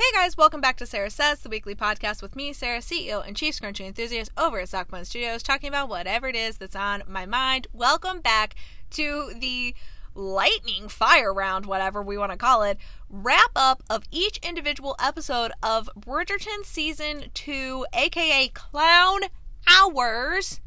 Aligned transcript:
Hey 0.00 0.12
guys, 0.14 0.36
welcome 0.36 0.60
back 0.60 0.76
to 0.76 0.86
Sarah 0.86 1.10
Says, 1.10 1.40
the 1.40 1.48
weekly 1.48 1.74
podcast 1.74 2.22
with 2.22 2.36
me, 2.36 2.52
Sarah, 2.52 2.78
CEO 2.78 3.26
and 3.26 3.36
Chief 3.36 3.58
Scrunchy 3.58 3.84
Enthusiast 3.84 4.30
over 4.38 4.60
at 4.60 4.68
Stockman 4.68 5.04
Studios, 5.04 5.42
talking 5.42 5.68
about 5.68 5.88
whatever 5.88 6.28
it 6.28 6.36
is 6.36 6.56
that's 6.56 6.76
on 6.76 7.02
my 7.08 7.26
mind. 7.26 7.66
Welcome 7.72 8.20
back 8.20 8.54
to 8.90 9.32
the 9.36 9.74
lightning 10.14 10.88
fire 10.88 11.34
round, 11.34 11.66
whatever 11.66 12.00
we 12.00 12.16
want 12.16 12.30
to 12.30 12.38
call 12.38 12.62
it, 12.62 12.78
wrap 13.10 13.50
up 13.56 13.82
of 13.90 14.04
each 14.12 14.38
individual 14.38 14.94
episode 15.02 15.50
of 15.64 15.90
Bridgerton 15.98 16.64
Season 16.64 17.24
2, 17.34 17.84
aka 17.92 18.46
Clown 18.54 19.22
Hours, 19.68 20.60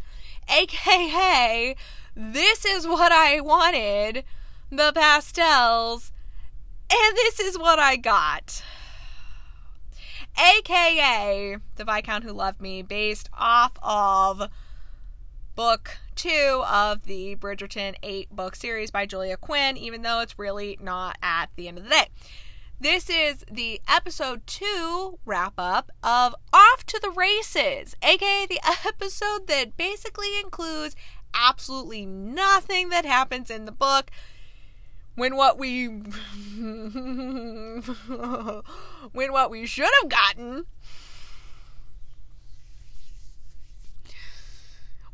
aka 0.50 1.73
This 2.18 2.66
is 2.66 2.86
What 2.86 3.13
I 3.13 3.39
Wanted, 3.39 4.25
the 4.70 4.91
pastels, 4.93 6.11
and 6.91 7.16
this 7.16 7.39
is 7.39 7.57
what 7.57 7.79
I 7.79 7.95
got 7.95 8.61
aka 10.38 11.58
The 11.76 11.85
Viscount 11.85 12.23
Who 12.23 12.31
Loved 12.31 12.62
Me, 12.62 12.81
based 12.81 13.30
off 13.34 13.73
of 13.81 14.49
book 15.55 15.98
two 16.16 16.63
of 16.70 17.03
the 17.03 17.35
Bridgerton 17.35 17.95
eight 18.03 18.30
book 18.30 18.55
series 18.55 18.91
by 18.91 19.05
Julia 19.05 19.38
Quinn, 19.38 19.77
even 19.77 20.02
though 20.02 20.20
it's 20.20 20.39
really 20.39 20.77
not 20.81 21.17
at 21.22 21.48
the 21.55 21.67
end 21.67 21.77
of 21.77 21.84
the 21.84 21.89
day. 21.89 22.08
This 22.80 23.12
is 23.12 23.45
the 23.52 23.80
episode 23.88 24.48
two 24.48 25.20
wrap 25.23 25.53
up 25.58 25.91
of 26.02 26.34
Off 26.52 26.84
to 26.88 27.00
the 27.00 27.11
Races, 27.11 27.95
aka 28.02 28.48
the 28.48 28.59
episode 28.88 29.45
that 29.48 29.77
basically 29.77 30.39
includes 30.39 30.95
absolutely 31.34 32.05
nothing 32.05 32.89
that 32.89 33.05
happens 33.05 33.52
in 33.52 33.66
the 33.66 33.72
book 33.72 34.09
when 35.21 35.35
what 35.35 35.59
we 35.59 35.85
when 35.88 37.84
what 39.31 39.52
we 39.52 39.67
should 39.67 39.91
have 40.02 40.09
gotten 40.09 40.66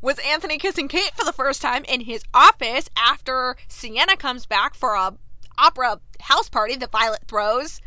was 0.02 0.18
Anthony 0.20 0.58
kissing 0.58 0.88
Kate 0.88 1.12
for 1.14 1.26
the 1.26 1.34
first 1.34 1.62
time 1.62 1.84
in 1.84 2.00
his 2.02 2.24
office 2.34 2.90
after 2.96 3.58
Sienna 3.68 4.16
comes 4.16 4.46
back 4.46 4.76
for 4.76 4.94
a 4.94 5.16
opera 5.58 6.00
house 6.22 6.48
party 6.48 6.78
that 6.78 6.90
Violet 6.90 7.26
throws. 7.28 7.82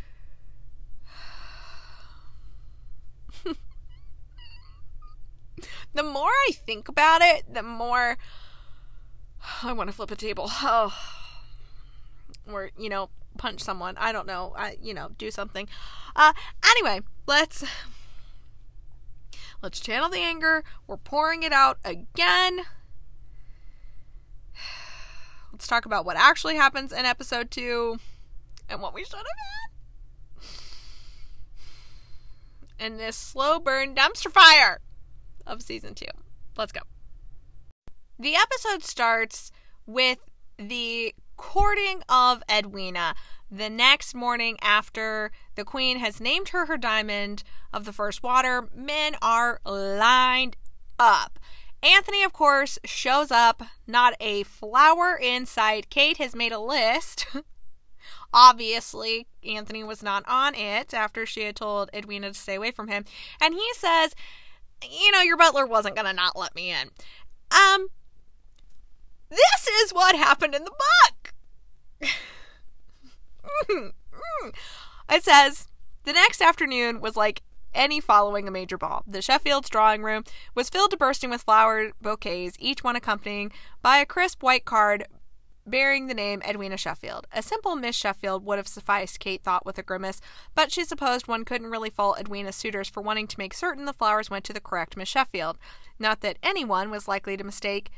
the 5.95 6.03
more 6.03 6.29
I 6.29 6.51
think 6.51 6.87
about 6.87 7.23
it, 7.23 7.51
the 7.51 7.63
more 7.63 8.19
I 9.63 9.73
want 9.73 9.89
to 9.89 9.95
flip 9.95 10.11
a 10.11 10.15
table. 10.15 10.51
Oh 10.51 11.20
or 12.53 12.71
you 12.77 12.89
know 12.89 13.09
punch 13.37 13.61
someone. 13.61 13.95
I 13.97 14.11
don't 14.11 14.27
know. 14.27 14.53
I 14.57 14.77
you 14.81 14.93
know 14.93 15.09
do 15.17 15.31
something. 15.31 15.67
Uh 16.15 16.33
anyway 16.69 17.01
let's 17.27 17.63
let's 19.61 19.79
channel 19.79 20.09
the 20.09 20.19
anger. 20.19 20.63
We're 20.87 20.97
pouring 20.97 21.43
it 21.43 21.53
out 21.53 21.79
again. 21.83 22.61
Let's 25.51 25.67
talk 25.67 25.85
about 25.85 26.05
what 26.05 26.17
actually 26.17 26.55
happens 26.55 26.91
in 26.91 27.05
episode 27.05 27.51
2 27.51 27.97
and 28.69 28.81
what 28.81 28.93
we 28.93 29.03
should 29.03 29.17
have 29.17 29.25
had. 32.79 32.85
In 32.85 32.97
this 32.97 33.15
slow 33.15 33.59
burn 33.59 33.93
dumpster 33.93 34.31
fire 34.31 34.79
of 35.45 35.61
season 35.61 35.93
2 35.93 36.05
let's 36.57 36.71
go. 36.71 36.81
The 38.19 38.35
episode 38.35 38.83
starts 38.83 39.51
with 39.85 40.19
the 40.57 41.13
courting 41.41 42.03
of 42.07 42.43
Edwina 42.49 43.15
the 43.49 43.67
next 43.67 44.13
morning 44.13 44.57
after 44.61 45.31
the 45.55 45.65
queen 45.65 45.97
has 45.97 46.21
named 46.21 46.49
her 46.49 46.67
her 46.67 46.77
diamond 46.77 47.43
of 47.73 47.83
the 47.83 47.91
first 47.91 48.21
water. 48.21 48.69
Men 48.75 49.15
are 49.23 49.59
lined 49.65 50.55
up. 50.99 51.39
Anthony, 51.81 52.23
of 52.23 52.31
course, 52.31 52.77
shows 52.85 53.31
up, 53.31 53.63
not 53.87 54.13
a 54.19 54.43
flower 54.43 55.17
in 55.19 55.47
sight. 55.47 55.89
Kate 55.89 56.17
has 56.17 56.35
made 56.35 56.51
a 56.51 56.59
list. 56.59 57.25
Obviously, 58.33 59.25
Anthony 59.43 59.83
was 59.83 60.03
not 60.03 60.23
on 60.27 60.53
it 60.53 60.93
after 60.93 61.25
she 61.25 61.41
had 61.45 61.55
told 61.55 61.89
Edwina 61.91 62.27
to 62.27 62.33
stay 62.35 62.53
away 62.53 62.69
from 62.69 62.87
him. 62.87 63.03
And 63.41 63.55
he 63.55 63.67
says, 63.73 64.13
You 64.87 65.11
know, 65.11 65.21
your 65.21 65.37
butler 65.37 65.65
wasn't 65.65 65.95
going 65.95 66.05
to 66.05 66.13
not 66.13 66.37
let 66.37 66.53
me 66.53 66.69
in. 66.69 66.91
Um, 67.51 67.87
this 69.31 69.67
is 69.83 69.91
what 69.91 70.15
happened 70.15 70.53
in 70.53 70.65
the 70.65 70.71
book. 70.71 71.33
it 75.09 75.23
says 75.23 75.67
the 76.03 76.13
next 76.13 76.41
afternoon 76.41 77.01
was 77.01 77.15
like 77.15 77.41
any 77.73 77.99
following 77.99 78.47
a 78.47 78.51
major 78.51 78.77
ball. 78.77 79.03
The 79.07 79.21
Sheffield's 79.21 79.69
drawing 79.69 80.03
room 80.03 80.23
was 80.55 80.69
filled 80.69 80.91
to 80.91 80.97
bursting 80.97 81.29
with 81.29 81.43
flower 81.43 81.91
bouquets, 82.01 82.57
each 82.59 82.83
one 82.83 82.95
accompanied 82.95 83.51
by 83.81 83.97
a 83.97 84.05
crisp 84.05 84.43
white 84.43 84.65
card 84.65 85.05
bearing 85.65 86.07
the 86.07 86.13
name 86.13 86.41
Edwina 86.47 86.75
Sheffield. 86.75 87.27
A 87.31 87.41
simple 87.41 87.75
Miss 87.75 87.95
Sheffield 87.95 88.43
would 88.45 88.57
have 88.57 88.67
sufficed, 88.67 89.19
Kate 89.19 89.43
thought 89.43 89.65
with 89.65 89.77
a 89.77 89.83
grimace, 89.83 90.19
but 90.55 90.71
she 90.71 90.83
supposed 90.83 91.27
one 91.27 91.45
couldn't 91.45 91.69
really 91.69 91.89
fault 91.89 92.19
Edwina's 92.19 92.55
suitors 92.55 92.89
for 92.89 93.01
wanting 93.01 93.27
to 93.27 93.39
make 93.39 93.53
certain 93.53 93.85
the 93.85 93.93
flowers 93.93 94.29
went 94.29 94.43
to 94.45 94.53
the 94.53 94.59
correct 94.59 94.97
Miss 94.97 95.07
Sheffield. 95.09 95.57
Not 95.99 96.21
that 96.21 96.39
anyone 96.41 96.89
was 96.89 97.07
likely 97.07 97.37
to 97.37 97.43
mistake 97.43 97.91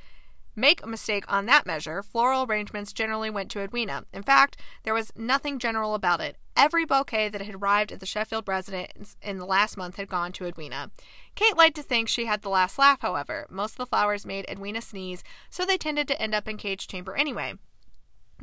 make 0.55 0.83
a 0.83 0.87
mistake 0.87 1.25
on 1.27 1.45
that 1.45 1.65
measure, 1.65 2.03
floral 2.03 2.43
arrangements 2.43 2.93
generally 2.93 3.29
went 3.29 3.49
to 3.51 3.59
Edwina. 3.59 4.05
In 4.13 4.23
fact, 4.23 4.57
there 4.83 4.93
was 4.93 5.11
nothing 5.15 5.59
general 5.59 5.95
about 5.95 6.21
it. 6.21 6.37
Every 6.55 6.85
bouquet 6.85 7.29
that 7.29 7.41
had 7.41 7.55
arrived 7.55 7.91
at 7.91 7.99
the 7.99 8.05
Sheffield 8.05 8.47
residence 8.47 9.15
in 9.21 9.37
the 9.37 9.45
last 9.45 9.75
month 9.75 9.95
had 9.95 10.07
gone 10.07 10.31
to 10.33 10.45
Edwina. 10.45 10.91
Kate 11.35 11.57
liked 11.57 11.75
to 11.77 11.83
think 11.83 12.07
she 12.07 12.25
had 12.25 12.41
the 12.41 12.49
last 12.49 12.77
laugh, 12.77 13.01
however. 13.01 13.47
Most 13.49 13.73
of 13.73 13.77
the 13.77 13.85
flowers 13.87 14.25
made 14.25 14.45
Edwina 14.47 14.81
sneeze, 14.81 15.23
so 15.49 15.65
they 15.65 15.77
tended 15.77 16.07
to 16.09 16.21
end 16.21 16.35
up 16.35 16.47
in 16.47 16.57
Kate's 16.57 16.85
chamber 16.85 17.15
anyway. 17.15 17.55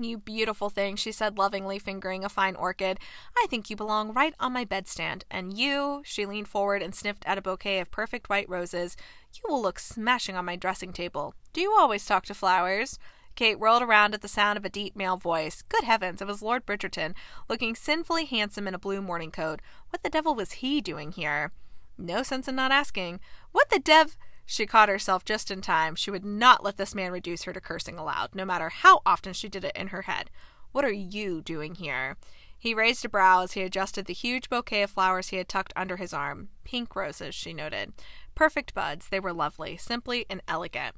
You 0.03 0.17
beautiful 0.17 0.71
thing, 0.71 0.97
she 0.97 1.13
said 1.13 1.37
lovingly, 1.37 1.79
fingering 1.79 2.25
a 2.25 2.31
fine 2.31 2.57
orchid. 2.57 2.99
I 3.37 3.47
think 3.51 3.69
you 3.69 3.77
belong 3.77 4.15
right 4.15 4.35
on 4.41 4.55
my 4.55 4.65
bedstand. 4.65 5.25
And 5.31 5.57
you, 5.57 6.01
she 6.07 6.25
leaned 6.25 6.49
forward 6.49 6.83
and 6.83 6.95
sniffed 6.95 7.23
at 7.27 7.37
a 7.37 7.43
bouquet 7.43 7.81
of 7.81 7.91
perfect 7.91 8.31
white 8.31 8.49
roses, 8.49 8.97
you 9.35 9.43
will 9.49 9.61
look 9.61 9.79
smashing 9.79 10.37
on 10.37 10.45
my 10.45 10.57
dressing 10.57 10.93
table. 10.93 11.35
Do 11.53 11.61
you 11.61 11.77
always 11.79 12.07
talk 12.07 12.25
to 12.27 12.35
flowers? 12.35 12.99
Kate 13.37 13.59
whirled 13.59 13.83
around 13.83 14.15
at 14.15 14.23
the 14.23 14.29
sound 14.29 14.57
of 14.57 14.65
a 14.65 14.71
deep 14.71 14.97
male 14.97 15.17
voice. 15.17 15.63
Good 15.69 15.85
heavens, 15.85 16.21
it 16.21 16.27
was 16.27 16.43
Lord 16.43 16.67
Bridgerton, 16.67 17.15
looking 17.49 17.75
sinfully 17.75 18.25
handsome 18.25 18.67
in 18.67 18.75
a 18.75 18.79
blue 18.79 19.01
morning 19.01 19.31
coat. 19.31 19.61
What 19.91 20.03
the 20.03 20.11
devil 20.11 20.35
was 20.35 20.53
he 20.53 20.81
doing 20.81 21.13
here? 21.13 21.53
No 21.97 22.23
sense 22.23 22.49
in 22.49 22.57
not 22.57 22.73
asking. 22.73 23.21
What 23.53 23.71
the 23.71 23.79
dev. 23.79 24.17
She 24.51 24.67
caught 24.67 24.89
herself 24.89 25.25
just 25.25 25.53
in 25.53 25.61
time. 25.61 25.95
She 25.95 26.11
would 26.11 26.25
not 26.25 26.65
let 26.65 26.77
this 26.77 26.93
man 26.93 27.13
reduce 27.13 27.45
her 27.45 27.53
to 27.53 27.61
cursing 27.61 27.99
aloud, 27.99 28.35
no 28.35 28.45
matter 28.45 28.69
how 28.69 29.01
often 29.07 29.33
she 29.33 29.49
did 29.49 29.63
it 29.63 29.77
in 29.77 29.87
her 29.89 30.03
head. 30.03 30.29
What 30.73 30.85
are 30.85 30.91
you 30.91 31.41
doing 31.41 31.77
here? 31.77 32.17
He 32.59 32.75
raised 32.75 33.05
a 33.05 33.09
brow 33.09 33.43
as 33.43 33.53
he 33.53 33.63
adjusted 33.63 34.07
the 34.07 34.13
huge 34.13 34.51
bouquet 34.51 34.83
of 34.83 34.91
flowers 34.91 35.29
he 35.29 35.37
had 35.37 35.49
tucked 35.49 35.73
under 35.77 35.99
his 35.99 36.13
arm. 36.13 36.49
Pink 36.65 36.97
roses, 36.97 37.33
she 37.33 37.55
noted. 37.55 37.93
Perfect 38.35 38.75
buds, 38.75 39.09
they 39.09 39.21
were 39.21 39.33
lovely, 39.33 39.77
simply 39.77 40.27
and 40.29 40.43
elegant. 40.49 40.97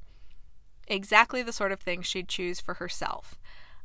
Exactly 0.89 1.43
the 1.43 1.53
sort 1.53 1.73
of 1.73 1.81
thing 1.81 2.01
she'd 2.01 2.31
choose 2.31 2.59
for 2.59 2.75
herself. 2.75 3.39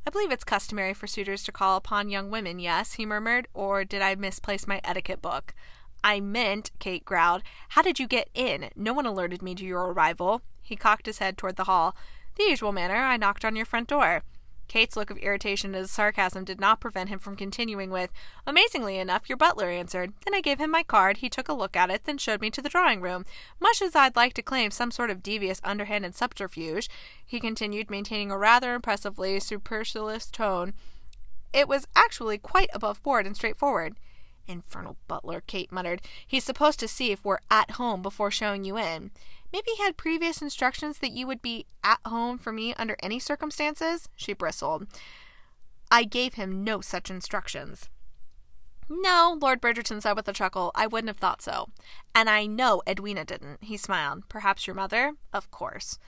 I 0.07 0.11
believe 0.11 0.31
it's 0.31 0.45
customary 0.45 0.93
for 0.93 1.07
suitors 1.07 1.43
to 1.43 1.51
call 1.51 1.75
upon 1.75 2.09
young 2.09 2.31
women, 2.31 2.59
yes, 2.59 2.93
he 2.93 3.05
murmured, 3.05 3.49
or 3.53 3.83
did 3.83 4.01
I 4.01 4.15
misplace 4.15 4.65
my 4.65 4.79
etiquette 4.85 5.21
book? 5.21 5.53
I 6.03 6.19
meant, 6.19 6.71
Kate 6.79 7.03
growled, 7.03 7.43
how 7.69 7.81
did 7.81 7.99
you 7.99 8.07
get 8.07 8.29
in? 8.33 8.69
No 8.75 8.93
one 8.93 9.05
alerted 9.05 9.41
me 9.41 9.55
to 9.55 9.65
your 9.65 9.91
arrival. 9.91 10.41
He 10.61 10.75
cocked 10.75 11.05
his 11.05 11.19
head 11.19 11.37
toward 11.37 11.55
the 11.55 11.65
hall. 11.65 11.95
The 12.35 12.43
usual 12.43 12.71
manner, 12.71 12.95
I 12.95 13.17
knocked 13.17 13.43
on 13.43 13.55
your 13.55 13.65
front 13.65 13.89
door. 13.89 14.23
Kate's 14.67 14.97
look 14.97 15.09
of 15.09 15.17
irritation 15.17 15.73
and 15.73 15.89
sarcasm 15.89 16.43
did 16.43 16.59
not 16.59 16.81
prevent 16.81 17.09
him 17.09 17.19
from 17.19 17.35
continuing 17.35 17.89
with, 17.89 18.11
Amazingly 18.45 18.97
enough, 18.97 19.29
your 19.29 19.37
butler 19.37 19.69
answered. 19.69 20.13
Then 20.25 20.35
I 20.35 20.41
gave 20.41 20.59
him 20.59 20.71
my 20.71 20.83
card, 20.83 21.17
he 21.17 21.29
took 21.29 21.47
a 21.47 21.53
look 21.53 21.75
at 21.75 21.89
it, 21.89 22.03
then 22.03 22.17
showed 22.17 22.41
me 22.41 22.49
to 22.51 22.61
the 22.61 22.69
drawing 22.69 22.99
room. 22.99 23.25
Much 23.59 23.81
as 23.81 23.95
I'd 23.95 24.15
like 24.15 24.33
to 24.33 24.41
claim 24.41 24.71
some 24.71 24.91
sort 24.91 25.09
of 25.09 25.23
devious 25.23 25.61
underhanded 25.63 26.15
subterfuge, 26.15 26.89
he 27.25 27.39
continued, 27.39 27.89
maintaining 27.89 28.29
a 28.29 28.37
rather 28.37 28.73
impressively 28.73 29.39
supercilious 29.39 30.29
tone, 30.29 30.73
it 31.53 31.67
was 31.67 31.87
actually 31.95 32.37
quite 32.37 32.69
above 32.73 33.01
board 33.01 33.25
and 33.25 33.35
straightforward. 33.35 33.95
Infernal 34.47 34.97
butler, 35.07 35.41
Kate 35.45 35.71
muttered. 35.71 36.01
He's 36.25 36.43
supposed 36.43 36.79
to 36.79 36.87
see 36.87 37.11
if 37.11 37.23
we're 37.23 37.39
at 37.49 37.71
home 37.71 38.01
before 38.01 38.31
showing 38.31 38.63
you 38.63 38.77
in. 38.77 39.11
Maybe 39.51 39.71
he 39.77 39.83
had 39.83 39.97
previous 39.97 40.41
instructions 40.41 40.99
that 40.99 41.11
you 41.11 41.25
would 41.27 41.41
be 41.41 41.65
at 41.83 41.99
home 42.05 42.37
for 42.37 42.51
me 42.51 42.73
under 42.75 42.97
any 43.01 43.19
circumstances? 43.19 44.09
She 44.15 44.33
bristled. 44.33 44.87
I 45.89 46.03
gave 46.03 46.33
him 46.33 46.63
no 46.63 46.81
such 46.81 47.09
instructions. 47.09 47.89
No, 48.89 49.37
Lord 49.41 49.61
Bridgerton 49.61 50.01
said 50.01 50.13
with 50.13 50.27
a 50.27 50.33
chuckle. 50.33 50.71
I 50.73 50.87
wouldn't 50.87 51.09
have 51.09 51.17
thought 51.17 51.41
so. 51.41 51.69
And 52.15 52.29
I 52.29 52.45
know 52.45 52.81
Edwina 52.87 53.25
didn't. 53.25 53.63
He 53.63 53.77
smiled. 53.77 54.29
Perhaps 54.29 54.65
your 54.65 54.75
mother? 54.75 55.13
Of 55.33 55.51
course. 55.51 55.99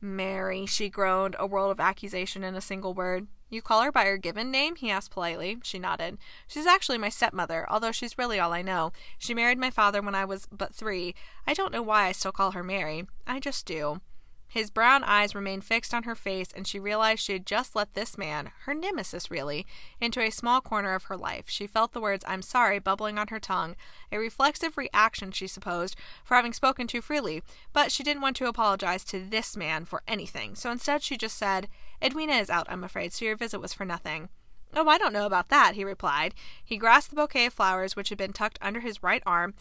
Mary, 0.00 0.66
she 0.66 0.88
groaned, 0.88 1.36
a 1.38 1.46
world 1.46 1.70
of 1.70 1.80
accusation 1.80 2.42
in 2.42 2.54
a 2.54 2.60
single 2.60 2.94
word. 2.94 3.26
You 3.52 3.60
call 3.60 3.82
her 3.82 3.92
by 3.92 4.06
her 4.06 4.16
given 4.16 4.50
name? 4.50 4.76
he 4.76 4.90
asked 4.90 5.10
politely. 5.10 5.58
She 5.62 5.78
nodded. 5.78 6.16
She's 6.48 6.64
actually 6.64 6.96
my 6.96 7.10
stepmother, 7.10 7.66
although 7.68 7.92
she's 7.92 8.16
really 8.16 8.40
all 8.40 8.54
I 8.54 8.62
know. 8.62 8.92
She 9.18 9.34
married 9.34 9.58
my 9.58 9.68
father 9.68 10.00
when 10.00 10.14
I 10.14 10.24
was 10.24 10.48
but 10.50 10.74
three. 10.74 11.14
I 11.46 11.52
don't 11.52 11.70
know 11.70 11.82
why 11.82 12.06
I 12.06 12.12
still 12.12 12.32
call 12.32 12.52
her 12.52 12.64
Mary. 12.64 13.06
I 13.26 13.40
just 13.40 13.66
do. 13.66 14.00
His 14.48 14.70
brown 14.70 15.04
eyes 15.04 15.34
remained 15.34 15.64
fixed 15.64 15.92
on 15.92 16.02
her 16.04 16.14
face, 16.14 16.48
and 16.54 16.66
she 16.66 16.78
realized 16.78 17.22
she 17.22 17.34
had 17.34 17.46
just 17.46 17.76
let 17.76 17.92
this 17.92 18.16
man, 18.16 18.52
her 18.64 18.72
nemesis 18.74 19.30
really, 19.30 19.66
into 20.00 20.20
a 20.20 20.30
small 20.30 20.62
corner 20.62 20.94
of 20.94 21.04
her 21.04 21.16
life. 21.16 21.46
She 21.48 21.66
felt 21.66 21.92
the 21.92 22.02
words, 22.02 22.24
I'm 22.28 22.42
sorry, 22.42 22.78
bubbling 22.78 23.18
on 23.18 23.28
her 23.28 23.40
tongue, 23.40 23.76
a 24.10 24.18
reflexive 24.18 24.76
reaction, 24.76 25.30
she 25.30 25.46
supposed, 25.46 25.96
for 26.22 26.34
having 26.34 26.52
spoken 26.52 26.86
too 26.86 27.00
freely, 27.00 27.42
but 27.72 27.92
she 27.92 28.02
didn't 28.02 28.22
want 28.22 28.36
to 28.36 28.46
apologize 28.46 29.04
to 29.04 29.20
this 29.20 29.56
man 29.56 29.86
for 29.86 30.02
anything, 30.06 30.54
so 30.54 30.70
instead 30.70 31.02
she 31.02 31.16
just 31.16 31.38
said, 31.38 31.68
Edwina 32.02 32.34
is 32.34 32.50
out, 32.50 32.66
I'm 32.68 32.84
afraid, 32.84 33.12
so 33.12 33.24
your 33.24 33.36
visit 33.36 33.60
was 33.60 33.72
for 33.72 33.84
nothing. 33.84 34.28
Oh, 34.74 34.88
I 34.88 34.98
don't 34.98 35.12
know 35.12 35.26
about 35.26 35.48
that, 35.50 35.74
he 35.74 35.84
replied. 35.84 36.34
He 36.64 36.76
grasped 36.76 37.10
the 37.10 37.16
bouquet 37.16 37.46
of 37.46 37.52
flowers 37.52 37.94
which 37.94 38.08
had 38.08 38.18
been 38.18 38.32
tucked 38.32 38.58
under 38.62 38.80
his 38.80 39.02
right 39.02 39.22
arm 39.26 39.54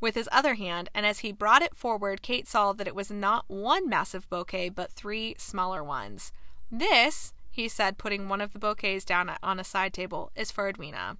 with 0.00 0.14
his 0.14 0.28
other 0.30 0.54
hand, 0.54 0.88
and 0.94 1.06
as 1.06 1.20
he 1.20 1.32
brought 1.32 1.62
it 1.62 1.76
forward, 1.76 2.22
Kate 2.22 2.46
saw 2.46 2.72
that 2.72 2.86
it 2.86 2.94
was 2.94 3.10
not 3.10 3.44
one 3.48 3.88
massive 3.88 4.28
bouquet, 4.28 4.68
but 4.68 4.92
three 4.92 5.34
smaller 5.38 5.82
ones. 5.82 6.32
This, 6.70 7.32
he 7.50 7.68
said, 7.68 7.98
putting 7.98 8.28
one 8.28 8.40
of 8.40 8.52
the 8.52 8.58
bouquets 8.58 9.04
down 9.04 9.30
on 9.42 9.58
a 9.58 9.64
side 9.64 9.94
table, 9.94 10.30
is 10.36 10.50
for 10.50 10.68
Edwina. 10.68 11.16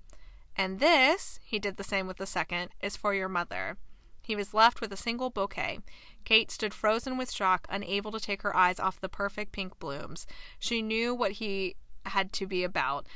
And 0.56 0.80
this, 0.80 1.40
he 1.44 1.58
did 1.58 1.76
the 1.76 1.84
same 1.84 2.06
with 2.06 2.18
the 2.18 2.26
second, 2.26 2.70
is 2.80 2.96
for 2.96 3.14
your 3.14 3.28
mother. 3.28 3.76
He 4.24 4.34
was 4.34 4.54
left 4.54 4.80
with 4.80 4.92
a 4.92 4.96
single 4.96 5.30
bouquet. 5.30 5.80
Kate 6.24 6.50
stood 6.50 6.72
frozen 6.72 7.18
with 7.18 7.30
shock, 7.30 7.66
unable 7.68 8.10
to 8.10 8.18
take 8.20 8.42
her 8.42 8.56
eyes 8.56 8.80
off 8.80 9.00
the 9.00 9.08
perfect 9.08 9.52
pink 9.52 9.78
blooms. 9.78 10.26
She 10.58 10.80
knew 10.80 11.14
what 11.14 11.32
he 11.32 11.76
had 12.06 12.32
to 12.34 12.46
be 12.46 12.64
about 12.64 13.06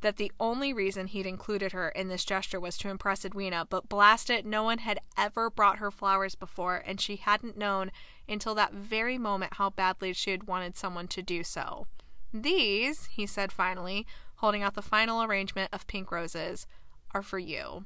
that 0.00 0.16
the 0.16 0.32
only 0.40 0.72
reason 0.72 1.06
he'd 1.06 1.26
included 1.26 1.72
her 1.72 1.90
in 1.90 2.08
this 2.08 2.24
gesture 2.24 2.60
was 2.60 2.76
to 2.78 2.88
impress 2.88 3.24
Edwina, 3.24 3.66
but 3.68 3.88
blast 3.88 4.30
it, 4.30 4.46
no 4.46 4.62
one 4.62 4.78
had 4.78 4.98
ever 5.16 5.50
brought 5.50 5.78
her 5.78 5.90
flowers 5.90 6.34
before, 6.34 6.82
and 6.86 7.00
she 7.00 7.16
hadn't 7.16 7.58
known 7.58 7.90
until 8.28 8.54
that 8.54 8.72
very 8.72 9.18
moment 9.18 9.54
how 9.54 9.70
badly 9.70 10.12
she 10.12 10.30
had 10.30 10.44
wanted 10.44 10.76
someone 10.76 11.08
to 11.08 11.22
do 11.22 11.44
so. 11.44 11.86
These, 12.32 13.06
he 13.06 13.26
said 13.26 13.52
finally, 13.52 14.06
holding 14.36 14.62
out 14.62 14.74
the 14.74 14.82
final 14.82 15.22
arrangement 15.22 15.70
of 15.72 15.86
pink 15.86 16.10
roses, 16.10 16.66
are 17.12 17.22
for 17.22 17.38
you. 17.38 17.84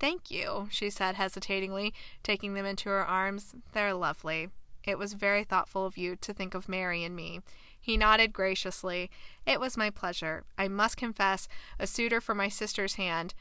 Thank 0.00 0.30
you, 0.30 0.68
she 0.70 0.90
said 0.90 1.14
hesitatingly, 1.14 1.94
taking 2.22 2.54
them 2.54 2.66
into 2.66 2.88
her 2.88 3.06
arms. 3.06 3.54
They're 3.72 3.94
lovely. 3.94 4.48
It 4.82 4.98
was 4.98 5.12
very 5.12 5.44
thoughtful 5.44 5.86
of 5.86 5.98
you 5.98 6.16
to 6.16 6.32
think 6.32 6.54
of 6.54 6.68
Mary 6.68 7.04
and 7.04 7.14
me. 7.14 7.40
He 7.78 7.96
nodded 7.96 8.32
graciously. 8.32 9.10
It 9.46 9.60
was 9.60 9.76
my 9.76 9.90
pleasure. 9.90 10.44
I 10.58 10.68
must 10.68 10.96
confess, 10.96 11.46
a 11.78 11.86
suitor 11.86 12.20
for 12.20 12.34
my 12.34 12.48
sister's 12.48 12.94
hand 12.94 13.34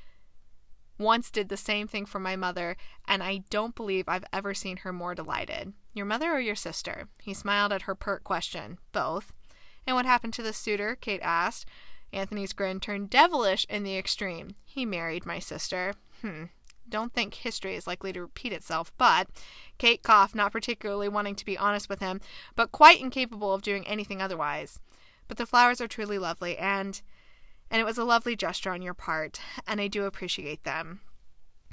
once 1.00 1.32
did 1.32 1.48
the 1.48 1.58
same 1.58 1.88
thing 1.88 2.06
for 2.06 2.20
my 2.20 2.36
mother, 2.36 2.76
and 3.08 3.24
I 3.24 3.44
don't 3.50 3.74
believe 3.74 4.04
I've 4.08 4.26
ever 4.34 4.54
seen 4.54 4.78
her 4.78 4.92
more 4.92 5.16
delighted. 5.16 5.74
Your 5.94 6.06
mother 6.06 6.32
or 6.32 6.42
your 6.42 6.56
sister? 6.56 7.08
He 7.22 7.34
smiled 7.34 7.72
at 7.72 7.84
her 7.84 7.96
pert 7.96 8.26
question. 8.26 8.78
Both. 8.92 9.32
And 9.88 9.96
what 9.96 10.06
happened 10.06 10.34
to 10.34 10.44
the 10.44 10.54
suitor? 10.54 10.98
Kate 11.00 11.22
asked. 11.24 11.66
Anthony's 12.12 12.54
grin 12.54 12.80
turned 12.82 13.10
devilish 13.10 13.66
in 13.70 13.84
the 13.84 13.98
extreme. 13.98 14.56
He 14.66 14.86
married 14.86 15.26
my 15.26 15.40
sister. 15.40 15.94
Hmm 16.21 16.45
don't 16.89 17.13
think 17.13 17.36
history 17.36 17.75
is 17.75 17.88
likely 17.88 18.12
to 18.13 18.21
repeat 18.21 18.51
itself, 18.51 18.92
but 18.98 19.27
Kate 19.77 20.04
coughed, 20.04 20.36
not 20.36 20.51
particularly 20.51 21.07
wanting 21.07 21.36
to 21.36 21.45
be 21.45 21.57
honest 21.57 21.88
with 21.88 22.00
him, 22.00 22.19
but 22.56 22.71
quite 22.71 23.00
incapable 23.00 23.54
of 23.54 23.62
doing 23.62 23.88
anything 23.88 24.21
otherwise. 24.21 24.80
But 25.27 25.38
the 25.38 25.45
flowers 25.45 25.80
are 25.80 25.88
truly 25.88 26.18
lovely, 26.18 26.57
and 26.57 27.01
and 27.71 27.80
it 27.80 27.86
was 27.86 28.00
a 28.00 28.04
lovely 28.04 28.36
gesture 28.36 28.71
on 28.71 28.81
your 28.81 28.95
part, 28.95 29.39
and 29.68 29.80
I 29.80 29.88
do 29.88 30.06
appreciate 30.06 30.63
them. 30.63 31.01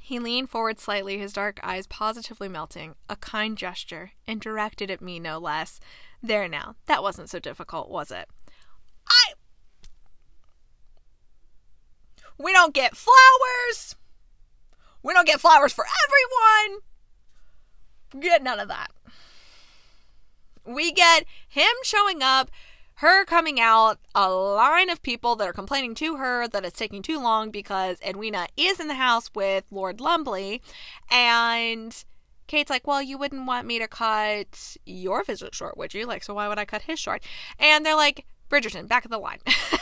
He 0.03 0.19
leaned 0.19 0.51
forward 0.51 0.79
slightly, 0.79 1.19
his 1.19 1.33
dark 1.33 1.59
eyes 1.63 1.87
positively 1.87 2.49
melting. 2.49 2.95
A 3.09 3.17
kind 3.17 3.57
gesture, 3.57 4.13
and 4.27 4.41
directed 4.41 4.91
at 4.91 5.01
me 5.01 5.19
no 5.19 5.39
less. 5.39 5.81
There 6.23 6.49
now, 6.49 6.77
that 6.85 7.03
wasn't 7.03 7.31
so 7.31 7.39
difficult, 7.39 7.89
was 7.89 8.11
it? 8.11 8.29
I. 9.09 9.33
We 12.39 12.53
don't 12.53 12.75
get 12.75 12.95
flowers! 12.95 13.97
We 15.07 15.13
don't 15.13 15.27
get 15.27 15.41
flowers 15.41 15.73
for 15.73 15.85
everyone. 16.05 16.81
Get 18.21 18.43
none 18.43 18.59
of 18.59 18.67
that. 18.67 18.91
We 20.65 20.91
get 20.91 21.25
him 21.49 21.71
showing 21.85 22.25
up, 22.25 22.51
her 22.95 23.25
coming 23.25 23.61
out, 23.61 24.01
a 24.17 24.29
line 24.29 24.91
of 24.91 25.03
people 25.03 25.37
that 25.37 25.47
are 25.47 25.53
complaining 25.53 25.95
to 25.97 26.17
her 26.17 26.49
that 26.49 26.65
it's 26.65 26.77
taking 26.77 27.03
too 27.03 27.21
long 27.21 27.53
because 27.53 27.99
Edwina 28.05 28.49
is 28.57 28.81
in 28.81 28.89
the 28.89 28.95
house 28.95 29.31
with 29.33 29.63
Lord 29.71 30.01
Lumley. 30.01 30.61
And 31.09 32.05
Kate's 32.49 32.71
like, 32.71 32.89
Well, 32.89 33.01
you 33.01 33.17
wouldn't 33.17 33.47
want 33.47 33.65
me 33.65 33.79
to 33.79 33.87
cut 33.87 34.77
your 34.87 35.23
visit 35.23 35.55
short, 35.55 35.77
would 35.77 35.95
you? 35.95 36.05
Like, 36.05 36.25
so 36.25 36.35
why 36.35 36.49
would 36.49 36.59
I 36.59 36.65
cut 36.65 36.83
his 36.83 36.99
short? 36.99 37.23
And 37.61 37.87
they're 37.87 37.95
like, 37.95 38.27
Bridgerton, 38.51 38.89
back 38.89 39.05
of 39.05 39.13
the 39.13 39.19
line. 39.19 39.39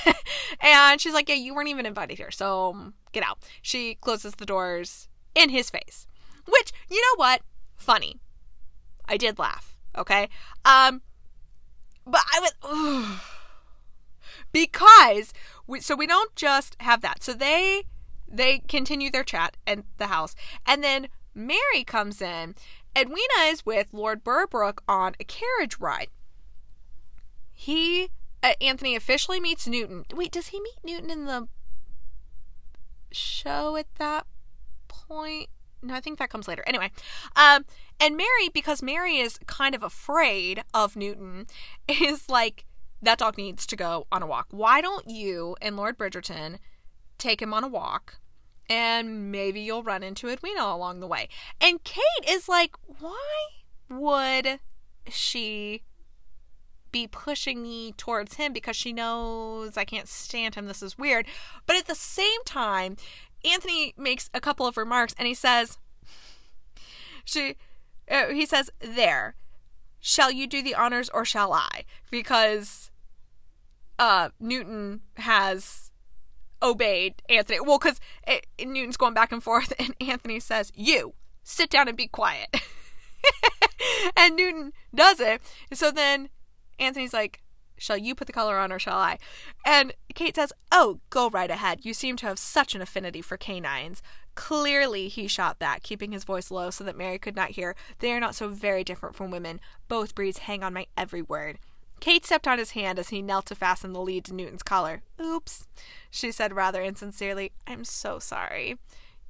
and 0.61 1.00
she's 1.00 1.15
like, 1.15 1.31
Yeah, 1.31 1.37
you 1.37 1.55
weren't 1.55 1.69
even 1.71 1.87
invited 1.87 2.19
here, 2.19 2.31
so 2.31 2.93
get 3.12 3.25
out. 3.25 3.38
She 3.62 3.94
closes 3.94 4.35
the 4.35 4.44
doors 4.44 5.09
in 5.35 5.51
his 5.51 5.71
face. 5.71 6.07
Which, 6.47 6.73
you 6.91 7.01
know 7.01 7.17
what? 7.17 7.43
Funny. 7.77 8.21
I 9.07 9.17
did 9.17 9.39
laugh, 9.39 9.77
okay? 9.97 10.29
Um 10.65 11.03
but 12.07 12.23
I 12.33 12.41
was 12.41 13.21
because 14.53 15.33
we, 15.67 15.81
so 15.81 15.97
we 15.97 16.07
don't 16.07 16.35
just 16.37 16.77
have 16.81 17.01
that. 17.03 17.23
So 17.23 17.33
they 17.33 17.85
they 18.29 18.61
continue 18.61 19.11
their 19.11 19.25
chat 19.25 19.57
at 19.67 19.85
the 19.99 20.07
house 20.09 20.35
and 20.67 20.83
then 20.83 21.09
Mary 21.35 21.85
comes 21.85 22.23
in. 22.23 22.55
Edwina 22.97 23.41
is 23.47 23.67
with 23.67 23.89
Lord 23.93 24.23
Berbrooke 24.23 24.79
on 24.89 25.15
a 25.19 25.25
carriage 25.25 25.79
ride. 25.81 26.09
He 27.53 28.11
uh, 28.43 28.53
Anthony 28.61 28.95
officially 28.95 29.41
meets 29.41 29.67
Newton. 29.67 30.05
Wait, 30.15 30.31
does 30.31 30.49
he 30.49 30.61
meet 30.61 30.79
Newton 30.85 31.11
in 31.11 31.25
the 31.25 31.49
show 33.11 33.77
at 33.77 33.87
that 33.97 34.27
point. 35.06 35.49
No, 35.83 35.95
I 35.95 36.01
think 36.01 36.19
that 36.19 36.31
comes 36.31 36.49
later. 36.49 36.65
Anyway, 36.67 36.91
um, 37.37 37.65
and 38.01 38.17
Mary, 38.17 38.49
because 38.53 38.83
Mary 38.83 39.19
is 39.19 39.39
kind 39.47 39.75
of 39.75 39.83
afraid 39.83 40.65
of 40.73 40.97
Newton, 40.97 41.47
is 41.89 42.29
like, 42.29 42.65
that 43.03 43.19
dog 43.19 43.37
needs 43.37 43.67
to 43.67 43.77
go 43.77 44.06
on 44.11 44.23
a 44.23 44.27
walk. 44.27 44.47
Why 44.51 44.81
don't 44.81 45.09
you 45.09 45.56
and 45.61 45.77
Lord 45.77 45.99
Bridgerton 45.99 46.59
take 47.19 47.43
him 47.43 47.53
on 47.53 47.65
a 47.65 47.69
walk? 47.69 48.19
And 48.71 49.31
maybe 49.31 49.61
you'll 49.61 49.83
run 49.83 50.03
into 50.03 50.29
Edwina 50.29 50.62
along 50.62 51.01
the 51.01 51.07
way. 51.07 51.28
And 51.61 51.85
Kate 51.85 52.02
is 52.26 52.49
like, 52.49 52.75
why 52.99 53.47
would 53.90 54.59
she 55.11 55.83
be 56.95 57.09
pushing 57.09 57.61
me 57.61 57.90
towards 57.97 58.35
him 58.35 58.52
because 58.52 58.76
she 58.76 58.93
knows 58.93 59.76
I 59.76 59.85
can't 59.85 60.09
stand 60.09 60.55
him. 60.55 60.67
This 60.67 60.81
is 60.81 60.97
weird. 60.97 61.26
But 61.67 61.75
at 61.75 61.88
the 61.88 61.95
same 61.97 62.40
time, 62.47 62.97
Anthony 63.45 63.95
makes 63.97 64.31
a 64.33 64.41
couple 64.41 64.67
of 64.67 64.77
remarks 64.77 65.15
and 65.19 65.27
he 65.29 65.35
says, 65.35 65.79
she, 67.25 67.57
uh, 68.11 68.29
he 68.29 68.47
says, 68.47 68.71
there, 68.81 69.35
shall 70.01 70.31
you 70.31 70.47
do 70.47 70.63
the 70.63 70.75
honors 70.75 71.09
or 71.11 71.25
shall 71.25 71.53
I? 71.53 71.85
Because, 72.11 72.91
uh, 73.99 74.31
Newton 74.41 75.03
has 75.17 75.91
obeyed 76.63 77.23
Anthony. 77.29 77.61
Well, 77.61 77.79
because 77.79 78.01
uh, 78.27 78.37
Newton's 78.59 78.97
going 78.97 79.15
back 79.15 79.33
and 79.33 79.43
forth 79.43 79.73
and 79.79 79.95
Anthony 80.01 80.41
says, 80.41 80.73
you, 80.75 81.15
sit 81.43 81.71
down 81.71 81.89
and 81.89 81.97
be 81.97 82.09
quiet. 82.09 82.49
and 84.17 84.37
Newton 84.37 84.73
does 84.95 85.21
it. 85.21 85.41
So 85.73 85.91
then 85.91 86.31
Anthony's 86.79 87.13
like, 87.13 87.44
Shall 87.76 87.97
you 87.97 88.14
put 88.14 88.26
the 88.26 88.33
collar 88.33 88.59
on 88.59 88.73
or 88.73 88.78
shall 88.78 88.99
I? 88.99 89.19
And 89.64 89.93
Kate 90.14 90.37
says, 90.37 90.52
Oh, 90.71 91.00
go 91.11 91.28
right 91.28 91.50
ahead. 91.50 91.85
You 91.85 91.95
seem 91.95 92.16
to 92.16 92.26
have 92.26 92.38
such 92.38 92.75
an 92.75 92.83
affinity 92.83 93.21
for 93.21 93.37
canines. 93.37 94.02
Clearly, 94.35 95.09
he 95.09 95.28
shot 95.28 95.59
back, 95.59 95.83
keeping 95.83 96.12
his 96.12 96.25
voice 96.25 96.50
low 96.50 96.71
so 96.71 96.85
that 96.85 96.97
Mary 96.97 97.19
could 97.19 97.37
not 97.37 97.50
hear. 97.50 97.76
They 97.99 98.12
are 98.12 98.21
not 98.21 98.35
so 98.35 98.49
very 98.49 98.83
different 98.85 99.14
from 99.14 99.31
women. 99.31 99.61
Both 99.88 100.14
breeds 100.14 100.38
hang 100.38 100.62
on 100.62 100.75
my 100.75 100.87
every 100.97 101.23
word. 101.23 101.59
Kate 102.00 102.26
stepped 102.26 102.49
on 102.49 102.59
his 102.59 102.73
hand 102.73 102.99
as 102.99 103.09
he 103.09 103.23
knelt 103.23 103.47
to 103.47 103.54
fasten 103.54 103.93
the 103.93 104.00
lead 104.00 104.25
to 104.26 104.35
Newton's 104.35 104.62
collar. 104.62 105.02
Oops, 105.21 105.66
she 106.11 106.33
said 106.33 106.52
rather 106.52 106.83
insincerely. 106.83 107.52
I'm 107.66 107.85
so 107.85 108.19
sorry. 108.19 108.76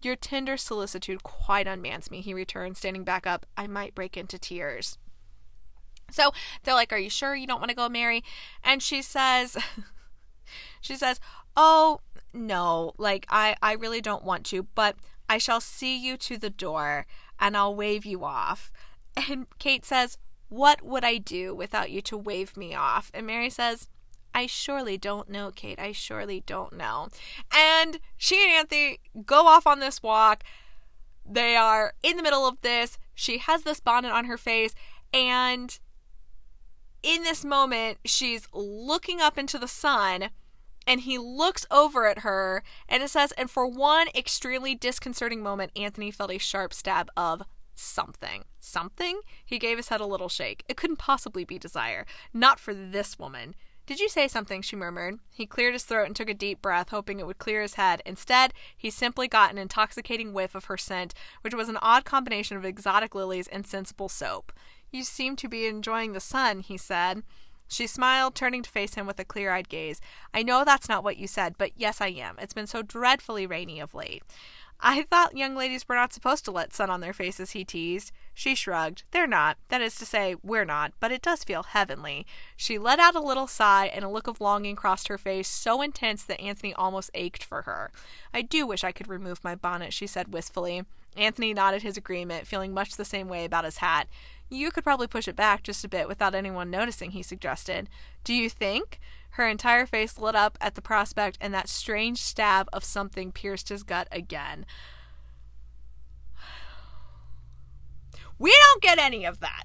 Your 0.02 0.16
tender 0.16 0.56
solicitude 0.56 1.22
quite 1.22 1.66
unmans 1.66 2.10
me, 2.10 2.20
he 2.20 2.34
returned, 2.34 2.76
standing 2.76 3.04
back 3.04 3.26
up. 3.26 3.46
I 3.56 3.66
might 3.66 3.94
break 3.94 4.16
into 4.16 4.38
tears. 4.38 4.98
So 6.10 6.32
they're 6.62 6.74
like, 6.74 6.92
Are 6.92 6.98
you 6.98 7.10
sure 7.10 7.34
you 7.34 7.46
don't 7.46 7.60
want 7.60 7.70
to 7.70 7.76
go, 7.76 7.88
Mary? 7.88 8.22
And 8.62 8.82
she 8.82 9.02
says, 9.02 9.56
She 10.80 10.96
says, 10.96 11.20
Oh, 11.56 12.00
no, 12.32 12.92
like, 12.98 13.26
I, 13.30 13.56
I 13.62 13.72
really 13.72 14.00
don't 14.00 14.24
want 14.24 14.44
to, 14.46 14.64
but 14.74 14.96
I 15.28 15.38
shall 15.38 15.60
see 15.60 15.96
you 15.96 16.16
to 16.18 16.36
the 16.36 16.50
door 16.50 17.06
and 17.38 17.56
I'll 17.56 17.74
wave 17.74 18.04
you 18.04 18.24
off. 18.24 18.70
And 19.16 19.46
Kate 19.58 19.84
says, 19.84 20.18
What 20.48 20.82
would 20.82 21.04
I 21.04 21.18
do 21.18 21.54
without 21.54 21.90
you 21.90 22.00
to 22.02 22.18
wave 22.18 22.56
me 22.56 22.74
off? 22.74 23.10
And 23.14 23.26
Mary 23.26 23.50
says, 23.50 23.88
I 24.34 24.46
surely 24.46 24.98
don't 24.98 25.28
know, 25.28 25.52
Kate. 25.54 25.78
I 25.78 25.92
surely 25.92 26.42
don't 26.44 26.72
know. 26.72 27.08
And 27.54 28.00
she 28.16 28.42
and 28.42 28.52
Anthony 28.52 28.98
go 29.24 29.46
off 29.46 29.66
on 29.66 29.78
this 29.78 30.02
walk. 30.02 30.42
They 31.24 31.54
are 31.54 31.94
in 32.02 32.16
the 32.16 32.22
middle 32.22 32.46
of 32.46 32.60
this. 32.62 32.98
She 33.14 33.38
has 33.38 33.62
this 33.62 33.78
bonnet 33.78 34.10
on 34.10 34.24
her 34.24 34.36
face, 34.36 34.74
and 35.12 35.78
in 37.04 37.22
this 37.22 37.44
moment, 37.44 37.98
she's 38.04 38.48
looking 38.52 39.20
up 39.20 39.36
into 39.36 39.58
the 39.58 39.68
sun 39.68 40.30
and 40.86 41.02
he 41.02 41.18
looks 41.18 41.66
over 41.70 42.06
at 42.06 42.20
her 42.20 42.62
and 42.88 43.02
it 43.02 43.10
says 43.10 43.32
and 43.32 43.50
for 43.50 43.66
one 43.66 44.08
extremely 44.14 44.74
disconcerting 44.74 45.42
moment 45.42 45.70
anthony 45.76 46.10
felt 46.10 46.30
a 46.30 46.38
sharp 46.38 46.72
stab 46.72 47.10
of 47.16 47.42
something. 47.74 48.44
Something? 48.58 49.20
He 49.44 49.58
gave 49.58 49.76
his 49.76 49.88
head 49.88 50.00
a 50.00 50.06
little 50.06 50.28
shake. 50.28 50.64
It 50.68 50.76
couldn't 50.76 50.98
possibly 50.98 51.44
be 51.44 51.58
desire. 51.58 52.06
Not 52.32 52.58
for 52.58 52.72
this 52.72 53.18
woman. 53.18 53.54
Did 53.86 54.00
you 54.00 54.08
say 54.08 54.26
something? 54.26 54.62
she 54.62 54.76
murmured. 54.76 55.18
He 55.30 55.44
cleared 55.44 55.74
his 55.74 55.84
throat 55.84 56.06
and 56.06 56.16
took 56.16 56.30
a 56.30 56.34
deep 56.34 56.62
breath 56.62 56.88
hoping 56.88 57.20
it 57.20 57.26
would 57.26 57.38
clear 57.38 57.60
his 57.60 57.74
head. 57.74 58.00
Instead 58.06 58.54
he 58.74 58.88
simply 58.88 59.28
got 59.28 59.52
an 59.52 59.58
intoxicating 59.58 60.32
whiff 60.32 60.54
of 60.54 60.66
her 60.66 60.78
scent 60.78 61.12
which 61.42 61.54
was 61.54 61.68
an 61.68 61.78
odd 61.82 62.06
combination 62.06 62.56
of 62.56 62.64
exotic 62.64 63.14
lilies 63.14 63.48
and 63.48 63.66
sensible 63.66 64.08
soap 64.08 64.52
you 64.94 65.04
seem 65.04 65.36
to 65.36 65.48
be 65.48 65.66
enjoying 65.66 66.12
the 66.12 66.20
sun 66.20 66.60
he 66.60 66.76
said 66.76 67.22
she 67.66 67.86
smiled, 67.86 68.34
turning 68.34 68.62
to 68.62 68.70
face 68.70 68.94
him 68.94 69.06
with 69.06 69.18
a 69.18 69.24
clear 69.24 69.50
eyed 69.50 69.68
gaze. 69.68 70.00
I 70.32 70.42
know 70.42 70.64
that's 70.64 70.88
not 70.88 71.02
what 71.02 71.16
you 71.16 71.26
said, 71.26 71.56
but 71.58 71.72
yes, 71.76 72.00
I 72.00 72.08
am. 72.08 72.36
It's 72.38 72.54
been 72.54 72.66
so 72.66 72.82
dreadfully 72.82 73.46
rainy 73.46 73.80
of 73.80 73.94
late. 73.94 74.22
I 74.80 75.02
thought 75.02 75.36
young 75.36 75.56
ladies 75.56 75.88
were 75.88 75.94
not 75.94 76.12
supposed 76.12 76.44
to 76.44 76.50
let 76.50 76.74
sun 76.74 76.90
on 76.90 77.00
their 77.00 77.14
faces, 77.14 77.52
he 77.52 77.64
teased. 77.64 78.12
She 78.34 78.54
shrugged. 78.54 79.04
They're 79.12 79.26
not. 79.26 79.56
That 79.68 79.80
is 79.80 79.94
to 79.96 80.04
say, 80.04 80.34
we're 80.42 80.64
not, 80.66 80.92
but 81.00 81.10
it 81.10 81.22
does 81.22 81.42
feel 81.42 81.62
heavenly. 81.62 82.26
She 82.56 82.76
let 82.76 82.98
out 82.98 83.14
a 83.14 83.20
little 83.20 83.46
sigh, 83.46 83.86
and 83.86 84.04
a 84.04 84.10
look 84.10 84.26
of 84.26 84.40
longing 84.40 84.76
crossed 84.76 85.08
her 85.08 85.16
face 85.16 85.48
so 85.48 85.80
intense 85.80 86.24
that 86.24 86.40
Anthony 86.40 86.74
almost 86.74 87.10
ached 87.14 87.44
for 87.44 87.62
her. 87.62 87.92
I 88.34 88.42
do 88.42 88.66
wish 88.66 88.84
I 88.84 88.92
could 88.92 89.08
remove 89.08 89.42
my 89.42 89.54
bonnet, 89.54 89.92
she 89.94 90.06
said 90.06 90.32
wistfully. 90.32 90.82
Anthony 91.16 91.54
nodded 91.54 91.82
his 91.82 91.96
agreement, 91.96 92.46
feeling 92.46 92.74
much 92.74 92.96
the 92.96 93.04
same 93.04 93.28
way 93.28 93.44
about 93.44 93.64
his 93.64 93.78
hat. 93.78 94.08
You 94.50 94.70
could 94.70 94.84
probably 94.84 95.06
push 95.06 95.26
it 95.26 95.36
back 95.36 95.62
just 95.62 95.84
a 95.84 95.88
bit 95.88 96.08
without 96.08 96.34
anyone 96.34 96.70
noticing, 96.70 97.12
he 97.12 97.22
suggested. 97.22 97.88
Do 98.22 98.34
you 98.34 98.48
think? 98.48 99.00
Her 99.30 99.48
entire 99.48 99.84
face 99.84 100.16
lit 100.16 100.36
up 100.36 100.56
at 100.60 100.76
the 100.76 100.82
prospect, 100.82 101.38
and 101.40 101.52
that 101.52 101.68
strange 101.68 102.22
stab 102.22 102.68
of 102.72 102.84
something 102.84 103.32
pierced 103.32 103.68
his 103.68 103.82
gut 103.82 104.06
again. 104.12 104.64
We 108.38 108.56
don't 108.62 108.82
get 108.82 108.98
any 108.98 109.24
of 109.24 109.40
that. 109.40 109.64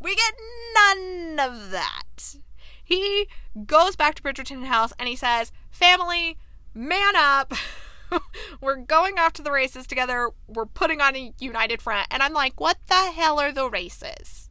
We 0.00 0.14
get 0.14 0.34
none 0.74 1.40
of 1.40 1.70
that. 1.70 2.36
He 2.84 3.28
goes 3.66 3.96
back 3.96 4.14
to 4.14 4.22
Bridgerton 4.22 4.64
House 4.64 4.92
and 4.98 5.08
he 5.08 5.16
says, 5.16 5.52
Family, 5.70 6.38
man 6.74 7.16
up. 7.16 7.52
we're 8.60 8.76
going 8.76 9.18
off 9.18 9.32
to 9.34 9.42
the 9.42 9.52
races 9.52 9.86
together. 9.86 10.30
We're 10.46 10.66
putting 10.66 11.00
on 11.00 11.16
a 11.16 11.32
united 11.38 11.82
front. 11.82 12.06
And 12.10 12.22
I'm 12.22 12.32
like, 12.32 12.60
what 12.60 12.78
the 12.88 12.94
hell 12.94 13.40
are 13.40 13.52
the 13.52 13.68
races? 13.68 14.50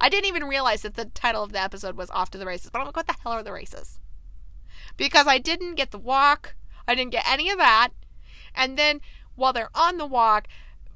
I 0.00 0.08
didn't 0.08 0.26
even 0.26 0.44
realize 0.44 0.82
that 0.82 0.94
the 0.94 1.06
title 1.06 1.42
of 1.42 1.52
the 1.52 1.60
episode 1.60 1.96
was 1.96 2.10
Off 2.10 2.30
to 2.30 2.38
the 2.38 2.46
Races. 2.46 2.70
But 2.70 2.80
I'm 2.80 2.86
like, 2.86 2.96
what 2.96 3.06
the 3.06 3.16
hell 3.22 3.32
are 3.32 3.42
the 3.42 3.52
races? 3.52 3.98
Because 4.96 5.26
I 5.26 5.38
didn't 5.38 5.74
get 5.74 5.90
the 5.90 5.98
walk. 5.98 6.54
I 6.86 6.94
didn't 6.94 7.12
get 7.12 7.28
any 7.28 7.50
of 7.50 7.58
that. 7.58 7.90
And 8.54 8.78
then 8.78 9.00
while 9.34 9.52
they're 9.52 9.70
on 9.74 9.96
the 9.96 10.06
walk, 10.06 10.48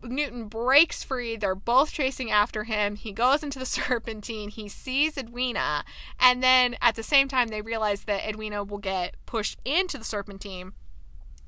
Newton 0.02 0.48
breaks 0.48 1.02
free. 1.02 1.36
They're 1.36 1.54
both 1.54 1.92
chasing 1.92 2.30
after 2.30 2.64
him. 2.64 2.96
He 2.96 3.12
goes 3.12 3.42
into 3.42 3.58
the 3.58 3.66
serpentine. 3.66 4.50
He 4.50 4.68
sees 4.68 5.16
Edwina. 5.16 5.84
And 6.18 6.42
then 6.42 6.76
at 6.80 6.94
the 6.94 7.02
same 7.02 7.28
time, 7.28 7.48
they 7.48 7.62
realize 7.62 8.04
that 8.04 8.26
Edwina 8.26 8.64
will 8.64 8.78
get 8.78 9.14
pushed 9.26 9.58
into 9.64 9.98
the 9.98 10.04
serpentine. 10.04 10.72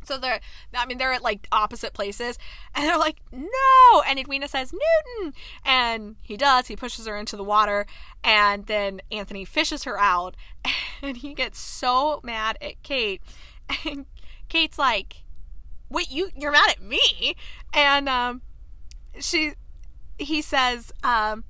So 0.05 0.19
they're, 0.19 0.41
I 0.75 0.87
mean, 0.87 0.99
they're 0.99 1.13
at 1.13 1.23
like 1.23 1.47
opposite 1.53 1.93
places, 1.93 2.39
and 2.75 2.87
they're 2.87 2.99
like, 2.99 3.19
no! 3.31 4.03
And 4.07 4.19
Edwina 4.19 4.49
says, 4.49 4.73
Newton! 4.73 5.35
And 5.65 6.17
he 6.23 6.37
does. 6.37 6.69
He 6.69 6.77
pushes 6.77 7.07
her 7.07 7.17
into 7.17 7.37
the 7.37 7.45
water, 7.45 7.87
and 8.23 8.67
then 8.67 9.01
Anthony 9.11 9.45
fishes 9.45 9.85
her 9.85 9.99
out, 9.99 10.37
and 11.03 11.17
he 11.17 11.35
gets 11.35 11.59
so 11.59 12.21
mad 12.23 12.59
at 12.61 12.83
Kate. 12.83 13.23
And 13.87 14.07
Kate's 14.49 14.79
like, 14.79 15.23
wait, 15.89 16.11
you, 16.11 16.31
you're 16.37 16.53
mad 16.53 16.69
at 16.71 16.83
me? 16.83 17.37
And, 17.73 18.09
um, 18.09 18.43
she, 19.19 19.53
he 20.19 20.43
says, 20.43 20.93
um, 21.03 21.45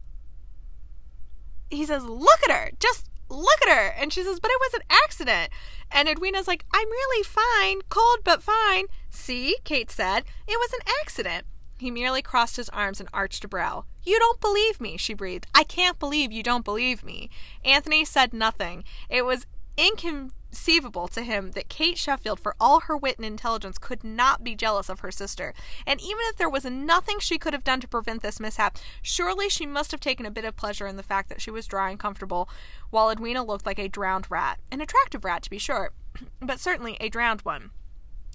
he 1.71 1.85
says, 1.87 2.05
look 2.05 2.41
at 2.49 2.51
her! 2.51 2.71
Just 2.79 3.09
look 3.33 3.63
at 3.63 3.69
her. 3.69 3.95
And 3.99 4.13
she 4.13 4.23
says, 4.23 4.39
but 4.39 4.51
it 4.51 4.61
was 4.61 4.75
an 4.75 4.83
accident. 5.05 5.51
And 5.95 6.09
Edwina's 6.09 6.49
like, 6.49 6.65
I'm 6.73 6.89
really 6.89 7.25
fine, 7.25 7.83
cold 7.89 8.21
but 8.25 8.43
fine. 8.43 8.87
See, 9.11 9.57
Kate 9.65 9.91
said, 9.91 10.25
it 10.49 10.59
was 10.59 10.73
an 10.73 10.81
accident. 11.01 11.47
He 11.79 11.91
merely 11.91 12.23
crossed 12.23 12.57
his 12.57 12.69
arms 12.69 13.01
and 13.01 13.09
arched 13.13 13.45
a 13.45 13.49
brow. 13.49 13.85
You 14.05 14.19
don't 14.19 14.41
believe 14.41 14.81
me, 14.81 14.97
she 14.97 15.15
breathed. 15.15 15.47
I 15.55 15.65
can't 15.65 15.99
believe 15.99 16.33
you 16.33 16.43
don't 16.43 16.65
believe 16.65 17.05
me. 17.05 17.29
Anthony 17.65 18.05
said 18.05 18.33
nothing. 18.33 18.85
It 19.09 19.25
was 19.25 19.47
inconvenient 19.77 20.33
inconceivable 20.53 21.09
to 21.09 21.23
him 21.23 21.53
that 21.53 21.69
Kate 21.71 21.97
Sheffield, 21.97 22.39
for 22.39 22.55
all 22.61 22.81
her 22.81 22.97
wit 22.97 23.17
and 23.17 23.25
intelligence, 23.25 23.79
could 23.79 24.05
not 24.05 24.45
be 24.45 24.55
jealous 24.55 24.91
of 24.91 25.01
her 25.01 25.11
sister. 25.11 25.55
And 25.87 26.01
even 26.01 26.21
if 26.25 26.37
there 26.37 26.51
was 26.51 26.65
nothing 26.65 27.19
she 27.19 27.39
could 27.39 27.55
have 27.55 27.65
done 27.65 27.81
to 27.81 27.89
prevent 27.89 28.23
this 28.23 28.39
mishap, 28.39 28.77
surely 29.01 29.49
she 29.49 29.65
must 29.65 29.91
have 29.93 30.01
taken 30.01 30.27
a 30.27 30.31
bit 30.31 30.45
of 30.45 30.57
pleasure 30.57 30.87
in 30.87 30.97
the 30.97 31.03
fact 31.03 31.31
that 31.31 31.41
she 31.41 31.51
was 31.51 31.67
dry 31.67 31.91
and 31.91 31.99
comfortable, 31.99 32.49
while 32.91 33.11
Edwina 33.11 33.43
looked 33.43 33.65
like 33.65 33.79
a 33.79 33.89
drowned 33.89 34.31
rat. 34.31 34.59
An 34.71 34.81
attractive 34.81 35.25
rat, 35.25 35.43
to 35.43 35.51
be 35.51 35.59
sure, 35.59 35.93
but 36.41 36.61
certainly 36.61 36.97
a 37.01 37.09
drowned 37.09 37.41
one. 37.43 37.71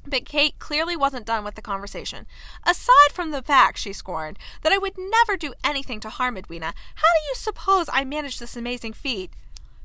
But 0.06 0.26
Kate 0.26 0.58
clearly 0.58 0.96
wasn't 0.96 1.26
done 1.26 1.44
with 1.44 1.56
the 1.56 1.62
conversation. 1.62 2.26
Aside 2.66 3.12
from 3.14 3.32
the 3.32 3.44
fact, 3.44 3.78
she 3.78 3.94
scorned, 3.94 4.40
that 4.64 4.72
I 4.72 4.78
would 4.78 4.98
never 4.98 5.38
do 5.38 5.54
anything 5.64 6.00
to 6.00 6.10
harm 6.10 6.38
Edwina, 6.38 6.74
how 6.96 7.08
do 7.14 7.28
you 7.28 7.36
suppose 7.36 7.90
I 7.92 8.06
managed 8.06 8.40
this 8.40 8.56
amazing 8.56 8.94
feat? 8.94 9.34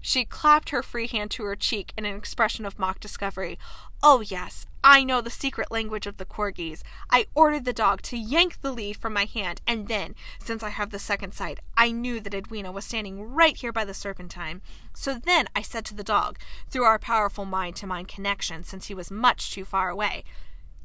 She 0.04 0.24
clapped 0.24 0.70
her 0.70 0.82
free 0.82 1.06
hand 1.06 1.30
to 1.30 1.44
her 1.44 1.54
cheek 1.54 1.92
in 1.96 2.04
an 2.04 2.16
expression 2.16 2.66
of 2.66 2.78
mock 2.78 2.98
discovery. 2.98 3.56
Oh, 4.02 4.20
yes, 4.20 4.66
I 4.82 5.04
know 5.04 5.20
the 5.20 5.30
secret 5.30 5.70
language 5.70 6.08
of 6.08 6.16
the 6.16 6.24
corgis. 6.24 6.82
I 7.08 7.26
ordered 7.36 7.64
the 7.64 7.72
dog 7.72 8.02
to 8.02 8.18
yank 8.18 8.60
the 8.60 8.72
lead 8.72 8.96
from 8.96 9.12
my 9.12 9.26
hand, 9.26 9.60
and 9.64 9.86
then, 9.86 10.16
since 10.40 10.64
I 10.64 10.70
have 10.70 10.90
the 10.90 10.98
second 10.98 11.34
sight, 11.34 11.60
I 11.76 11.92
knew 11.92 12.18
that 12.18 12.34
Edwina 12.34 12.72
was 12.72 12.84
standing 12.84 13.22
right 13.22 13.56
here 13.56 13.72
by 13.72 13.84
the 13.84 13.94
serpentine. 13.94 14.60
So 14.92 15.14
then 15.14 15.46
I 15.54 15.62
said 15.62 15.84
to 15.86 15.94
the 15.94 16.02
dog, 16.02 16.36
through 16.68 16.82
our 16.82 16.98
powerful 16.98 17.44
mind 17.44 17.76
to 17.76 17.86
mind 17.86 18.08
connection, 18.08 18.64
since 18.64 18.86
he 18.86 18.94
was 18.94 19.08
much 19.08 19.52
too 19.52 19.64
far 19.64 19.88
away, 19.88 20.24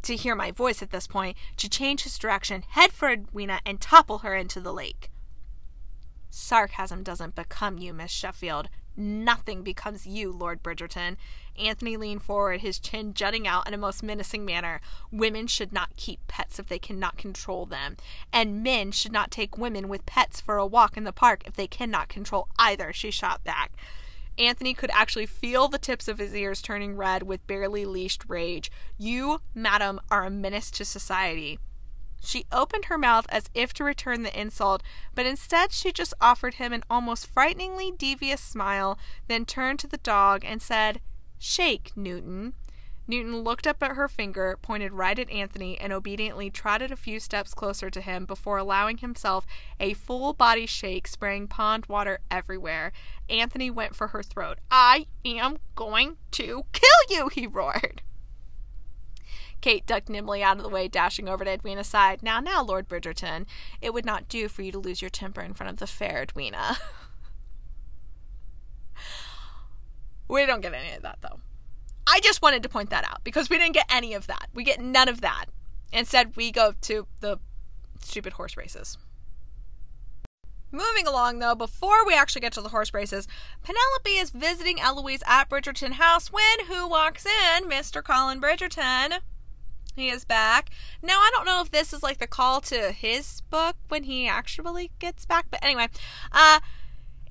to 0.03 0.15
hear 0.15 0.36
my 0.36 0.51
voice 0.51 0.83
at 0.83 0.91
this 0.91 1.07
point, 1.07 1.36
to 1.57 1.67
change 1.67 2.03
his 2.03 2.19
direction, 2.19 2.63
head 2.69 2.91
for 2.91 3.09
Edwina, 3.09 3.62
and 3.65 3.81
topple 3.81 4.19
her 4.19 4.36
into 4.36 4.59
the 4.59 4.71
lake. 4.71 5.09
Sarcasm 6.29 7.01
doesn't 7.01 7.33
become 7.33 7.79
you, 7.79 7.93
Miss 7.93 8.12
Sheffield, 8.12 8.69
Nothing 8.98 9.62
becomes 9.62 10.08
you, 10.08 10.32
Lord 10.32 10.63
Bridgerton. 10.63 11.18
Anthony 11.58 11.98
leaned 11.98 12.24
forward, 12.24 12.62
his 12.62 12.80
chin 12.80 13.13
jutting 13.13 13.48
out 13.48 13.68
in 13.68 13.74
a 13.75 13.77
most 13.77 14.01
menacing 14.01 14.44
manner. 14.44 14.82
Women 15.12 15.46
should 15.46 15.72
not 15.72 15.96
keep 15.96 16.25
pets 16.27 16.58
if 16.58 16.68
they 16.68 16.80
cannot 16.80 17.18
control 17.18 17.68
them. 17.68 17.98
And 18.34 18.63
men 18.63 18.92
should 18.92 19.12
not 19.12 19.30
take 19.30 19.58
women 19.58 19.88
with 19.88 20.08
pets 20.08 20.42
for 20.42 20.58
a 20.58 20.66
walk 20.66 20.98
in 20.98 21.04
the 21.04 21.13
park 21.13 21.44
if 21.46 21.56
they 21.56 21.68
cannot 21.68 22.10
control 22.10 22.48
either, 22.58 22.92
she 22.92 23.12
shot 23.12 23.44
back. 23.44 23.74
Anthony 24.39 24.74
could 24.74 24.92
actually 24.94 25.25
feel 25.25 25.68
the 25.68 25.80
tips 25.80 26.08
of 26.08 26.20
his 26.20 26.36
ears 26.36 26.62
turning 26.62 26.96
red 26.96 27.24
with 27.24 27.46
barely 27.48 27.86
leashed 27.86 28.24
rage. 28.27 28.72
You, 28.98 29.42
madam, 29.56 30.00
are 30.12 30.25
a 30.25 30.30
menace 30.30 30.70
to 30.72 30.86
society. 30.86 31.60
She 32.21 32.45
opened 32.51 32.86
her 32.86 32.97
mouth 32.97 33.25
as 33.29 33.50
if 33.53 33.74
to 33.75 33.83
return 33.83 34.24
the 34.24 34.39
insult, 34.39 34.83
but 35.15 35.25
instead 35.25 35.71
she 35.71 35.91
just 35.91 36.13
offered 36.19 36.55
him 36.55 36.74
an 36.74 36.83
almost 36.89 37.27
frighteningly 37.27 37.91
devious 37.97 38.41
smile, 38.41 38.97
then 39.27 39.45
turned 39.45 39.79
to 39.79 39.88
the 39.88 39.97
dog 39.97 40.43
and 40.43 40.62
said, 40.62 41.01
Shake, 41.39 41.91
Newton. 41.95 42.53
Newton 43.07 43.41
looked 43.41 43.65
up 43.65 43.81
at 43.81 43.95
her 43.95 44.09
finger, 44.09 44.57
pointed 44.62 44.91
right 44.91 45.17
at 45.17 45.29
Anthony, 45.29 45.79
and 45.79 45.93
obediently 45.93 46.50
trotted 46.50 46.91
a 46.91 46.97
few 46.97 47.21
steps 47.21 47.53
closer 47.53 47.89
to 47.89 48.01
him 48.01 48.25
before 48.25 48.57
allowing 48.57 48.97
himself 48.97 49.45
a 49.79 49.93
full 49.93 50.33
body 50.33 50.65
shake, 50.65 51.07
spraying 51.07 51.47
pond 51.47 51.86
water 51.86 52.19
everywhere. 52.29 52.91
Anthony 53.29 53.71
went 53.71 53.95
for 53.95 54.07
her 54.07 54.21
throat. 54.21 54.57
I 54.69 55.07
am 55.24 55.57
going 55.75 56.17
to 56.31 56.65
kill 56.74 56.89
you, 57.09 57.29
he 57.29 57.47
roared. 57.47 58.01
Kate 59.61 59.85
ducked 59.85 60.09
nimbly 60.09 60.43
out 60.43 60.57
of 60.57 60.63
the 60.63 60.69
way, 60.69 60.87
dashing 60.87 61.27
over 61.27 61.43
to 61.43 61.51
Edwina's 61.51 61.87
side. 61.87 62.21
Now, 62.21 62.39
now, 62.39 62.63
Lord 62.63 62.87
Bridgerton, 62.87 63.45
it 63.81 63.93
would 63.93 64.05
not 64.05 64.27
do 64.27 64.47
for 64.47 64.61
you 64.61 64.71
to 64.71 64.79
lose 64.79 65.01
your 65.01 65.09
temper 65.09 65.41
in 65.41 65.53
front 65.53 65.71
of 65.71 65.77
the 65.77 65.87
fair 65.87 66.21
Edwina. 66.21 66.77
we 70.27 70.45
don't 70.45 70.61
get 70.61 70.73
any 70.73 70.95
of 70.95 71.01
that, 71.01 71.19
though. 71.21 71.39
I 72.07 72.19
just 72.21 72.41
wanted 72.41 72.63
to 72.63 72.69
point 72.69 72.89
that 72.91 73.03
out 73.03 73.23
because 73.23 73.49
we 73.49 73.57
didn't 73.57 73.73
get 73.73 73.87
any 73.89 74.13
of 74.13 74.27
that. 74.27 74.47
We 74.53 74.63
get 74.63 74.79
none 74.79 75.09
of 75.09 75.21
that. 75.21 75.45
Instead, 75.91 76.35
we 76.35 76.51
go 76.51 76.73
to 76.81 77.07
the 77.19 77.39
stupid 77.99 78.33
horse 78.33 78.55
races. 78.55 78.97
Moving 80.71 81.07
along, 81.07 81.39
though, 81.39 81.55
before 81.55 82.05
we 82.05 82.13
actually 82.13 82.41
get 82.41 82.53
to 82.53 82.61
the 82.61 82.69
horse 82.69 82.93
races, 82.93 83.27
Penelope 83.63 84.19
is 84.19 84.31
visiting 84.31 84.79
Eloise 84.79 85.23
at 85.25 85.49
Bridgerton 85.49 85.93
House 85.93 86.31
when 86.31 86.65
who 86.67 86.87
walks 86.87 87.25
in? 87.25 87.69
Mr. 87.69 88.03
Colin 88.03 88.41
Bridgerton. 88.41 89.19
He 89.98 90.10
is 90.10 90.25
back. 90.25 90.70
Now, 91.01 91.18
I 91.18 91.32
don't 91.34 91.48
know 91.48 91.60
if 91.60 91.72
this 91.72 91.92
is 91.92 92.04
like 92.04 92.20
the 92.20 92.27
call 92.27 92.62
to 92.62 92.92
his 92.92 93.42
book 93.50 93.75
when 93.88 94.04
he 94.04 94.27
actually 94.27 94.92
gets 95.00 95.25
back, 95.25 95.48
but 95.50 95.63
anyway, 95.63 95.88
uh, 96.32 96.60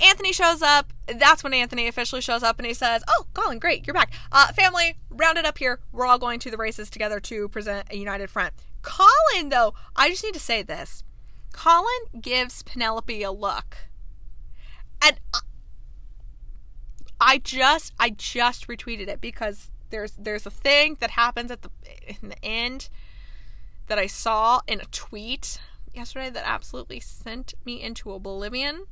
Anthony 0.00 0.32
shows 0.32 0.62
up. 0.62 0.92
That's 1.06 1.44
when 1.44 1.54
Anthony 1.54 1.86
officially 1.86 2.20
shows 2.20 2.42
up 2.42 2.58
and 2.58 2.66
he 2.66 2.74
says, 2.74 3.04
Oh, 3.08 3.26
Colin, 3.34 3.60
great, 3.60 3.86
you're 3.86 3.94
back. 3.94 4.12
Uh, 4.32 4.52
family, 4.52 4.96
rounded 5.10 5.46
up 5.46 5.58
here. 5.58 5.78
We're 5.92 6.06
all 6.06 6.18
going 6.18 6.40
to 6.40 6.50
the 6.50 6.56
races 6.56 6.90
together 6.90 7.20
to 7.20 7.48
present 7.48 7.86
a 7.88 7.96
united 7.96 8.30
front. 8.30 8.52
Colin, 8.82 9.50
though, 9.50 9.72
I 9.94 10.10
just 10.10 10.24
need 10.24 10.34
to 10.34 10.40
say 10.40 10.62
this. 10.62 11.04
Colin 11.52 12.20
gives 12.20 12.64
Penelope 12.64 13.22
a 13.22 13.30
look. 13.30 13.76
And 15.00 15.20
I 17.20 17.38
just 17.38 17.92
I 18.00 18.10
just 18.10 18.66
retweeted 18.66 19.06
it 19.06 19.20
because 19.20 19.70
there's 19.90 20.12
there's 20.12 20.46
a 20.46 20.50
thing 20.50 20.96
that 21.00 21.10
happens 21.10 21.50
at 21.50 21.62
the 21.62 21.70
in 22.06 22.30
the 22.30 22.44
end 22.44 22.88
that 23.86 23.98
I 23.98 24.06
saw 24.06 24.60
in 24.66 24.80
a 24.80 24.86
tweet 24.86 25.58
yesterday 25.94 26.30
that 26.30 26.44
absolutely 26.46 27.00
sent 27.00 27.54
me 27.64 27.80
into 27.80 28.12
oblivion. 28.12 28.86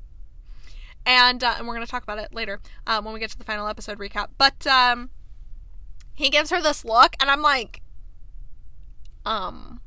And 1.07 1.45
uh, 1.45 1.55
and 1.59 1.69
we're 1.69 1.75
gonna 1.75 1.87
talk 1.87 2.03
about 2.03 2.19
it 2.19 2.35
later 2.35 2.61
um, 2.87 3.05
when 3.05 3.13
we 3.15 3.21
get 3.21 3.31
to 3.31 3.39
the 3.39 3.45
final 3.45 3.67
episode 3.67 3.99
recap. 3.99 4.29
But 4.39 4.67
um, 4.67 5.11
he 6.15 6.31
gives 6.31 6.51
her 6.51 6.63
this 6.63 6.85
look, 6.85 7.15
and 7.21 7.31
I'm 7.31 7.43
like, 7.43 7.83
um, 9.27 9.81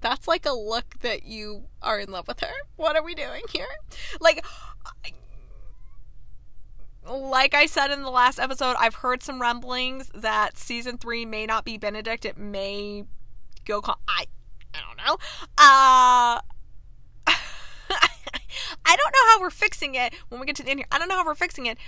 that's 0.00 0.28
like 0.28 0.46
a 0.46 0.52
look 0.52 1.00
that 1.00 1.24
you 1.24 1.64
are 1.82 1.98
in 1.98 2.10
love 2.10 2.28
with 2.28 2.40
her. 2.40 2.52
What 2.76 2.96
are 2.96 3.02
we 3.02 3.14
doing 3.14 3.42
here? 3.52 3.66
Like, 4.20 4.44
like 7.08 7.54
I 7.54 7.66
said 7.66 7.90
in 7.90 8.02
the 8.02 8.10
last 8.10 8.38
episode, 8.38 8.76
I've 8.78 8.96
heard 8.96 9.22
some 9.22 9.40
rumblings 9.40 10.10
that 10.14 10.58
season 10.58 10.98
three 10.98 11.24
may 11.24 11.46
not 11.46 11.64
be 11.64 11.78
Benedict. 11.78 12.24
It 12.24 12.38
may 12.38 13.04
go. 13.64 13.80
Call- 13.80 14.00
I 14.08 14.26
I 14.74 14.78
don't 14.80 14.96
know. 15.06 15.14
Uh. 15.58 16.40
I 18.84 18.96
don't 18.96 19.12
know 19.12 19.30
how 19.30 19.40
we're 19.40 19.50
fixing 19.50 19.94
it 19.94 20.14
when 20.28 20.40
we 20.40 20.46
get 20.46 20.56
to 20.56 20.62
the 20.62 20.70
end 20.70 20.80
here. 20.80 20.86
I 20.90 20.98
don't 20.98 21.08
know 21.08 21.16
how 21.16 21.24
we're 21.24 21.34
fixing 21.34 21.66
it. 21.66 21.78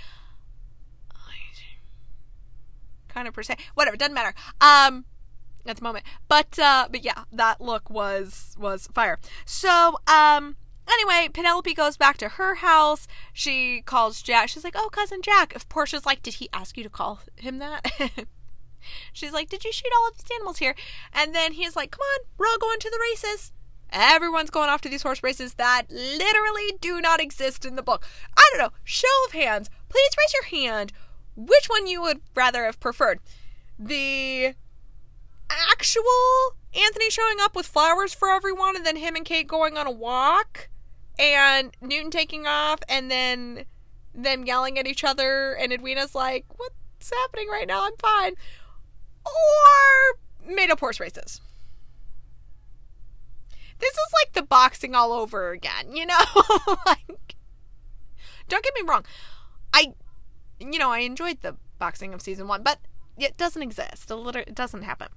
Kind 3.09 3.27
of 3.27 3.33
per 3.33 3.43
se. 3.43 3.55
Whatever, 3.73 3.97
doesn't 3.97 4.13
matter. 4.13 4.33
Um 4.61 5.05
at 5.65 5.77
the 5.77 5.83
moment. 5.83 6.05
But 6.27 6.57
uh 6.59 6.87
but 6.91 7.03
yeah, 7.03 7.23
that 7.31 7.59
look 7.59 7.89
was 7.89 8.55
was 8.59 8.87
fire. 8.93 9.19
So 9.45 9.97
um 10.07 10.55
anyway, 10.91 11.29
Penelope 11.31 11.73
goes 11.73 11.97
back 11.97 12.17
to 12.17 12.29
her 12.29 12.55
house. 12.55 13.07
She 13.33 13.81
calls 13.81 14.21
Jack. 14.21 14.49
She's 14.49 14.63
like, 14.63 14.75
"Oh, 14.77 14.89
cousin 14.89 15.21
Jack." 15.21 15.53
If 15.55 15.67
Portia's 15.69 16.05
like, 16.05 16.21
"Did 16.21 16.35
he 16.35 16.49
ask 16.53 16.77
you 16.77 16.83
to 16.83 16.89
call 16.89 17.19
him 17.35 17.59
that?" 17.59 17.85
She's 19.13 19.33
like, 19.33 19.49
"Did 19.49 19.65
you 19.65 19.71
shoot 19.71 19.91
all 19.97 20.07
of 20.07 20.17
these 20.17 20.37
animals 20.37 20.59
here?" 20.59 20.75
And 21.13 21.35
then 21.35 21.53
he's 21.53 21.75
like, 21.75 21.91
"Come 21.91 22.01
on, 22.01 22.19
we're 22.37 22.47
all 22.47 22.57
going 22.57 22.79
to 22.79 22.89
the 22.89 22.99
races." 23.11 23.51
Everyone's 23.91 24.51
going 24.51 24.69
off 24.69 24.81
to 24.81 24.89
these 24.89 25.01
horse 25.01 25.23
races 25.23 25.55
that 25.55 25.83
literally 25.89 26.77
do 26.79 27.01
not 27.01 27.19
exist 27.19 27.65
in 27.65 27.75
the 27.75 27.81
book. 27.81 28.05
I 28.37 28.47
don't 28.51 28.61
know. 28.61 28.77
Show 28.83 29.07
of 29.25 29.33
hands. 29.33 29.69
Please 29.89 30.11
raise 30.17 30.33
your 30.33 30.67
hand. 30.67 30.93
Which 31.35 31.67
one 31.67 31.87
you 31.87 32.01
would 32.01 32.21
rather 32.35 32.65
have 32.65 32.79
preferred? 32.79 33.19
The 33.79 34.53
actual 35.49 36.55
Anthony 36.73 37.09
showing 37.09 37.37
up 37.41 37.55
with 37.55 37.65
flowers 37.65 38.13
for 38.13 38.29
everyone 38.29 38.75
and 38.75 38.85
then 38.85 38.97
him 38.97 39.15
and 39.15 39.25
Kate 39.25 39.47
going 39.47 39.77
on 39.77 39.87
a 39.87 39.91
walk 39.91 40.68
and 41.19 41.75
Newton 41.81 42.11
taking 42.11 42.47
off 42.47 42.79
and 42.87 43.11
then 43.11 43.65
them 44.15 44.45
yelling 44.45 44.79
at 44.79 44.87
each 44.87 45.03
other 45.03 45.53
and 45.53 45.71
Edwina's 45.71 46.15
like, 46.15 46.45
What's 46.57 47.11
happening 47.11 47.49
right 47.49 47.67
now? 47.67 47.85
I'm 47.85 47.95
fine. 47.97 48.33
Or 49.25 50.53
made 50.53 50.71
up 50.71 50.79
horse 50.79 50.99
races. 50.99 51.41
This 53.79 53.93
is 53.93 54.13
like 54.21 54.33
the 54.33 54.43
boxing 54.43 54.95
all 54.95 55.13
over 55.13 55.51
again, 55.51 55.93
you 55.95 56.05
know? 56.05 56.25
like 56.85 57.35
Don't 58.47 58.63
get 58.63 58.73
me 58.73 58.81
wrong. 58.87 59.05
I 59.73 59.93
you 60.59 60.79
know, 60.79 60.91
I 60.91 60.99
enjoyed 60.99 61.41
the 61.41 61.55
boxing 61.77 62.13
of 62.13 62.21
season 62.21 62.47
1, 62.47 62.63
but 62.63 62.79
it 63.17 63.37
doesn't 63.37 63.61
exist. 63.61 64.11
It 64.11 64.55
doesn't 64.55 64.83
happen. 64.83 65.07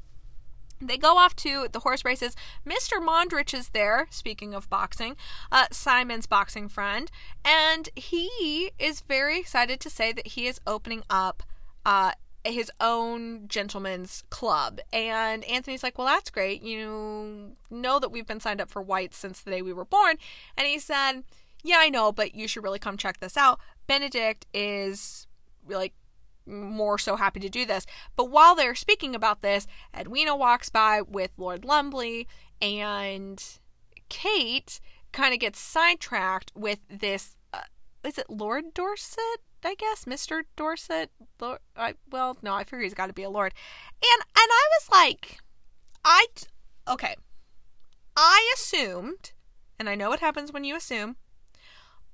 They 0.83 0.99
go 0.99 1.17
off 1.17 1.37
to 1.37 1.69
the 1.71 1.81
horse 1.81 2.05
races. 2.05 2.35
Mr. 2.67 3.01
Mondrich 3.01 3.55
is 3.55 3.71
there, 3.71 4.09
speaking 4.11 4.55
of 4.55 4.69
boxing, 4.69 5.17
uh, 5.51 5.67
Simon's 5.71 6.27
boxing 6.27 6.69
friend, 6.69 7.11
and 7.45 7.89
he 7.95 8.73
is 8.79 9.01
very 9.01 9.39
excited 9.39 9.81
to 9.81 9.91
say 9.91 10.13
that 10.13 10.29
he 10.29 10.47
is 10.47 10.61
opening 10.67 11.03
up 11.09 11.43
uh, 11.87 12.13
his 12.45 12.71
own 12.81 13.47
gentleman's 13.49 14.25
club. 14.31 14.81
And 14.93 15.45
Anthony's 15.45 15.83
like, 15.83 15.99
Well, 15.99 16.07
that's 16.07 16.31
great. 16.31 16.63
You 16.63 17.53
know 17.71 17.99
that 17.99 18.11
we've 18.11 18.27
been 18.27 18.41
signed 18.41 18.61
up 18.61 18.71
for 18.71 18.83
White's 18.83 19.17
since 19.17 19.41
the 19.41 19.51
day 19.51 19.63
we 19.63 19.73
were 19.73 19.85
born. 19.85 20.17
And 20.57 20.67
he 20.67 20.79
said, 20.79 21.23
Yeah, 21.63 21.79
I 21.79 21.89
know, 21.89 22.13
but 22.13 22.35
you 22.35 22.49
should 22.49 22.65
really 22.65 22.79
come 22.79 22.97
check 22.97 23.21
this 23.21 23.37
out. 23.37 23.61
Benedict 23.87 24.47
is 24.53 25.27
like 25.69 25.93
more 26.47 26.99
so 26.99 27.17
happy 27.17 27.41
to 27.41 27.49
do 27.49 27.65
this. 27.65 27.87
But 28.17 28.31
while 28.31 28.55
they're 28.55 28.75
speaking 28.75 29.15
about 29.15 29.43
this, 29.43 29.67
Edwina 29.97 30.37
walks 30.37 30.69
by 30.69 31.03
with 31.03 31.31
Lord 31.37 31.65
Lumley, 31.65 32.27
and 32.61 33.43
Kate 34.09 34.81
kind 35.13 35.35
of 35.35 35.41
gets 35.41 35.59
sidetracked 35.59 36.53
with 36.55 36.79
this. 36.89 37.37
Uh, 37.53 37.61
is 38.05 38.19
it 38.19 38.29
Lord 38.29 38.75
Dorset? 38.75 39.41
I 39.65 39.75
guess 39.75 40.05
Mr. 40.05 40.43
Dorset. 40.57 41.11
Lord, 41.41 41.61
I, 41.77 41.95
well, 42.11 42.37
no, 42.43 42.55
I 42.55 42.65
figure 42.65 42.81
he's 42.81 42.95
got 42.95 43.07
to 43.07 43.13
be 43.13 43.23
a 43.23 43.31
lord. 43.31 43.55
And 44.03 44.23
and 44.23 44.51
I 44.51 44.69
was 44.79 44.89
like, 44.91 45.39
I 46.05 46.27
okay. 46.89 47.15
I 48.17 48.53
assumed, 48.55 49.33
and 49.79 49.89
I 49.89 49.95
know 49.95 50.11
what 50.11 50.21
happens 50.21 50.53
when 50.53 50.65
you 50.65 50.77
assume. 50.77 51.17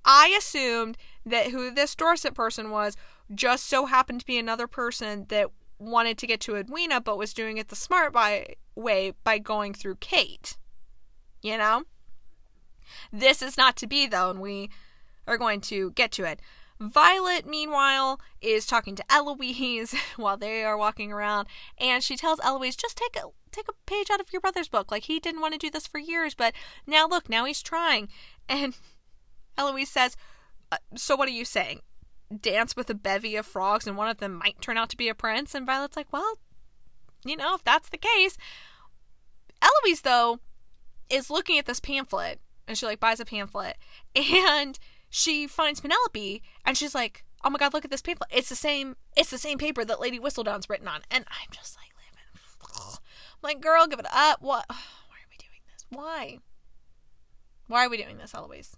I 0.05 0.35
assumed 0.39 0.97
that 1.27 1.49
who 1.49 1.71
this 1.71 1.95
Dorset 1.95 2.35
person 2.35 2.71
was 2.71 2.97
just 3.35 3.67
so 3.67 3.87
happened 3.87 4.21
to 4.21 4.27
be 4.27 4.39
another 4.39 4.67
person 4.67 5.27
that 5.29 5.51
wanted 5.79 6.19
to 6.19 6.27
get 6.27 6.41
to 6.41 6.57
Edwina 6.57 7.01
but 7.01 7.19
was 7.19 7.33
doing 7.33 7.57
it 7.57 7.69
the 7.69 7.77
smart 7.77 8.13
by 8.13 8.55
way 8.75 9.13
by 9.25 9.39
going 9.39 9.75
through 9.75 9.97
Kate. 9.97 10.57
You 11.43 11.59
know? 11.59 11.85
This 13.13 13.43
is 13.43 13.57
not 13.57 13.77
to 13.77 13.87
be 13.87 14.07
though, 14.07 14.31
and 14.31 14.41
we 14.41 14.71
are 15.27 15.39
going 15.39 15.61
to 15.63 15.93
get 15.93 16.11
to 16.13 16.25
it. 16.25 16.41
Violet, 16.81 17.45
meanwhile, 17.45 18.21
is 18.41 18.65
talking 18.65 18.95
to 18.95 19.05
Eloise 19.13 19.95
while 20.17 20.37
they 20.37 20.63
are 20.65 20.77
walking 20.77 21.13
around, 21.13 21.49
and 21.77 22.03
she 22.03 22.17
tells 22.17 22.41
Eloise, 22.41 22.77
"Just 22.77 22.97
take 22.97 23.17
a 23.17 23.29
take 23.51 23.69
a 23.69 23.73
page 23.87 24.11
out 24.11 24.21
of 24.21 24.33
your 24.33 24.41
brother's 24.41 24.69
book. 24.69 24.91
Like 24.91 25.05
he 25.05 25.19
didn't 25.19 25.41
want 25.41 25.55
to 25.55 25.59
do 25.59 25.71
this 25.71 25.87
for 25.87 25.99
years, 25.99 26.35
but 26.35 26.55
now 26.87 27.07
look, 27.07 27.29
now 27.29 27.45
he's 27.45 27.63
trying." 27.63 28.09
And 28.49 28.77
Eloise 29.59 29.91
says, 29.91 30.17
uh, 30.71 30.77
"So 30.97 31.17
what 31.17 31.29
are 31.29 31.33
you 31.33 31.45
saying? 31.45 31.81
Dance 32.37 32.77
with 32.77 32.91
a 32.91 32.95
bevy 32.95 33.37
of 33.37 33.47
frogs 33.47 33.87
and 33.87 33.97
one 33.97 34.09
of 34.09 34.19
them 34.19 34.35
might 34.35 34.61
turn 34.61 34.77
out 34.77 34.89
to 34.91 34.97
be 34.97 35.09
a 35.09 35.15
prince. 35.15 35.55
And 35.55 35.67
Violet's 35.67 35.97
like, 35.97 36.13
well, 36.13 36.39
you 37.25 37.37
know, 37.37 37.55
if 37.55 37.65
that's 37.65 37.89
the 37.89 37.99
case. 37.99 38.37
Eloise, 39.63 40.03
though, 40.03 40.41
is 41.11 41.31
looking 41.31 41.59
at 41.59 41.67
this 41.67 41.81
pamphlet 41.81 42.41
and 42.67 42.77
she 42.77 42.87
like 42.87 43.01
buys 43.01 43.21
a 43.21 43.25
pamphlet 43.25 43.77
and 44.15 44.79
she 45.11 45.47
finds 45.47 45.81
Penelope 45.81 46.43
and 46.65 46.77
she's 46.77 46.95
like, 46.95 47.25
oh 47.45 47.51
my 47.51 47.59
god, 47.59 47.73
look 47.73 47.85
at 47.85 47.91
this 47.91 48.03
pamphlet. 48.03 48.31
It's 48.33 48.49
the 48.49 48.57
same, 48.57 48.97
it's 49.17 49.31
the 49.31 49.39
same 49.39 49.59
paper 49.59 49.85
that 49.85 50.01
Lady 50.01 50.19
Whistledown's 50.19 50.69
written 50.69 50.89
on. 50.89 51.01
And 51.11 51.25
I'm 51.29 51.51
just 51.53 51.77
like, 51.77 51.89
I'm 52.83 52.99
like, 53.43 53.61
girl, 53.61 53.87
give 53.87 53.99
it 53.99 54.07
up. 54.13 54.43
What? 54.43 54.67
Why 54.69 54.75
are 54.77 55.31
we 55.31 55.37
doing 55.37 55.61
this? 55.73 55.87
Why? 55.91 56.39
Why 57.67 57.85
are 57.85 57.91
we 57.91 57.97
doing 57.97 58.19
this, 58.19 58.35
Eloise? 58.35 58.77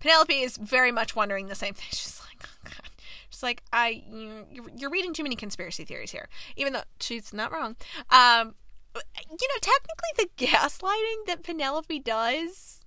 Penelope 0.00 0.34
is 0.34 0.56
very 0.56 0.92
much 0.92 1.16
wondering 1.16 1.48
the 1.48 1.54
same 1.54 1.74
thing. 1.74 1.86
She's 1.90 2.20
like, 2.20 2.42
oh 2.44 2.58
God. 2.64 2.90
She's 3.30 3.42
like, 3.42 3.62
I, 3.72 4.02
you, 4.10 4.46
you're 4.76 4.90
reading 4.90 5.12
too 5.12 5.22
many 5.22 5.36
conspiracy 5.36 5.84
theories 5.84 6.10
here, 6.10 6.28
even 6.56 6.72
though 6.72 6.84
she's 7.00 7.32
not 7.32 7.52
wrong. 7.52 7.76
Um, 8.10 8.54
you 8.94 9.48
know, 9.48 9.60
technically, 9.60 10.08
the 10.16 10.46
gaslighting 10.46 11.26
that 11.26 11.42
Penelope 11.42 11.98
does, 12.00 12.84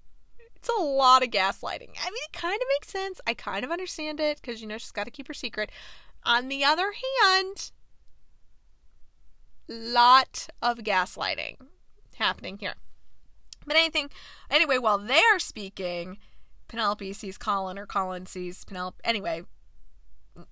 it's 0.56 0.70
a 0.70 0.82
lot 0.82 1.24
of 1.24 1.30
gaslighting. 1.30 1.90
I 2.02 2.10
mean, 2.10 2.24
it 2.26 2.34
kind 2.34 2.56
of 2.56 2.68
makes 2.76 2.90
sense. 2.90 3.22
I 3.28 3.34
kind 3.34 3.64
of 3.64 3.72
understand 3.72 4.20
it 4.20 4.42
because 4.42 4.62
you 4.62 4.68
know 4.68 4.78
she's 4.78 4.92
got 4.92 5.06
to 5.06 5.12
keep 5.12 5.28
her 5.28 5.34
secret. 5.34 5.72
On 6.26 6.50
the 6.50 6.64
other 6.64 6.92
hand, 7.24 7.72
lot 9.68 10.48
of 10.62 10.80
gaslighting 10.80 11.58
happening 12.16 12.58
here. 12.58 12.76
But 13.66 13.78
anything, 13.78 14.10
anyway, 14.50 14.78
while 14.78 14.98
they're 14.98 15.40
speaking, 15.40 16.18
Penelope 16.70 17.12
sees 17.14 17.38
Colin 17.38 17.78
or 17.78 17.86
Colin 17.86 18.26
sees 18.26 18.64
Penelope. 18.64 18.98
Anyway, 19.04 19.44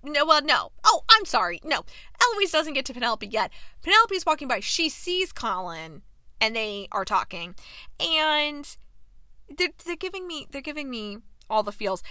no, 0.04 0.26
well, 0.26 0.42
no. 0.44 0.72
Oh, 0.84 1.04
I'm 1.10 1.26
sorry. 1.26 1.62
No, 1.64 1.86
Eloise 2.22 2.52
doesn't 2.52 2.74
get 2.74 2.86
to 2.86 2.94
Penelope 2.94 3.28
yet. 3.28 3.52
Penelope's 3.84 4.26
walking 4.26 4.48
by. 4.48 4.60
She 4.60 4.90
sees 4.90 5.32
Colin 5.32 6.02
and 6.42 6.56
they 6.56 6.88
are 6.92 7.06
talking. 7.06 7.56
And 8.00 8.76
they're, 9.56 9.70
they're 9.86 9.96
giving 9.96 10.28
me 10.28 10.48
they're 10.52 10.62
giving 10.62 10.90
me 10.90 11.20
all 11.50 11.64
the 11.64 11.72
feels. 11.72 12.04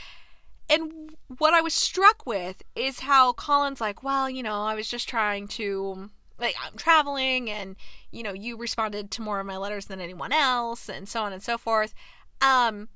And 0.68 1.16
what 1.38 1.54
I 1.54 1.60
was 1.60 1.74
struck 1.74 2.26
with 2.26 2.62
is 2.74 3.00
how 3.00 3.32
Colin's 3.34 3.80
like, 3.80 4.02
well, 4.02 4.28
you 4.28 4.42
know, 4.42 4.62
I 4.62 4.74
was 4.74 4.88
just 4.88 5.08
trying 5.08 5.46
to 5.48 6.10
like 6.38 6.54
I'm 6.62 6.76
traveling 6.76 7.50
and 7.50 7.76
you 8.10 8.22
know, 8.22 8.32
you 8.32 8.56
responded 8.56 9.10
to 9.12 9.22
more 9.22 9.40
of 9.40 9.46
my 9.46 9.56
letters 9.56 9.86
than 9.86 10.00
anyone 10.00 10.32
else 10.32 10.88
and 10.88 11.08
so 11.08 11.22
on 11.22 11.32
and 11.32 11.42
so 11.42 11.58
forth. 11.58 11.94
Um 12.40 12.88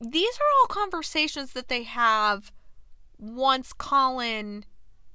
these 0.00 0.36
are 0.36 0.46
all 0.60 0.66
conversations 0.68 1.52
that 1.52 1.68
they 1.68 1.84
have 1.84 2.52
once 3.18 3.72
Colin 3.72 4.64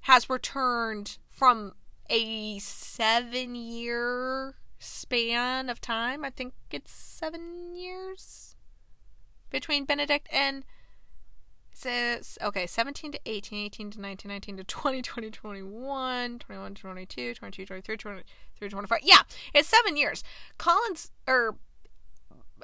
has 0.02 0.30
returned 0.30 1.18
from 1.30 1.74
a 2.10 2.60
7 2.60 3.56
year 3.56 4.56
span 4.80 5.70
of 5.70 5.80
time. 5.80 6.26
I 6.26 6.30
think 6.32 6.54
it's 6.72 6.92
7 6.92 7.76
years 7.76 8.56
between 9.50 9.86
Benedict 9.86 10.28
and 10.32 10.66
says 11.74 12.38
okay 12.44 12.68
17 12.68 13.14
to 13.14 13.20
18 13.26 13.66
18 13.66 13.92
to 13.92 14.02
19 14.02 14.30
19 14.30 14.58
to 14.58 14.64
20 14.64 15.02
20 15.02 15.32
21 15.32 16.40
21 16.40 16.76
22 16.76 17.34
22 17.34 17.66
23 17.66 17.98
23 17.98 18.70
25 18.70 19.00
yeah 19.04 19.22
it's 19.54 19.70
seven 19.70 19.96
years 19.96 20.24
collins 20.58 21.12
or 21.28 21.56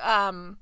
um 0.01 0.57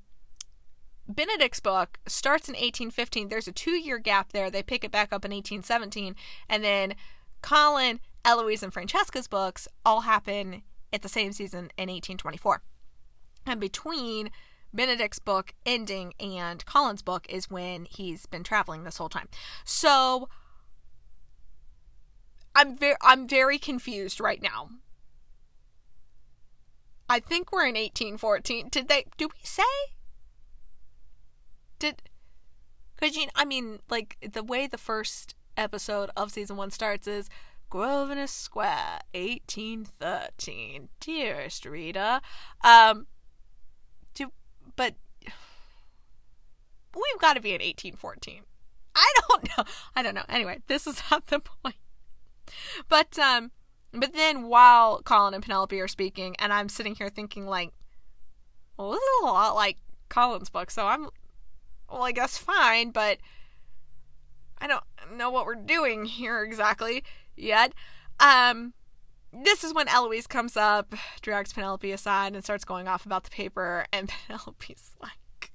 benedict's 1.08 1.60
book 1.60 1.98
starts 2.06 2.48
in 2.48 2.52
1815 2.52 3.28
there's 3.28 3.48
a 3.48 3.52
two 3.52 3.72
year 3.72 3.98
gap 3.98 4.32
there 4.32 4.50
they 4.50 4.62
pick 4.62 4.84
it 4.84 4.90
back 4.90 5.12
up 5.12 5.24
in 5.24 5.30
1817 5.30 6.14
and 6.48 6.64
then 6.64 6.94
colin 7.42 8.00
eloise 8.24 8.62
and 8.62 8.72
francesca's 8.72 9.28
books 9.28 9.68
all 9.84 10.00
happen 10.02 10.62
at 10.92 11.02
the 11.02 11.08
same 11.08 11.32
season 11.32 11.70
in 11.76 11.88
1824 11.88 12.62
and 13.46 13.60
between 13.60 14.30
Benedict's 14.74 15.18
book 15.18 15.54
ending 15.64 16.12
and 16.20 16.64
Colin's 16.66 17.02
book 17.02 17.26
is 17.28 17.50
when 17.50 17.86
he's 17.86 18.26
been 18.26 18.44
traveling 18.44 18.84
this 18.84 18.98
whole 18.98 19.08
time. 19.08 19.28
So 19.64 20.28
I'm 22.54 22.76
very 22.76 22.96
I'm 23.00 23.26
very 23.26 23.58
confused 23.58 24.20
right 24.20 24.42
now. 24.42 24.70
I 27.08 27.20
think 27.20 27.52
we're 27.52 27.66
in 27.66 27.74
1814. 27.74 28.68
Did 28.70 28.88
they 28.88 29.06
do 29.16 29.28
we 29.28 29.40
say? 29.42 29.62
Did 31.78 32.02
cuz 33.00 33.16
you 33.16 33.26
I 33.34 33.44
mean 33.44 33.80
like 33.90 34.16
the 34.20 34.42
way 34.42 34.66
the 34.66 34.78
first 34.78 35.34
episode 35.56 36.10
of 36.16 36.32
season 36.32 36.56
1 36.56 36.70
starts 36.70 37.06
is 37.06 37.28
Grosvenor 37.70 38.26
Square 38.26 39.00
1813 39.12 40.88
dearest 41.00 41.64
reader 41.64 42.20
um 42.62 43.06
do 44.14 44.30
but 44.76 44.94
we've 46.96 47.20
got 47.20 47.34
to 47.34 47.40
be 47.40 47.50
in 47.50 47.60
1814. 47.60 48.42
I 48.94 49.12
don't 49.28 49.48
know. 49.56 49.64
I 49.94 50.02
don't 50.02 50.14
know. 50.14 50.24
Anyway, 50.28 50.62
this 50.66 50.86
is 50.86 51.02
not 51.10 51.26
the 51.26 51.40
point. 51.62 51.76
But 52.88 53.18
um 53.18 53.50
but 53.92 54.12
then 54.12 54.44
while 54.44 55.02
Colin 55.02 55.34
and 55.34 55.42
Penelope 55.42 55.78
are 55.80 55.88
speaking 55.88 56.36
and 56.38 56.52
I'm 56.52 56.68
sitting 56.68 56.94
here 56.94 57.08
thinking 57.08 57.46
like 57.46 57.72
well 58.76 58.92
this 58.92 59.00
is 59.00 59.22
a 59.22 59.26
lot 59.26 59.54
like 59.54 59.78
Colin's 60.08 60.50
book, 60.50 60.70
so 60.70 60.86
I'm 60.86 61.08
well 61.90 62.04
I 62.04 62.12
guess 62.12 62.38
fine, 62.38 62.90
but 62.90 63.18
I 64.58 64.66
don't 64.66 64.84
know 65.16 65.30
what 65.30 65.46
we're 65.46 65.54
doing 65.54 66.04
here 66.04 66.42
exactly 66.42 67.04
yet. 67.36 67.72
Um 68.20 68.74
this 69.32 69.64
is 69.64 69.74
when 69.74 69.88
Eloise 69.88 70.26
comes 70.26 70.56
up, 70.56 70.94
drags 71.20 71.52
Penelope 71.52 71.90
aside, 71.90 72.34
and 72.34 72.44
starts 72.44 72.64
going 72.64 72.88
off 72.88 73.06
about 73.06 73.24
the 73.24 73.30
paper. 73.30 73.86
And 73.92 74.08
Penelope's 74.26 74.92
like, 75.02 75.52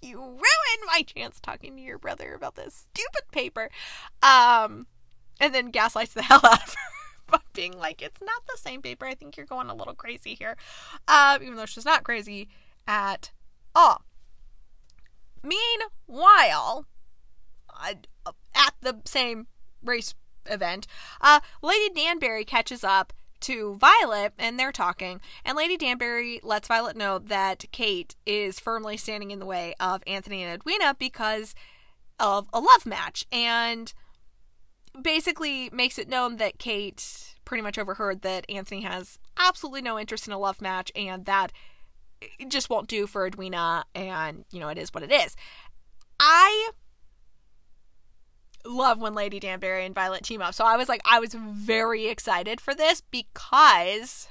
You 0.00 0.18
ruined 0.18 0.84
my 0.86 1.02
chance 1.02 1.38
talking 1.40 1.76
to 1.76 1.82
your 1.82 1.98
brother 1.98 2.34
about 2.34 2.56
this 2.56 2.86
stupid 2.92 3.30
paper. 3.32 3.70
Um, 4.22 4.86
and 5.40 5.54
then 5.54 5.70
gaslights 5.70 6.14
the 6.14 6.22
hell 6.22 6.40
out 6.44 6.62
of 6.62 6.74
her 6.74 7.30
by 7.30 7.38
being 7.52 7.78
like, 7.78 8.02
It's 8.02 8.20
not 8.20 8.42
the 8.46 8.58
same 8.58 8.82
paper. 8.82 9.06
I 9.06 9.14
think 9.14 9.36
you're 9.36 9.46
going 9.46 9.70
a 9.70 9.74
little 9.74 9.94
crazy 9.94 10.34
here. 10.34 10.56
Um, 11.06 11.42
even 11.42 11.56
though 11.56 11.66
she's 11.66 11.84
not 11.84 12.04
crazy 12.04 12.48
at 12.86 13.30
all. 13.74 14.02
Meanwhile, 15.44 16.86
at 17.80 18.74
the 18.80 19.00
same 19.04 19.46
race 19.82 20.14
event, 20.46 20.86
uh, 21.20 21.40
Lady 21.62 21.94
Danbury 21.94 22.44
catches 22.44 22.82
up 22.82 23.12
to 23.40 23.76
Violet 23.76 24.32
and 24.38 24.58
they're 24.58 24.72
talking. 24.72 25.20
And 25.44 25.56
Lady 25.56 25.76
Danbury 25.76 26.40
lets 26.42 26.66
Violet 26.66 26.96
know 26.96 27.18
that 27.18 27.66
Kate 27.72 28.16
is 28.24 28.58
firmly 28.58 28.96
standing 28.96 29.30
in 29.30 29.38
the 29.38 29.46
way 29.46 29.74
of 29.78 30.02
Anthony 30.06 30.42
and 30.42 30.54
Edwina 30.54 30.96
because 30.98 31.54
of 32.18 32.48
a 32.54 32.60
love 32.60 32.86
match. 32.86 33.26
And 33.30 33.92
basically 35.00 35.68
makes 35.70 35.98
it 35.98 36.08
known 36.08 36.36
that 36.36 36.58
Kate 36.58 37.34
pretty 37.44 37.62
much 37.62 37.78
overheard 37.78 38.22
that 38.22 38.46
Anthony 38.48 38.82
has 38.82 39.18
absolutely 39.38 39.82
no 39.82 39.98
interest 39.98 40.26
in 40.26 40.32
a 40.32 40.38
love 40.38 40.62
match 40.62 40.90
and 40.94 41.26
that 41.26 41.52
it 42.38 42.48
just 42.50 42.70
won't 42.70 42.88
do 42.88 43.06
for 43.06 43.26
Edwina 43.26 43.84
and 43.94 44.44
you 44.50 44.60
know 44.60 44.68
it 44.68 44.78
is 44.78 44.92
what 44.92 45.02
it 45.02 45.12
is. 45.12 45.36
I 46.18 46.70
love 48.64 49.00
when 49.00 49.14
Lady 49.14 49.40
Danbury 49.40 49.84
and 49.84 49.94
Violet 49.94 50.22
team 50.22 50.40
up. 50.42 50.54
So 50.54 50.64
I 50.64 50.76
was 50.76 50.88
like, 50.88 51.02
I 51.04 51.20
was 51.20 51.34
very 51.34 52.06
excited 52.06 52.60
for 52.60 52.74
this 52.74 53.00
because 53.00 54.28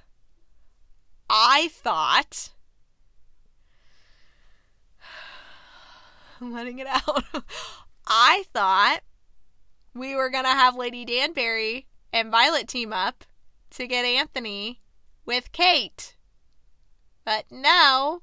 I 1.29 1.69
thought. 1.71 2.51
I'm 6.41 6.53
letting 6.53 6.79
it 6.79 6.87
out. 6.87 7.23
I 8.07 8.43
thought 8.53 9.01
we 9.93 10.15
were 10.15 10.29
going 10.29 10.45
to 10.45 10.49
have 10.49 10.75
Lady 10.75 11.05
Danbury 11.05 11.85
and 12.11 12.31
Violet 12.31 12.67
team 12.67 12.91
up 12.91 13.23
to 13.71 13.87
get 13.87 14.05
Anthony 14.05 14.81
with 15.25 15.51
Kate. 15.51 16.12
But 17.25 17.45
now, 17.51 18.21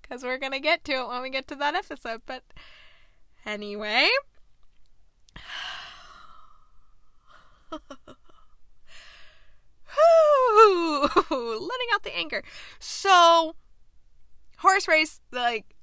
because 0.00 0.22
we're 0.22 0.38
going 0.38 0.52
to 0.52 0.60
get 0.60 0.84
to 0.84 0.92
it 0.92 1.08
when 1.08 1.22
we 1.22 1.30
get 1.30 1.46
to 1.48 1.54
that 1.56 1.74
episode. 1.74 2.22
But 2.26 2.42
anyway. 3.44 4.08
letting 11.30 11.88
out 11.94 12.02
the 12.02 12.16
anger. 12.16 12.42
So, 12.78 13.56
horse 14.58 14.88
race, 14.88 15.20
like 15.32 15.76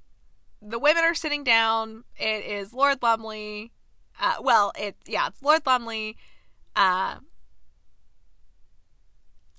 the 0.61 0.79
women 0.79 1.03
are 1.03 1.15
sitting 1.15 1.43
down. 1.43 2.03
It 2.17 2.45
is 2.45 2.73
Lord 2.73 3.01
Lumley. 3.01 3.71
Uh, 4.19 4.35
well, 4.41 4.71
it 4.77 4.95
yeah, 5.05 5.27
it's 5.27 5.41
Lord 5.41 5.65
Lumley. 5.65 6.17
Uh, 6.75 7.17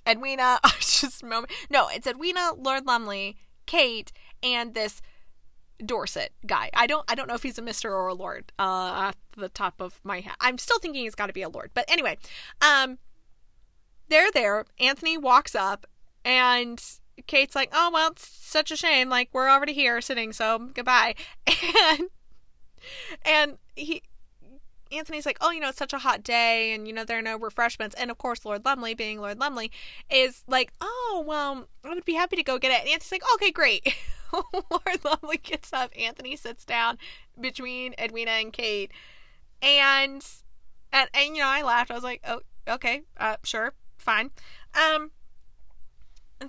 Edwina. 0.06 0.60
just 0.80 1.22
moment. 1.22 1.52
No, 1.70 1.88
it's 1.88 2.06
Edwina, 2.06 2.52
Lord 2.56 2.86
Lumley, 2.86 3.36
Kate, 3.66 4.12
and 4.42 4.74
this 4.74 5.00
Dorset 5.84 6.32
guy. 6.46 6.70
I 6.74 6.86
don't 6.86 7.04
I 7.10 7.14
don't 7.14 7.28
know 7.28 7.34
if 7.34 7.42
he's 7.42 7.58
a 7.58 7.62
Mister 7.62 7.94
or 7.94 8.06
a 8.08 8.14
Lord. 8.14 8.52
Uh, 8.58 9.10
at 9.10 9.16
the 9.36 9.48
top 9.48 9.80
of 9.80 10.00
my 10.04 10.20
head, 10.20 10.34
I'm 10.40 10.58
still 10.58 10.78
thinking 10.78 11.02
he's 11.02 11.14
got 11.14 11.26
to 11.26 11.32
be 11.32 11.42
a 11.42 11.48
Lord. 11.48 11.70
But 11.74 11.84
anyway, 11.88 12.18
um, 12.60 12.98
they're 14.08 14.30
there. 14.32 14.66
Anthony 14.78 15.18
walks 15.18 15.54
up, 15.54 15.86
and 16.24 16.82
Kate's 17.26 17.54
like, 17.54 17.70
"Oh 17.72 17.90
well, 17.92 18.10
it's 18.12 18.28
such 18.28 18.70
a 18.70 18.76
shame. 18.76 19.08
Like 19.08 19.30
we're 19.32 19.48
already 19.48 19.72
here 19.72 20.00
sitting, 20.00 20.32
so 20.32 20.70
goodbye." 20.74 21.14
And 21.90 22.08
and 23.24 23.58
he 23.76 24.02
Anthony's 24.92 25.26
like, 25.26 25.38
oh, 25.40 25.50
you 25.50 25.60
know, 25.60 25.68
it's 25.68 25.78
such 25.78 25.92
a 25.92 25.98
hot 25.98 26.22
day, 26.22 26.72
and 26.72 26.86
you 26.86 26.92
know 26.94 27.04
there 27.04 27.18
are 27.18 27.22
no 27.22 27.38
refreshments. 27.38 27.94
And 27.98 28.10
of 28.10 28.18
course, 28.18 28.44
Lord 28.44 28.64
Lumley, 28.64 28.94
being 28.94 29.20
Lord 29.20 29.38
Lumley, 29.38 29.70
is 30.10 30.44
like, 30.46 30.72
oh, 30.80 31.24
well, 31.26 31.68
I 31.84 31.88
would 31.88 32.04
be 32.04 32.14
happy 32.14 32.36
to 32.36 32.42
go 32.42 32.58
get 32.58 32.72
it. 32.72 32.80
And 32.80 32.88
Anthony's 32.88 33.12
like, 33.12 33.34
okay, 33.34 33.50
great. 33.50 33.94
Lord 34.32 35.04
Lumley 35.04 35.38
gets 35.38 35.72
up. 35.72 35.90
Anthony 35.98 36.36
sits 36.36 36.64
down 36.64 36.98
between 37.40 37.94
Edwina 37.98 38.32
and 38.32 38.52
Kate, 38.52 38.90
and 39.62 40.24
and 40.92 41.08
and 41.14 41.36
you 41.36 41.42
know, 41.42 41.48
I 41.48 41.62
laughed. 41.62 41.90
I 41.90 41.94
was 41.94 42.04
like, 42.04 42.20
oh, 42.26 42.40
okay, 42.68 43.02
uh, 43.16 43.36
sure, 43.42 43.74
fine. 43.98 44.30
Um, 44.74 45.10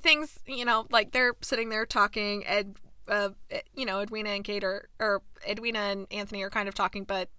things, 0.02 0.40
you 0.46 0.66
know, 0.66 0.88
like 0.92 1.12
they're 1.12 1.36
sitting 1.42 1.70
there 1.70 1.86
talking. 1.86 2.46
Ed, 2.46 2.76
uh, 3.08 3.30
you 3.76 3.86
know, 3.86 4.02
Edwina 4.02 4.30
and 4.30 4.44
Kate 4.44 4.64
are, 4.64 4.90
or 5.00 5.22
Edwina 5.48 5.80
and 5.80 6.08
Anthony 6.12 6.44
are 6.44 6.50
kind 6.50 6.68
of 6.68 6.76
talking, 6.76 7.04
but 7.04 7.30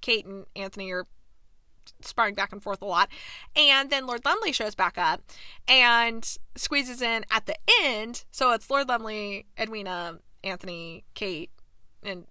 Kate 0.00 0.26
and 0.26 0.46
Anthony 0.56 0.90
are 0.92 1.06
sparring 2.02 2.34
back 2.34 2.52
and 2.52 2.62
forth 2.62 2.82
a 2.82 2.86
lot. 2.86 3.08
And 3.56 3.90
then 3.90 4.06
Lord 4.06 4.24
Lumley 4.24 4.52
shows 4.52 4.74
back 4.74 4.98
up 4.98 5.22
and 5.66 6.38
squeezes 6.56 7.02
in 7.02 7.24
at 7.30 7.46
the 7.46 7.56
end. 7.82 8.24
So 8.30 8.52
it's 8.52 8.70
Lord 8.70 8.88
Lumley, 8.88 9.46
Edwina, 9.58 10.18
Anthony, 10.44 11.04
Kate, 11.14 11.50
and 12.02 12.26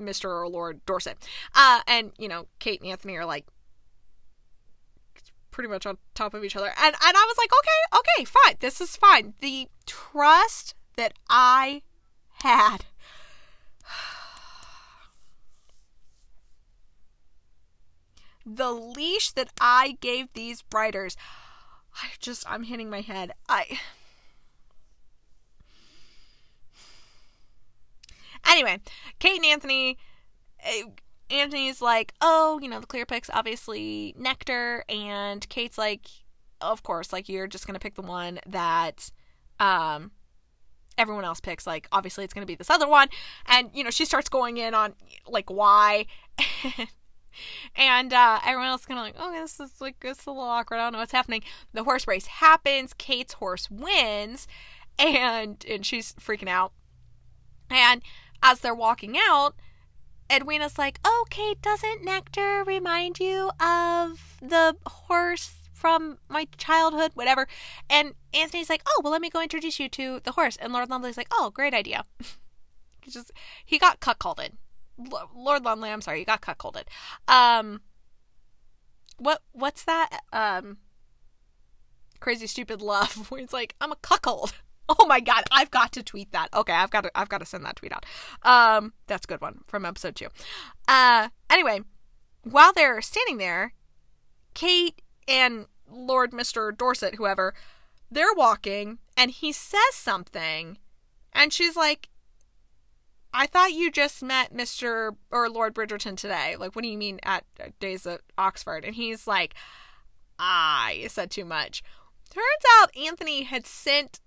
Mr. 0.00 0.26
or 0.26 0.48
Lord 0.48 0.84
Dorset. 0.86 1.16
Uh, 1.54 1.80
and, 1.86 2.12
you 2.18 2.28
know, 2.28 2.46
Kate 2.58 2.80
and 2.80 2.90
Anthony 2.90 3.16
are 3.16 3.26
like 3.26 3.46
pretty 5.50 5.68
much 5.68 5.86
on 5.86 5.98
top 6.14 6.34
of 6.34 6.44
each 6.44 6.56
other. 6.56 6.68
And, 6.68 6.94
and 6.94 7.16
I 7.16 7.26
was 7.26 7.36
like, 7.38 7.50
okay, 7.52 7.98
okay, 8.00 8.24
fine. 8.24 8.56
This 8.60 8.80
is 8.80 8.96
fine. 8.96 9.34
The 9.40 9.68
trust 9.86 10.74
that 10.96 11.14
I 11.28 11.82
had 12.44 12.84
the 18.56 18.72
leash 18.72 19.32
that 19.32 19.50
I 19.60 19.96
gave 20.00 20.32
these 20.32 20.64
writers. 20.72 21.16
I 21.94 22.08
just, 22.20 22.48
I'm 22.50 22.64
hitting 22.64 22.90
my 22.90 23.00
head. 23.00 23.32
I. 23.48 23.78
Anyway, 28.48 28.78
Kate 29.18 29.36
and 29.36 29.44
Anthony. 29.46 29.98
eh, 30.60 30.82
Anthony's 31.30 31.82
like, 31.82 32.14
oh, 32.22 32.58
you 32.62 32.68
know, 32.68 32.80
the 32.80 32.86
clear 32.86 33.04
picks 33.06 33.28
obviously 33.32 34.14
nectar, 34.18 34.84
and 34.88 35.46
Kate's 35.50 35.76
like, 35.78 36.08
of 36.60 36.82
course, 36.82 37.12
like 37.12 37.28
you're 37.28 37.46
just 37.46 37.66
gonna 37.66 37.78
pick 37.78 37.94
the 37.96 38.02
one 38.02 38.40
that, 38.46 39.10
um, 39.60 40.12
everyone 40.96 41.24
else 41.24 41.40
picks. 41.40 41.66
Like, 41.66 41.86
obviously, 41.92 42.24
it's 42.24 42.32
gonna 42.34 42.46
be 42.46 42.54
this 42.54 42.70
other 42.70 42.88
one, 42.88 43.08
and 43.46 43.70
you 43.74 43.84
know, 43.84 43.90
she 43.90 44.04
starts 44.06 44.28
going 44.30 44.56
in 44.56 44.74
on 44.74 44.94
like 45.26 45.50
why, 45.50 46.06
and 46.38 46.88
uh, 48.12 48.40
everyone 48.44 48.68
else 48.68 48.86
kind 48.86 48.98
of 48.98 49.04
like, 49.04 49.14
oh, 49.18 49.32
this 49.32 49.60
is 49.60 49.80
like 49.80 49.96
it's 50.02 50.26
a 50.26 50.30
little 50.30 50.44
awkward. 50.44 50.78
I 50.78 50.84
don't 50.84 50.92
know 50.92 50.98
what's 50.98 51.12
happening. 51.12 51.42
The 51.72 51.84
horse 51.84 52.06
race 52.06 52.26
happens. 52.26 52.92
Kate's 52.94 53.34
horse 53.34 53.70
wins, 53.70 54.46
and 54.98 55.64
and 55.68 55.84
she's 55.84 56.12
freaking 56.14 56.48
out. 56.48 56.72
And 57.70 58.02
as 58.42 58.60
they're 58.60 58.74
walking 58.74 59.16
out, 59.28 59.54
Edwina's 60.30 60.78
like, 60.78 61.00
"Oh, 61.04 61.26
Kate, 61.30 61.60
doesn't 61.62 62.04
nectar 62.04 62.64
remind 62.64 63.18
you 63.18 63.50
of 63.60 64.36
the 64.40 64.76
horse 64.86 65.54
from 65.72 66.18
my 66.28 66.46
childhood, 66.56 67.12
whatever?" 67.14 67.46
And 67.88 68.14
Anthony's 68.34 68.70
like, 68.70 68.82
"Oh, 68.86 69.00
well, 69.02 69.12
let 69.12 69.22
me 69.22 69.30
go 69.30 69.42
introduce 69.42 69.80
you 69.80 69.88
to 69.90 70.20
the 70.20 70.32
horse." 70.32 70.56
And 70.56 70.72
Lord 70.72 70.90
Lumley's 70.90 71.16
like, 71.16 71.28
"Oh, 71.32 71.50
great 71.50 71.74
idea." 71.74 72.04
He 73.00 73.12
just 73.12 73.32
he 73.64 73.78
got 73.78 74.00
cuckolded. 74.00 74.58
Lord 75.34 75.64
Lumley, 75.64 75.90
I'm 75.90 76.00
sorry, 76.00 76.20
you 76.20 76.24
got 76.24 76.42
cuckolded. 76.42 76.84
Um, 77.26 77.80
what 79.18 79.42
what's 79.52 79.84
that? 79.84 80.20
Um, 80.32 80.78
crazy 82.20 82.46
stupid 82.46 82.82
love 82.82 83.12
where 83.30 83.40
it's 83.40 83.52
like 83.52 83.74
I'm 83.80 83.92
a 83.92 83.96
cuckold. 83.96 84.52
Oh 84.90 85.06
my 85.06 85.20
god, 85.20 85.44
I've 85.52 85.70
got 85.70 85.92
to 85.92 86.02
tweet 86.02 86.32
that. 86.32 86.48
Okay, 86.54 86.72
I've 86.72 86.88
got 86.88 87.02
to 87.02 87.10
I've 87.14 87.28
got 87.28 87.40
to 87.40 87.44
send 87.44 87.62
that 87.66 87.76
tweet 87.76 87.92
out. 87.92 88.06
Um, 88.42 88.94
that's 89.06 89.26
a 89.26 89.28
good 89.28 89.42
one 89.42 89.60
from 89.66 89.84
episode 89.84 90.16
two. 90.16 90.28
Uh, 90.88 91.28
anyway, 91.50 91.82
while 92.42 92.72
they're 92.72 93.02
standing 93.02 93.36
there, 93.36 93.74
Kate 94.54 95.02
and 95.28 95.66
Lord 95.90 96.32
Mister 96.32 96.72
Dorset, 96.72 97.16
whoever, 97.16 97.52
they're 98.10 98.32
walking, 98.34 98.96
and 99.14 99.30
he 99.30 99.52
says 99.52 99.92
something, 99.92 100.78
and 101.34 101.52
she's 101.52 101.76
like, 101.76 102.08
"I 103.32 103.46
thought 103.46 103.72
you 103.72 103.90
just 103.90 104.22
met 104.22 104.54
Mister 104.54 105.14
or 105.30 105.48
Lord 105.48 105.74
Bridgerton 105.74 106.16
today. 106.16 106.56
Like, 106.56 106.74
what 106.74 106.82
do 106.82 106.88
you 106.88 106.98
mean 106.98 107.20
at 107.22 107.44
days 107.80 108.06
at 108.06 108.20
Oxford?" 108.36 108.84
And 108.84 108.94
he's 108.94 109.26
like, 109.26 109.54
"Ah, 110.38 110.90
you 110.90 111.08
said 111.08 111.30
too 111.30 111.44
much." 111.44 111.82
Turns 112.30 112.64
out 112.78 112.96
Anthony 112.96 113.44
had 113.44 113.66
sent 113.66 114.20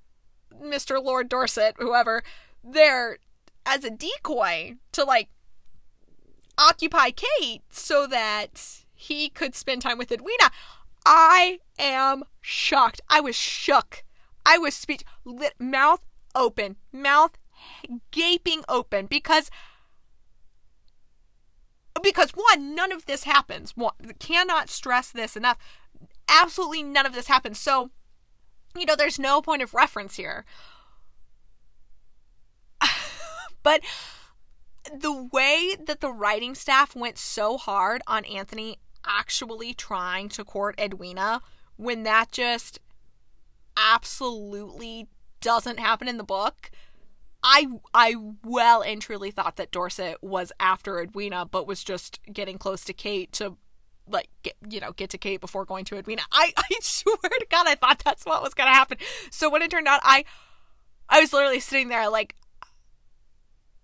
Mr. 0.54 1.04
Lord 1.04 1.30
Dorset, 1.30 1.76
whoever, 1.78 2.24
there 2.64 3.18
as 3.66 3.84
a 3.84 3.90
decoy 3.90 4.76
to 4.92 5.04
like 5.04 5.30
occupy 6.58 7.12
Kate 7.12 7.62
so 7.70 8.08
that 8.08 8.84
he 8.94 9.30
could 9.30 9.56
spend 9.56 9.82
time 9.82 9.98
with 9.98 10.12
Edwina. 10.12 10.52
I 11.06 11.60
am 11.80 12.24
shocked. 12.42 13.02
I 13.10 13.20
was 13.20 13.36
shook. 13.36 14.04
I 14.46 14.58
was 14.58 14.76
speech 14.76 15.04
lit 15.24 15.54
mouth 15.60 16.02
open, 16.36 16.78
mouth 16.92 17.38
gaping 18.12 18.64
open 18.68 19.06
because 19.06 19.50
because 22.02 22.32
one, 22.32 22.74
none 22.74 22.92
of 22.92 23.06
this 23.06 23.26
happens. 23.26 23.76
One, 23.76 23.94
cannot 24.20 24.70
stress 24.70 25.12
this 25.12 25.36
enough. 25.36 25.58
Absolutely 26.28 26.84
none 26.84 27.06
of 27.06 27.14
this 27.14 27.28
happens. 27.28 27.60
So 27.60 27.92
you 28.78 28.86
know, 28.86 28.96
there's 28.96 29.20
no 29.20 29.42
point 29.42 29.62
of 29.62 29.74
reference 29.74 30.16
here. 30.16 30.46
but 33.64 33.82
the 34.94 35.30
way 35.32 35.76
that 35.86 36.02
the 36.02 36.12
writing 36.12 36.56
staff 36.56 36.96
went 36.96 37.18
so 37.18 37.58
hard 37.58 38.02
on 38.08 38.26
Anthony 38.26 38.78
actually 39.06 39.74
trying 39.74 40.30
to 40.30 40.44
court 40.44 40.80
Edwina 40.80 41.42
when 41.76 42.04
that 42.04 42.32
just 42.32 42.80
absolutely 43.78 45.08
doesn't 45.40 45.80
happen 45.80 46.08
in 46.08 46.18
the 46.18 46.24
book. 46.24 46.72
I 47.44 47.68
I 47.94 48.16
well 48.44 48.82
and 48.82 49.02
truly 49.02 49.32
thought 49.32 49.56
that 49.58 49.72
Dorset 49.72 50.18
was 50.22 50.52
after 50.60 51.02
Edwina 51.02 51.46
but 51.46 51.68
was 51.68 51.84
just 51.84 52.20
getting 52.32 52.58
close 52.58 52.84
to 52.86 52.94
Kate 52.94 53.32
to 53.34 53.58
like 54.08 54.30
get 54.44 54.56
you 54.70 54.80
know 54.80 54.92
get 54.92 55.10
to 55.12 55.18
Kate 55.18 55.42
before 55.42 55.66
going 55.66 55.86
to 55.86 55.98
Edwina. 55.98 56.24
I 56.32 56.54
I 56.58 56.68
swear 56.82 57.18
to 57.18 57.48
God, 57.50 57.68
I 57.68 57.76
thought 57.76 58.02
that's 58.04 58.26
what 58.26 58.44
was 58.44 58.54
gonna 58.54 58.72
happen. 58.72 58.98
So 59.32 59.50
when 59.50 59.62
it 59.62 59.72
turned 59.72 59.88
out, 59.88 60.02
I 60.04 60.26
I 61.10 61.20
was 61.20 61.34
literally 61.34 61.60
sitting 61.60 61.88
there 61.90 62.10
like 62.10 62.36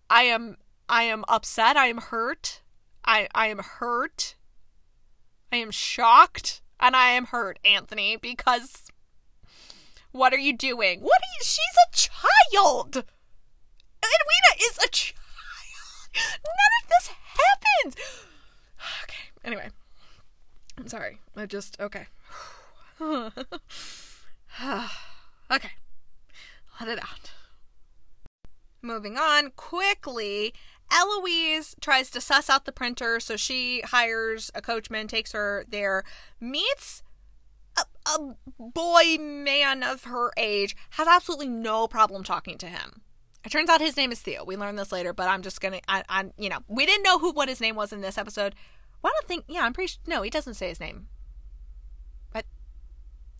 I 0.09 0.23
am 0.23 0.57
I 0.87 1.03
am 1.03 1.25
upset. 1.27 1.77
I 1.77 1.87
am 1.87 1.97
hurt. 1.97 2.61
I 3.03 3.27
I 3.33 3.47
am 3.47 3.59
hurt. 3.59 4.35
I 5.51 5.57
am 5.57 5.71
shocked, 5.71 6.61
and 6.79 6.95
I 6.95 7.11
am 7.11 7.27
hurt, 7.27 7.57
Anthony, 7.63 8.17
because 8.17 8.91
what 10.11 10.33
are 10.33 10.37
you 10.37 10.55
doing? 10.55 10.99
What 11.01 11.21
are 11.21 11.31
you? 11.39 11.43
She's 11.43 11.59
a 11.87 12.09
child. 12.53 13.05
Edwina 14.03 14.51
is 14.59 14.77
a 14.77 14.87
child. 14.89 15.19
None 16.15 16.73
of 16.81 16.89
this 16.89 17.09
happens. 17.37 17.95
Okay. 19.03 19.31
Anyway. 19.43 19.69
I'm 20.77 20.87
sorry. 20.87 21.19
I 21.35 21.45
just 21.45 21.79
okay. 21.79 22.07
okay. 23.01 23.31
Let 26.79 26.89
it 26.89 26.99
out. 26.99 27.31
Moving 28.81 29.17
on 29.17 29.51
quickly, 29.55 30.53
Eloise 30.91 31.75
tries 31.81 32.09
to 32.11 32.21
suss 32.21 32.49
out 32.49 32.65
the 32.65 32.71
printer, 32.71 33.19
so 33.19 33.35
she 33.35 33.81
hires 33.81 34.51
a 34.53 34.61
coachman, 34.61 35.07
takes 35.07 35.31
her 35.31 35.65
there, 35.67 36.03
meets 36.39 37.01
a, 37.77 37.83
a 38.09 38.35
boy 38.59 39.17
man 39.19 39.83
of 39.83 40.05
her 40.05 40.31
age, 40.37 40.75
has 40.91 41.07
absolutely 41.07 41.47
no 41.47 41.87
problem 41.87 42.23
talking 42.23 42.57
to 42.59 42.67
him. 42.67 43.01
It 43.45 43.51
turns 43.51 43.69
out 43.69 43.79
his 43.79 43.95
name 43.95 44.11
is 44.11 44.19
Theo. 44.21 44.43
We 44.43 44.57
learned 44.57 44.77
this 44.77 44.91
later, 44.91 45.13
but 45.13 45.29
I'm 45.29 45.41
just 45.41 45.61
gonna, 45.61 45.79
I, 45.87 46.03
I'm, 46.09 46.33
you 46.37 46.49
know, 46.49 46.59
we 46.67 46.85
didn't 46.85 47.03
know 47.03 47.17
who 47.19 47.31
what 47.31 47.49
his 47.49 47.61
name 47.61 47.75
was 47.75 47.93
in 47.93 48.01
this 48.01 48.17
episode. 48.17 48.55
Well, 49.01 49.11
I 49.11 49.19
don't 49.19 49.27
think. 49.27 49.45
Yeah, 49.47 49.63
I'm 49.63 49.73
pretty 49.73 49.89
sure. 49.89 50.01
No, 50.07 50.21
he 50.21 50.29
doesn't 50.29 50.55
say 50.55 50.69
his 50.69 50.79
name. 50.79 51.07
But 52.33 52.45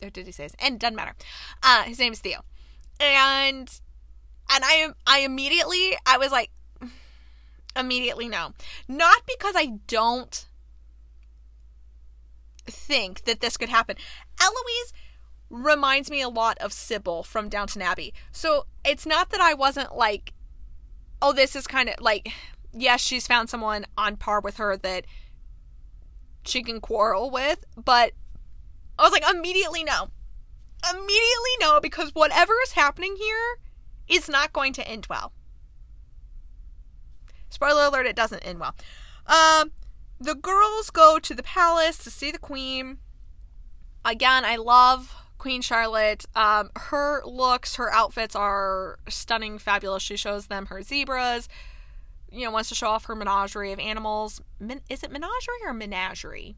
or 0.02 0.10
did 0.10 0.26
he 0.26 0.32
say 0.32 0.44
his? 0.44 0.56
And 0.60 0.80
doesn't 0.80 0.96
matter. 0.96 1.16
Uh, 1.64 1.84
his 1.84 2.00
name 2.00 2.14
is 2.14 2.20
Theo, 2.20 2.42
and 3.00 3.70
and 4.50 4.64
I 4.64 4.74
am 4.74 4.94
I 5.06 5.20
immediately 5.20 5.98
I 6.06 6.18
was 6.18 6.32
like, 6.32 6.52
immediately 7.76 8.28
no, 8.28 8.54
not 8.88 9.22
because 9.28 9.56
I 9.58 9.80
don't 9.88 10.46
think 12.66 13.24
that 13.26 13.42
this 13.42 13.58
could 13.58 13.70
happen. 13.70 13.96
Eloise 14.40 14.94
reminds 15.50 16.10
me 16.10 16.22
a 16.22 16.30
lot 16.30 16.58
of 16.60 16.74
Sybil 16.74 17.24
from 17.24 17.50
Downton 17.50 17.82
Abbey. 17.82 18.14
So 18.32 18.66
it's 18.84 19.06
not 19.06 19.30
that 19.30 19.42
I 19.42 19.54
wasn't 19.54 19.96
like, 19.96 20.34
oh, 21.22 21.34
this 21.34 21.56
is 21.56 21.68
kind 21.68 21.90
of 21.90 21.96
like, 22.00 22.30
yes, 22.74 23.02
she's 23.02 23.28
found 23.28 23.50
someone 23.50 23.86
on 23.98 24.18
par 24.18 24.42
with 24.42 24.58
her 24.58 24.78
that 24.78 25.06
she 26.46 26.64
can 26.64 26.80
quarrel 26.80 27.30
with, 27.30 27.66
but 27.76 28.14
I 28.98 29.04
was 29.04 29.12
like, 29.12 29.24
immediately 29.30 29.84
no. 29.84 30.10
Immediately 30.90 31.56
no, 31.60 31.80
because 31.82 32.12
whatever 32.14 32.54
is 32.64 32.74
happening 32.74 33.16
here 33.18 33.58
is 34.08 34.30
not 34.30 34.54
going 34.54 34.74
to 34.74 34.88
end 34.88 35.08
well. 35.10 35.34
Spoiler 37.50 37.86
alert, 37.86 38.06
it 38.06 38.16
doesn't 38.16 38.46
end 38.46 38.60
well. 38.60 38.76
Um, 39.26 39.72
the 40.20 40.36
girls 40.36 40.90
go 40.90 41.20
to 41.20 41.34
the 41.34 41.44
palace 41.44 41.98
to 42.00 42.12
see 42.12 42.32
the 42.32 42.38
queen. 42.38 43.00
Again, 44.06 44.46
I 44.46 44.56
love 44.56 45.16
Queen 45.38 45.62
Charlotte. 45.62 46.26
Um, 46.36 46.70
her 46.76 47.22
looks, 47.26 47.76
her 47.76 47.92
outfits 47.94 48.36
are 48.36 49.00
stunning, 49.08 49.58
fabulous. 49.58 50.04
She 50.04 50.18
shows 50.18 50.48
them 50.48 50.68
her 50.68 50.82
zebras. 50.82 51.48
You 52.32 52.46
know, 52.46 52.52
wants 52.52 52.70
to 52.70 52.76
show 52.76 52.88
off 52.88 53.06
her 53.06 53.16
menagerie 53.16 53.72
of 53.72 53.80
animals. 53.80 54.42
Is 54.90 55.04
it 55.04 55.12
menagerie 55.12 55.64
or 55.66 55.74
menagerie? 55.74 56.58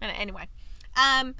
Anyway, 0.00 0.48
um, 0.96 1.34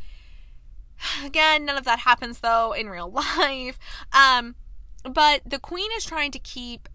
again, 1.24 1.64
none 1.64 1.76
of 1.76 1.84
that 1.84 2.00
happens 2.00 2.40
though 2.40 2.72
in 2.72 2.88
real 2.88 3.10
life. 3.38 3.78
Um, 4.12 4.56
but 5.04 5.42
the 5.46 5.58
queen 5.58 5.90
is 5.96 6.04
trying 6.04 6.32
to 6.32 6.38
keep 6.38 6.88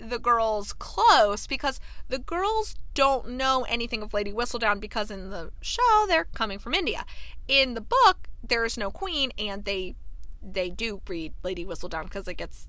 the 0.00 0.18
girls 0.18 0.72
close 0.72 1.46
because 1.46 1.80
the 2.08 2.18
girls 2.18 2.76
don't 2.94 3.30
know 3.30 3.64
anything 3.68 4.02
of 4.02 4.14
Lady 4.14 4.32
Whistledown 4.32 4.80
because 4.80 5.10
in 5.10 5.30
the 5.30 5.50
show 5.60 6.06
they're 6.06 6.24
coming 6.34 6.58
from 6.58 6.74
India. 6.74 7.04
In 7.46 7.74
the 7.74 7.80
book, 7.80 8.28
there 8.46 8.64
is 8.64 8.76
no 8.76 8.90
queen, 8.90 9.30
and 9.38 9.64
they 9.64 9.94
they 10.42 10.70
do 10.70 11.00
read 11.08 11.34
Lady 11.42 11.64
Whistledown 11.64 12.04
because 12.04 12.28
it 12.28 12.34
gets 12.34 12.68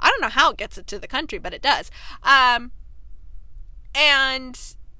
I 0.00 0.10
don't 0.10 0.20
know 0.20 0.28
how 0.28 0.50
it 0.50 0.56
gets 0.56 0.78
it 0.78 0.86
to 0.88 0.98
the 0.98 1.06
country, 1.06 1.38
but 1.38 1.54
it 1.54 1.62
does. 1.62 1.90
Um, 2.22 2.72
and 3.94 4.58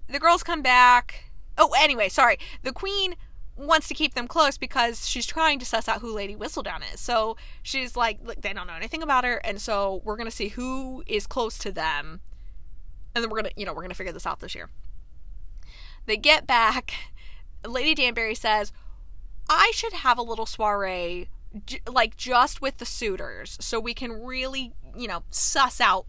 the 0.08 0.18
girls 0.18 0.42
come 0.42 0.62
back. 0.62 1.30
Oh, 1.58 1.74
anyway, 1.78 2.08
sorry. 2.08 2.38
The 2.62 2.72
queen 2.72 3.14
wants 3.56 3.88
to 3.88 3.94
keep 3.94 4.14
them 4.14 4.28
close 4.28 4.58
because 4.58 5.08
she's 5.08 5.26
trying 5.26 5.58
to 5.58 5.64
suss 5.64 5.88
out 5.88 6.00
who 6.00 6.12
Lady 6.12 6.36
Whistledown 6.36 6.82
is. 6.92 7.00
So 7.00 7.36
she's 7.62 7.96
like, 7.96 8.18
look, 8.22 8.42
they 8.42 8.52
don't 8.52 8.66
know 8.66 8.74
anything 8.74 9.02
about 9.02 9.24
her, 9.24 9.36
and 9.44 9.60
so 9.60 10.02
we're 10.04 10.16
gonna 10.16 10.30
see 10.30 10.48
who 10.48 11.02
is 11.06 11.26
close 11.26 11.58
to 11.58 11.72
them, 11.72 12.20
and 13.14 13.24
then 13.24 13.30
we're 13.30 13.38
gonna, 13.38 13.54
you 13.56 13.64
know, 13.64 13.72
we're 13.72 13.82
gonna 13.82 13.94
figure 13.94 14.12
this 14.12 14.26
out 14.26 14.40
this 14.40 14.54
year. 14.54 14.68
They 16.06 16.16
get 16.16 16.46
back. 16.46 16.92
Lady 17.66 17.94
Danbury 17.94 18.34
says, 18.34 18.72
I 19.48 19.72
should 19.74 19.92
have 19.92 20.18
a 20.18 20.22
little 20.22 20.46
soiree, 20.46 21.28
like 21.88 22.16
just 22.16 22.60
with 22.60 22.78
the 22.78 22.84
suitors, 22.84 23.56
so 23.60 23.80
we 23.80 23.94
can 23.94 24.12
really, 24.12 24.72
you 24.96 25.08
know, 25.08 25.22
suss 25.30 25.80
out 25.80 26.06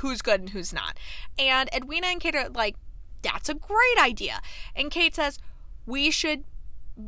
who's 0.00 0.22
good 0.22 0.40
and 0.40 0.50
who's 0.50 0.72
not. 0.72 0.96
And 1.38 1.68
Edwina 1.74 2.06
and 2.08 2.20
Kate 2.20 2.34
are 2.34 2.48
like, 2.48 2.76
that's 3.22 3.48
a 3.48 3.54
great 3.54 3.98
idea. 4.00 4.40
And 4.74 4.90
Kate 4.90 5.14
says, 5.14 5.38
we 5.88 6.10
should 6.10 6.44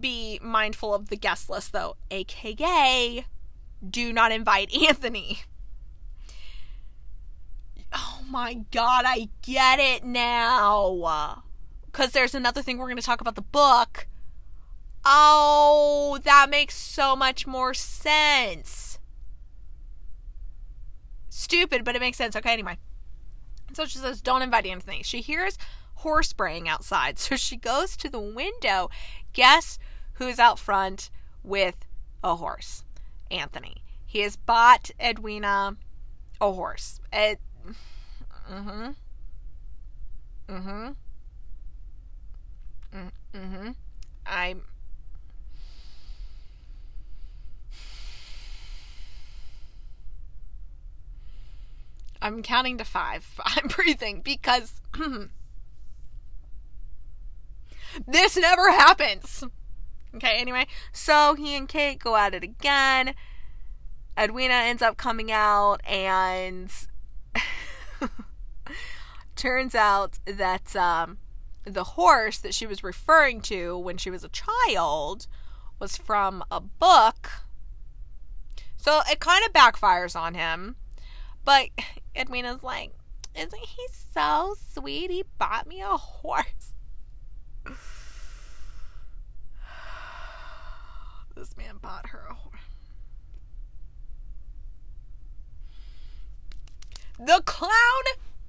be 0.01 0.41
mindful 0.43 0.95
of 0.95 1.11
the 1.11 1.17
guest 1.17 1.51
list, 1.51 1.73
though, 1.73 1.97
aka 2.11 3.27
do 3.89 4.13
not 4.13 4.33
invite 4.33 4.75
Anthony. 4.75 5.41
Oh 7.93 8.23
my 8.29 8.55
god, 8.71 9.05
I 9.07 9.29
get 9.43 9.79
it 9.81 10.05
now. 10.05 11.43
Because 11.87 12.13
there's 12.13 12.35
another 12.35 12.63
thing 12.63 12.79
we're 12.79 12.87
going 12.87 12.97
to 12.97 13.03
talk 13.03 13.21
about 13.21 13.35
the 13.35 13.43
book. 13.43 14.07
Oh, 15.05 16.19
that 16.25 16.49
makes 16.49 16.75
so 16.75 17.17
much 17.17 17.47
more 17.47 17.75
sense. 17.75 18.99
Stupid, 21.29 21.85
but 21.85 21.97
it 21.97 22.01
makes 22.01 22.17
sense. 22.17 22.37
Okay, 22.37 22.53
anyway. 22.53 22.79
So 23.73 23.87
she 23.87 23.99
says, 23.99 24.21
Don't 24.21 24.43
invite 24.43 24.67
Anthony. 24.67 25.03
She 25.03 25.21
hears 25.21 25.59
horse 26.01 26.33
braying 26.33 26.69
outside. 26.69 27.19
So 27.19 27.37
she 27.37 27.57
goes 27.57 27.97
to 27.99 28.09
the 28.09 28.21
window. 28.21 28.91
Guess 29.33 29.79
who's 30.15 30.39
out 30.39 30.59
front 30.59 31.11
with 31.43 31.77
a 32.25 32.37
horse? 32.37 32.85
Anthony. 33.31 33.77
He 34.07 34.21
has 34.21 34.37
bought 34.37 34.91
Edwina 35.01 35.77
a 36.41 36.53
horse. 36.53 37.01
It. 37.13 37.39
Mm 38.51 38.65
hmm. 38.65 38.91
Mm 40.53 40.63
hmm. 40.63 40.89
Mm 43.35 43.57
hmm. 43.57 43.71
I'm. 44.27 44.63
I'm 52.23 52.43
counting 52.43 52.79
to 52.79 52.85
five. 52.85 53.27
I'm 53.45 53.69
breathing 53.69 54.21
because 54.23 54.81
this 58.07 58.37
never 58.37 58.71
happens. 58.71 59.45
Okay, 60.15 60.37
anyway, 60.39 60.67
so 60.93 61.35
he 61.35 61.55
and 61.57 61.69
Kate 61.69 61.99
go 61.99 62.17
at 62.17 62.35
it 62.35 62.43
again. 62.43 63.15
Edwina 64.19 64.55
ends 64.55 64.83
up 64.83 64.97
coming 64.97 65.31
out, 65.31 65.81
and 65.87 66.71
turns 69.37 69.75
out 69.75 70.19
that 70.27 70.75
um, 70.75 71.19
the 71.65 71.85
horse 71.85 72.39
that 72.39 72.55
she 72.55 72.67
was 72.67 72.83
referring 72.83 73.41
to 73.43 73.79
when 73.79 73.97
she 73.97 74.11
was 74.11 74.25
a 74.25 74.29
child 74.29 75.27
was 75.79 75.97
from 75.97 76.45
a 76.51 76.61
book. 76.61 77.31
So 78.77 79.01
it 79.11 79.21
kind 79.21 79.45
of 79.47 79.53
backfires 79.53 80.19
on 80.19 80.35
him. 80.35 80.77
But 81.45 81.69
Edwina's 82.15 82.63
like, 82.63 82.93
Isn't 83.35 83.65
he 83.65 83.87
so 84.15 84.55
sweet? 84.73 85.11
He 85.11 85.25
bought 85.39 85.67
me 85.67 85.81
a 85.81 85.97
horse. 85.97 86.70
This 91.35 91.57
man 91.57 91.77
bought 91.81 92.09
her 92.09 92.27
a 92.31 92.35
horse. 92.35 92.61
The 97.19 97.43
clown 97.45 97.71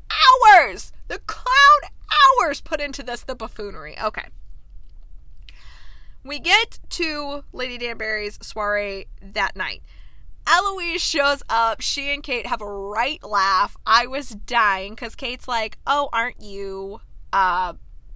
hours! 0.10 0.94
The 1.08 1.20
clown 1.20 1.92
hours 2.42 2.62
put 2.62 2.80
into 2.80 3.04
this, 3.04 3.24
the 3.24 3.36
buffoonery. 3.36 3.98
Okay. 4.02 4.28
We 6.24 6.40
get 6.40 6.80
to 6.92 7.44
Lady 7.52 7.78
Danbury's 7.78 8.40
soiree 8.42 9.08
that 9.22 9.56
night. 9.56 9.82
Eloise 10.48 11.02
shows 11.02 11.44
up. 11.50 11.82
She 11.82 12.14
and 12.14 12.24
Kate 12.24 12.46
have 12.46 12.62
a 12.62 12.72
right 12.72 13.22
laugh. 13.24 13.76
I 13.86 14.08
was 14.08 14.30
dying 14.30 14.94
because 14.94 15.16
Kate's 15.16 15.48
like, 15.48 15.78
"Oh, 15.86 16.10
aren't 16.12 16.42
you 16.42 17.02
uh, 17.34 17.74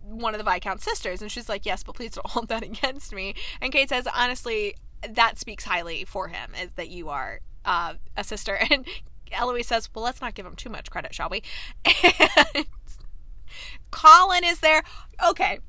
one 0.07 0.33
of 0.33 0.43
the 0.43 0.49
Viscount 0.49 0.81
sisters?" 0.81 1.21
And 1.21 1.31
she's 1.31 1.49
like, 1.49 1.65
"Yes, 1.65 1.83
but 1.83 1.95
please 1.95 2.11
don't 2.11 2.27
hold 2.29 2.47
that 2.49 2.63
against 2.63 3.13
me." 3.13 3.35
And 3.61 3.71
Kate 3.71 3.89
says, 3.89 4.07
"Honestly, 4.13 4.75
that 5.07 5.37
speaks 5.37 5.65
highly 5.65 6.05
for 6.05 6.27
him, 6.27 6.51
is 6.61 6.71
that 6.75 6.89
you 6.89 7.09
are 7.09 7.39
uh, 7.65 7.95
a 8.15 8.23
sister." 8.23 8.59
And 8.71 8.85
Eloise 9.31 9.67
says, 9.67 9.89
"Well, 9.93 10.05
let's 10.05 10.21
not 10.21 10.35
give 10.35 10.45
him 10.45 10.55
too 10.55 10.69
much 10.69 10.89
credit, 10.91 11.13
shall 11.13 11.29
we?" 11.29 11.43
And 11.85 12.65
Colin 13.91 14.43
is 14.43 14.59
there. 14.59 14.83
Okay, 15.25 15.59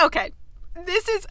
okay. 0.00 0.32
This 0.84 1.08
is 1.08 1.26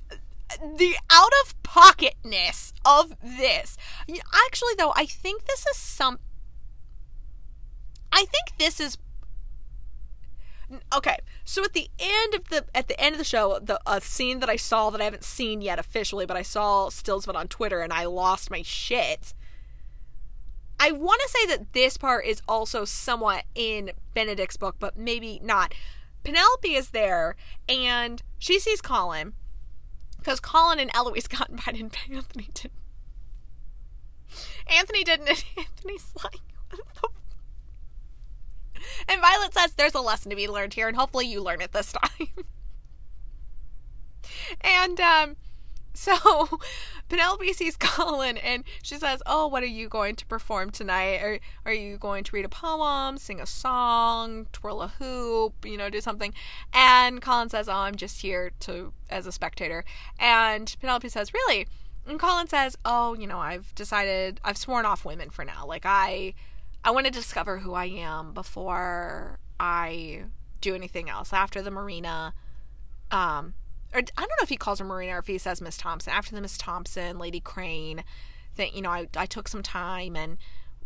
the 0.78 0.96
out 1.10 1.32
of 1.43 1.62
pocketness 1.63 2.74
of 2.86 3.15
this. 3.22 3.78
Actually, 4.48 4.74
though, 4.78 4.93
I 4.96 5.06
think 5.06 5.46
this 5.46 5.65
is 5.67 5.78
some. 5.78 6.20
I 8.12 8.26
think 8.26 8.58
this 8.58 8.80
is 8.80 8.98
okay. 10.95 11.17
So 11.45 11.63
at 11.63 11.73
the 11.73 11.89
end 11.99 12.34
of 12.34 12.49
the 12.49 12.65
at 12.75 12.88
the 12.88 12.99
end 12.99 13.13
of 13.13 13.19
the 13.19 13.25
show, 13.25 13.60
the 13.60 13.80
a 13.86 14.01
scene 14.01 14.39
that 14.39 14.49
I 14.49 14.56
saw 14.56 14.89
that 14.89 15.01
I 15.01 15.06
haven't 15.06 15.23
seen 15.23 15.62
yet 15.62 15.80
officially, 15.80 16.25
but 16.25 16.38
I 16.38 16.41
saw 16.41 16.89
stills 16.89 17.25
of 17.25 17.36
it 17.36 17.38
on 17.38 17.47
Twitter, 17.47 17.82
and 17.82 17.93
I 17.93 18.06
lost 18.06 18.51
my 18.51 18.62
shit. 18.62 19.34
I 20.80 20.91
want 20.91 21.21
to 21.21 21.30
say 21.30 21.45
that 21.47 21.73
this 21.73 21.97
part 21.97 22.25
is 22.25 22.41
also 22.47 22.86
somewhat 22.86 23.45
in 23.56 23.91
Benedict's 24.13 24.58
book, 24.58 24.75
but 24.80 24.95
maybe 24.97 25.39
not. 25.43 25.73
Penelope 26.23 26.73
is 26.73 26.89
there, 26.89 27.36
and 27.67 28.21
she 28.38 28.60
sees 28.60 28.82
Colin 28.82 29.34
because 30.17 30.39
Colin 30.39 30.80
and 30.80 30.91
Eloise 30.93 31.27
got 31.30 31.49
invited, 31.49 31.82
and 31.82 31.97
Anthony 32.17 32.49
didn't. 32.53 32.73
Anthony 34.67 35.03
didn't, 35.03 35.30
and 35.30 35.43
Anthony's 35.58 36.13
like, 36.23 36.41
and 39.08 39.21
Violet 39.21 39.54
says 39.54 39.73
there's 39.73 39.95
a 39.95 40.02
lesson 40.02 40.30
to 40.30 40.36
be 40.36 40.47
learned 40.47 40.73
here, 40.73 40.88
and 40.88 40.97
hopefully 40.97 41.28
you 41.28 41.41
learn 41.41 41.62
it 41.62 41.71
this 41.71 41.91
time. 42.17 42.28
and 44.62 45.00
um, 45.00 45.36
so 45.97 46.60
Penelope 47.10 47.54
sees 47.54 47.76
Colin 47.76 48.38
and 48.38 48.63
she 48.84 48.97
says, 48.97 49.23
Oh, 49.26 49.47
what 49.47 49.63
are 49.63 49.65
you 49.65 49.89
going 49.89 50.15
to 50.17 50.28
perform 50.28 50.69
tonight? 50.69 51.19
Are, 51.23 51.39
are 51.65 51.73
you 51.73 51.97
going 51.97 52.23
to 52.26 52.36
read 52.36 52.45
a 52.45 52.50
poem, 52.50 53.17
sing 53.17 53.41
a 53.41 53.47
song, 53.47 54.45
twirl 54.52 54.84
a 54.84 54.89
hoop, 54.89 55.65
you 55.65 55.76
know, 55.76 55.89
do 55.89 56.00
something? 56.00 56.36
And 56.71 57.19
Colin 57.19 57.50
says, 57.50 57.67
Oh, 57.67 57.73
I'm 57.73 57.95
just 57.95 58.21
here 58.21 58.52
to 58.62 58.93
as 59.10 59.26
a 59.26 59.32
spectator. 59.32 59.84
And 60.19 60.76
Penelope 60.80 61.10
says, 61.10 61.34
Really? 61.34 61.65
And 62.06 62.19
Colin 62.19 62.47
says, 62.47 62.78
Oh, 62.86 63.15
you 63.15 63.26
know, 63.26 63.39
I've 63.39 63.73
decided 63.73 64.39
I've 64.43 64.58
sworn 64.58 64.86
off 64.86 65.04
women 65.04 65.32
for 65.32 65.43
now. 65.43 65.65
Like 65.65 65.86
I 65.86 66.36
I 66.88 66.91
want 66.91 67.06
to 67.06 67.12
discover 67.12 67.58
who 67.58 67.73
I 67.73 67.88
am 67.88 68.32
before 68.32 69.39
I 69.60 70.23
do 70.62 70.73
anything 70.73 71.10
else. 71.10 71.34
After 71.34 71.62
the 71.62 71.69
marina, 71.69 72.34
um, 73.12 73.56
or 73.93 74.00
I 74.00 74.02
don't 74.02 74.30
know 74.30 74.43
if 74.43 74.47
he 74.47 74.56
calls 74.56 74.80
her 74.80 74.86
Marina 74.86 75.15
or 75.15 75.19
if 75.19 75.28
he 75.28 75.38
says 75.38 75.60
Miss 75.60 75.76
Thompson. 75.76 76.13
After 76.13 76.34
the 76.34 76.39
Miss 76.39 76.58
Thompson, 76.58 77.17
Lady 77.19 77.41
Crane, 77.41 78.06
that 78.56 78.73
you 78.73 78.82
know, 78.82 78.89
I, 78.89 79.10
I 79.17 79.26
took 79.26 79.50
some 79.50 79.62
time 79.62 80.15
and 80.15 80.38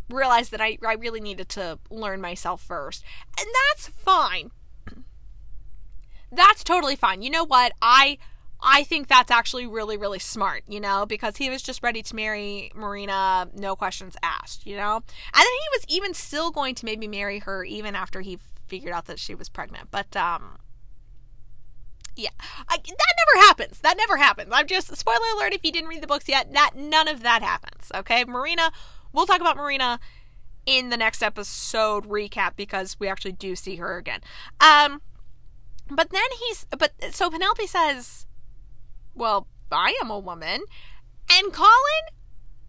realized 0.10 0.50
that 0.54 0.60
I, 0.60 0.80
I 0.84 0.94
really 0.96 1.22
needed 1.22 1.50
to 1.50 1.78
learn 1.92 2.20
myself 2.20 2.64
first. 2.64 3.04
And 3.38 3.48
that's 3.70 3.90
fine. 3.90 4.50
That's 6.32 6.64
totally 6.64 6.96
fine. 6.96 7.22
You 7.22 7.30
know 7.30 7.46
what? 7.46 7.74
I 7.80 8.18
I 8.62 8.84
think 8.84 9.08
that's 9.08 9.32
actually 9.32 9.66
really, 9.66 9.98
really 9.98 10.20
smart, 10.20 10.64
you 10.68 10.80
know, 10.80 11.06
because 11.06 11.38
he 11.38 11.50
was 11.50 11.62
just 11.62 11.82
ready 11.82 12.02
to 12.04 12.16
marry 12.16 12.72
Marina, 12.76 13.50
no 13.56 13.76
questions 13.76 14.16
asked, 14.22 14.68
you 14.68 14.76
know? 14.76 14.96
And 14.96 15.04
then 15.36 15.46
he 15.46 15.70
was 15.74 15.86
even 15.88 16.14
still 16.14 16.52
going 16.52 16.76
to 16.76 16.86
maybe 16.86 17.08
marry 17.08 17.40
her 17.40 17.64
even 17.64 17.96
after 17.96 18.22
he 18.22 18.38
figured 18.68 18.94
out 18.94 19.06
that 19.06 19.20
she 19.20 19.36
was 19.36 19.50
pregnant. 19.50 19.90
But 19.92 20.16
um 20.16 20.58
yeah, 22.16 22.30
I, 22.68 22.78
that 22.78 22.86
never 22.86 23.46
happens. 23.48 23.80
That 23.80 23.98
never 23.98 24.18
happens. 24.18 24.50
I'm 24.52 24.68
just 24.68 24.96
spoiler 24.96 25.20
alert 25.36 25.54
if 25.54 25.62
you 25.64 25.72
didn't 25.72 25.90
read 25.90 26.04
the 26.04 26.08
books 26.08 26.28
yet. 26.28 26.52
That 26.54 26.72
none 26.76 27.08
of 27.08 27.24
that 27.24 27.42
happens. 27.42 27.92
Okay, 27.96 28.26
Marina. 28.26 28.72
We'll 29.14 29.26
talk 29.26 29.42
about 29.42 29.58
Marina 29.58 30.00
in 30.66 30.90
the 30.90 30.98
next 30.98 31.22
episode 31.22 32.06
recap 32.06 32.56
because 32.56 33.00
we 33.00 33.08
actually 33.08 33.32
do 33.34 33.56
see 33.56 33.78
her 33.78 33.98
again. 33.98 34.22
Um, 34.60 35.02
but 35.90 36.10
then 36.10 36.22
he's 36.48 36.66
but 36.78 36.94
so 37.12 37.30
Penelope 37.30 37.68
says, 37.68 38.26
"Well, 39.14 39.48
I 39.72 39.98
am 40.02 40.10
a 40.10 40.20
woman," 40.20 40.64
and 41.30 41.54
Colin 41.54 42.06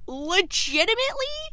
legitimately 0.07 1.53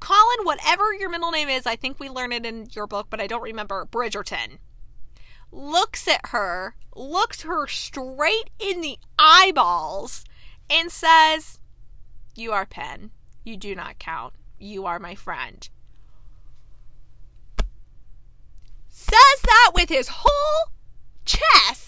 Colin, 0.00 0.44
whatever 0.44 0.94
your 0.94 1.10
middle 1.10 1.30
name 1.30 1.48
is, 1.48 1.66
I 1.66 1.76
think 1.76 2.00
we 2.00 2.08
learned 2.08 2.32
it 2.32 2.46
in 2.46 2.66
your 2.72 2.86
book, 2.86 3.08
but 3.10 3.20
I 3.20 3.26
don't 3.26 3.42
remember, 3.42 3.86
Bridgerton, 3.86 4.58
looks 5.52 6.08
at 6.08 6.28
her, 6.28 6.74
looks 6.96 7.42
her 7.42 7.66
straight 7.66 8.50
in 8.58 8.80
the 8.80 8.98
eyeballs, 9.18 10.24
and 10.70 10.90
says, 10.90 11.60
You 12.34 12.52
are 12.52 12.66
Pen. 12.66 13.10
You 13.44 13.56
do 13.56 13.74
not 13.74 13.98
count. 13.98 14.34
You 14.58 14.86
are 14.86 14.98
my 14.98 15.14
friend. 15.14 15.68
Says 18.88 19.42
that 19.44 19.72
with 19.74 19.88
his 19.88 20.08
whole 20.08 20.72
chest. 21.24 21.79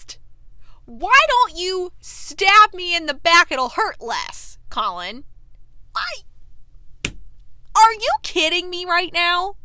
Why 0.85 1.17
don't 1.27 1.57
you 1.57 1.93
stab 1.99 2.73
me 2.73 2.95
in 2.95 3.05
the 3.05 3.13
back? 3.13 3.51
It'll 3.51 3.69
hurt 3.69 4.01
less, 4.01 4.57
Colin. 4.69 5.23
Why? 5.93 6.23
Are 7.75 7.93
you 7.93 8.11
kidding 8.21 8.69
me 8.69 8.85
right 8.85 9.11
now? 9.13 9.55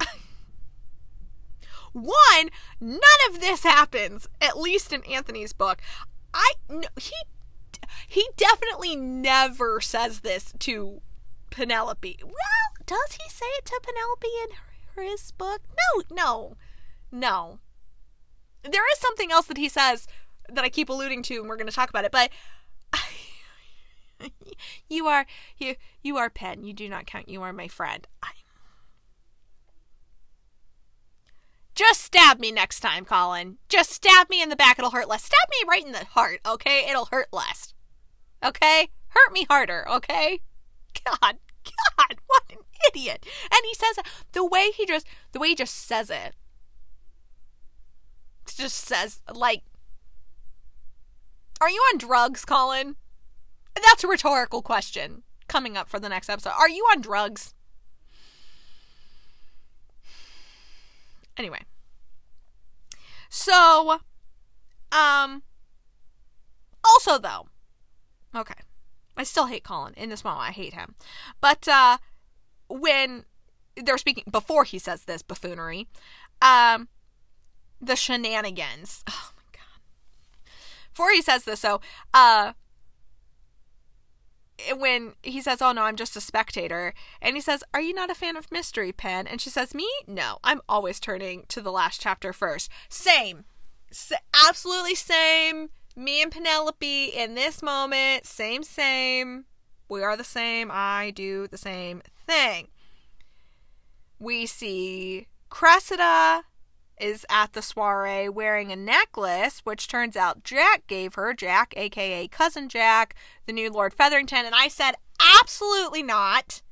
One, 1.92 2.50
none 2.80 3.00
of 3.30 3.40
this 3.40 3.62
happens, 3.64 4.26
at 4.40 4.58
least 4.58 4.92
in 4.92 5.04
Anthony's 5.04 5.52
book. 5.52 5.80
I 6.32 6.54
no, 6.68 6.88
he 6.98 7.14
he 8.08 8.28
definitely 8.36 8.96
never 8.96 9.80
says 9.80 10.20
this 10.20 10.52
to 10.60 11.00
Penelope. 11.54 12.18
Well, 12.22 12.84
does 12.84 13.12
he 13.12 13.30
say 13.30 13.46
it 13.46 13.64
to 13.66 13.80
Penelope 13.80 14.26
in 14.96 15.08
his 15.08 15.30
book? 15.30 15.62
No, 15.68 16.02
no, 16.10 16.56
no. 17.12 17.58
There 18.64 18.90
is 18.92 18.98
something 18.98 19.30
else 19.30 19.46
that 19.46 19.56
he 19.56 19.68
says 19.68 20.08
that 20.48 20.64
I 20.64 20.68
keep 20.68 20.88
alluding 20.88 21.22
to, 21.24 21.36
and 21.36 21.48
we're 21.48 21.56
going 21.56 21.68
to 21.68 21.72
talk 21.72 21.90
about 21.90 22.04
it. 22.04 22.10
But 22.10 22.30
you 24.88 25.06
are 25.06 25.26
you 25.56 25.76
you 26.02 26.16
are 26.16 26.28
Pen. 26.28 26.64
You 26.64 26.72
do 26.72 26.88
not 26.88 27.06
count. 27.06 27.28
You 27.28 27.42
are 27.42 27.52
my 27.52 27.68
friend. 27.68 28.04
I, 28.20 28.30
just 31.76 32.00
stab 32.00 32.40
me 32.40 32.50
next 32.50 32.80
time, 32.80 33.04
Colin. 33.04 33.58
Just 33.68 33.90
stab 33.90 34.28
me 34.28 34.42
in 34.42 34.48
the 34.48 34.56
back. 34.56 34.78
It'll 34.78 34.90
hurt 34.90 35.08
less. 35.08 35.24
Stab 35.24 35.48
me 35.50 35.68
right 35.68 35.86
in 35.86 35.92
the 35.92 36.04
heart. 36.04 36.40
Okay, 36.44 36.86
it'll 36.88 37.06
hurt 37.06 37.28
less. 37.32 37.74
Okay, 38.44 38.88
hurt 39.08 39.32
me 39.32 39.46
harder. 39.48 39.88
Okay. 39.88 40.40
God, 41.04 41.36
God, 41.64 42.18
what 42.26 42.42
an 42.50 42.58
idiot! 42.88 43.26
And 43.52 43.60
he 43.64 43.74
says 43.74 43.98
the 44.32 44.44
way 44.44 44.70
he 44.70 44.86
just 44.86 45.06
the 45.32 45.38
way 45.38 45.48
he 45.48 45.54
just 45.54 45.74
says 45.74 46.10
it. 46.10 46.34
Just 48.46 48.76
says 48.76 49.20
like 49.32 49.62
are 51.60 51.70
you 51.70 51.80
on 51.92 51.98
drugs, 51.98 52.44
Colin? 52.44 52.96
That's 53.74 54.04
a 54.04 54.08
rhetorical 54.08 54.62
question 54.62 55.22
coming 55.48 55.76
up 55.76 55.88
for 55.88 55.98
the 55.98 56.08
next 56.08 56.28
episode. 56.28 56.52
Are 56.58 56.68
you 56.68 56.84
on 56.92 57.00
drugs? 57.00 57.54
Anyway. 61.36 61.60
So, 63.28 63.98
um, 64.92 65.42
also 66.84 67.18
though, 67.18 67.48
okay, 68.34 68.54
I 69.16 69.22
still 69.24 69.46
hate 69.46 69.64
Colin 69.64 69.94
in 69.94 70.08
this 70.10 70.24
moment. 70.24 70.48
I 70.48 70.52
hate 70.52 70.74
him, 70.74 70.94
but 71.40 71.68
uh, 71.68 71.98
when 72.68 73.24
they're 73.76 73.98
speaking 73.98 74.24
before 74.30 74.64
he 74.64 74.78
says 74.78 75.04
this 75.04 75.22
buffoonery, 75.22 75.88
um, 76.42 76.88
the 77.80 77.96
shenanigans. 77.96 79.04
Oh 79.08 79.30
my 79.36 79.42
God. 79.52 80.50
before 80.92 81.10
he 81.10 81.22
says 81.22 81.44
this, 81.44 81.60
so 81.60 81.80
uh, 82.12 82.52
when 84.76 85.14
he 85.22 85.40
says, 85.40 85.60
"Oh 85.60 85.72
no, 85.72 85.82
I'm 85.82 85.96
just 85.96 86.16
a 86.16 86.20
spectator," 86.20 86.94
and 87.20 87.36
he 87.36 87.40
says, 87.40 87.64
"Are 87.72 87.80
you 87.80 87.92
not 87.92 88.10
a 88.10 88.14
fan 88.14 88.36
of 88.36 88.50
Mystery 88.52 88.92
Pen?" 88.92 89.26
and 89.26 89.40
she 89.40 89.50
says, 89.50 89.74
"Me? 89.74 89.88
No, 90.06 90.38
I'm 90.44 90.60
always 90.68 91.00
turning 91.00 91.44
to 91.48 91.60
the 91.60 91.72
last 91.72 92.00
chapter 92.00 92.32
first. 92.32 92.70
Same, 92.88 93.44
S- 93.90 94.12
absolutely 94.48 94.94
same. 94.94 95.70
Me 95.96 96.22
and 96.22 96.32
Penelope 96.32 97.06
in 97.06 97.34
this 97.34 97.62
moment, 97.62 98.26
same, 98.26 98.62
same. 98.62 99.44
We 99.88 100.02
are 100.02 100.16
the 100.16 100.24
same. 100.24 100.70
I 100.72 101.12
do 101.14 101.46
the 101.46 101.58
same 101.58 102.02
thing. 102.26 102.68
We 104.18 104.46
see 104.46 105.28
Cressida 105.50 106.42
is 107.00 107.26
at 107.28 107.52
the 107.52 107.62
soiree 107.62 108.28
wearing 108.28 108.72
a 108.72 108.76
necklace, 108.76 109.60
which 109.64 109.88
turns 109.88 110.16
out 110.16 110.44
Jack 110.44 110.86
gave 110.86 111.14
her, 111.14 111.34
Jack, 111.34 111.74
aka 111.76 112.26
Cousin 112.28 112.68
Jack, 112.68 113.14
the 113.46 113.52
new 113.52 113.70
Lord 113.70 113.92
Featherington. 113.92 114.46
And 114.46 114.54
I 114.54 114.68
said, 114.68 114.94
absolutely 115.40 116.02
not. 116.02 116.62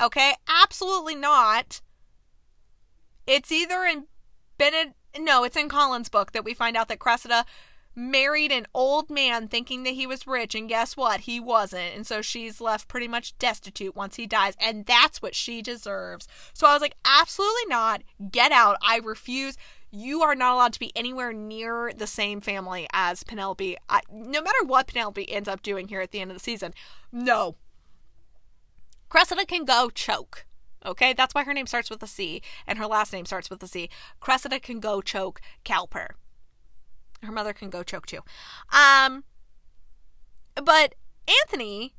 Okay, 0.00 0.34
absolutely 0.48 1.14
not. 1.14 1.80
It's 3.26 3.52
either 3.52 3.84
in 3.84 4.04
Bennett, 4.56 4.94
no, 5.18 5.44
it's 5.44 5.56
in 5.56 5.68
Colin's 5.68 6.08
book 6.08 6.32
that 6.32 6.44
we 6.44 6.54
find 6.54 6.76
out 6.76 6.88
that 6.88 6.98
Cressida 6.98 7.44
married 7.98 8.52
an 8.52 8.66
old 8.72 9.10
man 9.10 9.48
thinking 9.48 9.82
that 9.82 9.94
he 9.94 10.06
was 10.06 10.26
rich, 10.26 10.54
and 10.54 10.68
guess 10.68 10.96
what? 10.96 11.20
He 11.20 11.40
wasn't. 11.40 11.96
And 11.96 12.06
so 12.06 12.22
she's 12.22 12.60
left 12.60 12.86
pretty 12.86 13.08
much 13.08 13.36
destitute 13.38 13.96
once 13.96 14.16
he 14.16 14.26
dies, 14.26 14.54
and 14.60 14.86
that's 14.86 15.20
what 15.20 15.34
she 15.34 15.60
deserves. 15.60 16.28
So 16.52 16.66
I 16.66 16.72
was 16.72 16.80
like, 16.80 16.94
absolutely 17.04 17.66
not. 17.66 18.02
Get 18.30 18.52
out. 18.52 18.76
I 18.80 18.98
refuse. 18.98 19.56
You 19.90 20.22
are 20.22 20.36
not 20.36 20.54
allowed 20.54 20.74
to 20.74 20.78
be 20.78 20.92
anywhere 20.94 21.32
near 21.32 21.92
the 21.96 22.06
same 22.06 22.40
family 22.40 22.86
as 22.92 23.24
Penelope. 23.24 23.76
I, 23.88 24.00
no 24.12 24.42
matter 24.42 24.64
what 24.64 24.86
Penelope 24.86 25.30
ends 25.30 25.48
up 25.48 25.62
doing 25.62 25.88
here 25.88 26.00
at 26.00 26.12
the 26.12 26.20
end 26.20 26.30
of 26.30 26.36
the 26.36 26.42
season, 26.42 26.74
no. 27.10 27.56
Cressida 29.08 29.44
can 29.44 29.64
go 29.64 29.90
choke. 29.90 30.46
Okay, 30.86 31.12
that's 31.14 31.34
why 31.34 31.42
her 31.42 31.54
name 31.54 31.66
starts 31.66 31.90
with 31.90 32.02
a 32.02 32.06
C 32.06 32.42
and 32.66 32.78
her 32.78 32.86
last 32.86 33.12
name 33.12 33.26
starts 33.26 33.50
with 33.50 33.62
a 33.62 33.66
C. 33.66 33.90
Cressida 34.20 34.60
can 34.60 34.78
go 34.78 35.00
choke 35.00 35.40
Cowper. 35.64 36.10
Her 37.22 37.32
mother 37.32 37.52
can 37.52 37.70
go 37.70 37.82
choke 37.82 38.06
too. 38.06 38.20
Um, 38.72 39.24
but 40.54 40.94
Anthony 41.26 41.94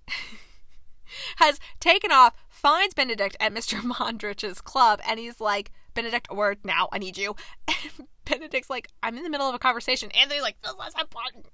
has 1.37 1.59
taken 1.79 2.11
off, 2.11 2.33
finds 2.49 2.93
Benedict 2.93 3.35
at 3.39 3.53
Mr. 3.53 3.81
Mondrich's 3.83 4.61
club, 4.61 4.99
and 5.07 5.19
he's 5.19 5.39
like, 5.41 5.71
Benedict, 5.93 6.31
word 6.31 6.59
now, 6.63 6.87
I 6.91 6.99
need 6.99 7.17
you. 7.17 7.35
And 7.67 8.07
Benedict's 8.25 8.69
like, 8.69 8.87
I'm 9.03 9.17
in 9.17 9.23
the 9.23 9.29
middle 9.29 9.49
of 9.49 9.55
a 9.55 9.59
conversation. 9.59 10.11
Anthony's 10.11 10.43
like, 10.43 10.61
this 10.61 10.71
is 10.71 10.95
important. 10.99 11.47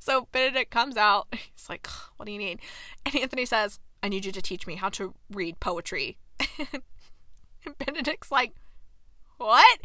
So 0.00 0.28
Benedict 0.32 0.70
comes 0.70 0.96
out. 0.96 1.28
He's 1.32 1.68
like, 1.68 1.86
what 2.16 2.26
do 2.26 2.32
you 2.32 2.38
need? 2.38 2.60
And 3.04 3.14
Anthony 3.14 3.44
says, 3.44 3.78
I 4.02 4.08
need 4.08 4.24
you 4.24 4.32
to 4.32 4.42
teach 4.42 4.66
me 4.66 4.76
how 4.76 4.88
to 4.90 5.14
read 5.30 5.60
poetry. 5.60 6.16
and 6.58 7.78
Benedict's 7.78 8.32
like, 8.32 8.54
what? 9.36 9.80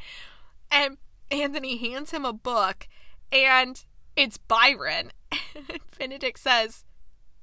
And 0.72 0.98
Anthony 1.32 1.78
hands 1.78 2.12
him 2.12 2.26
a 2.26 2.34
book 2.34 2.88
and 3.32 3.84
it's 4.16 4.38
Byron. 4.38 5.12
Benedict 6.00 6.40
says, 6.40 6.86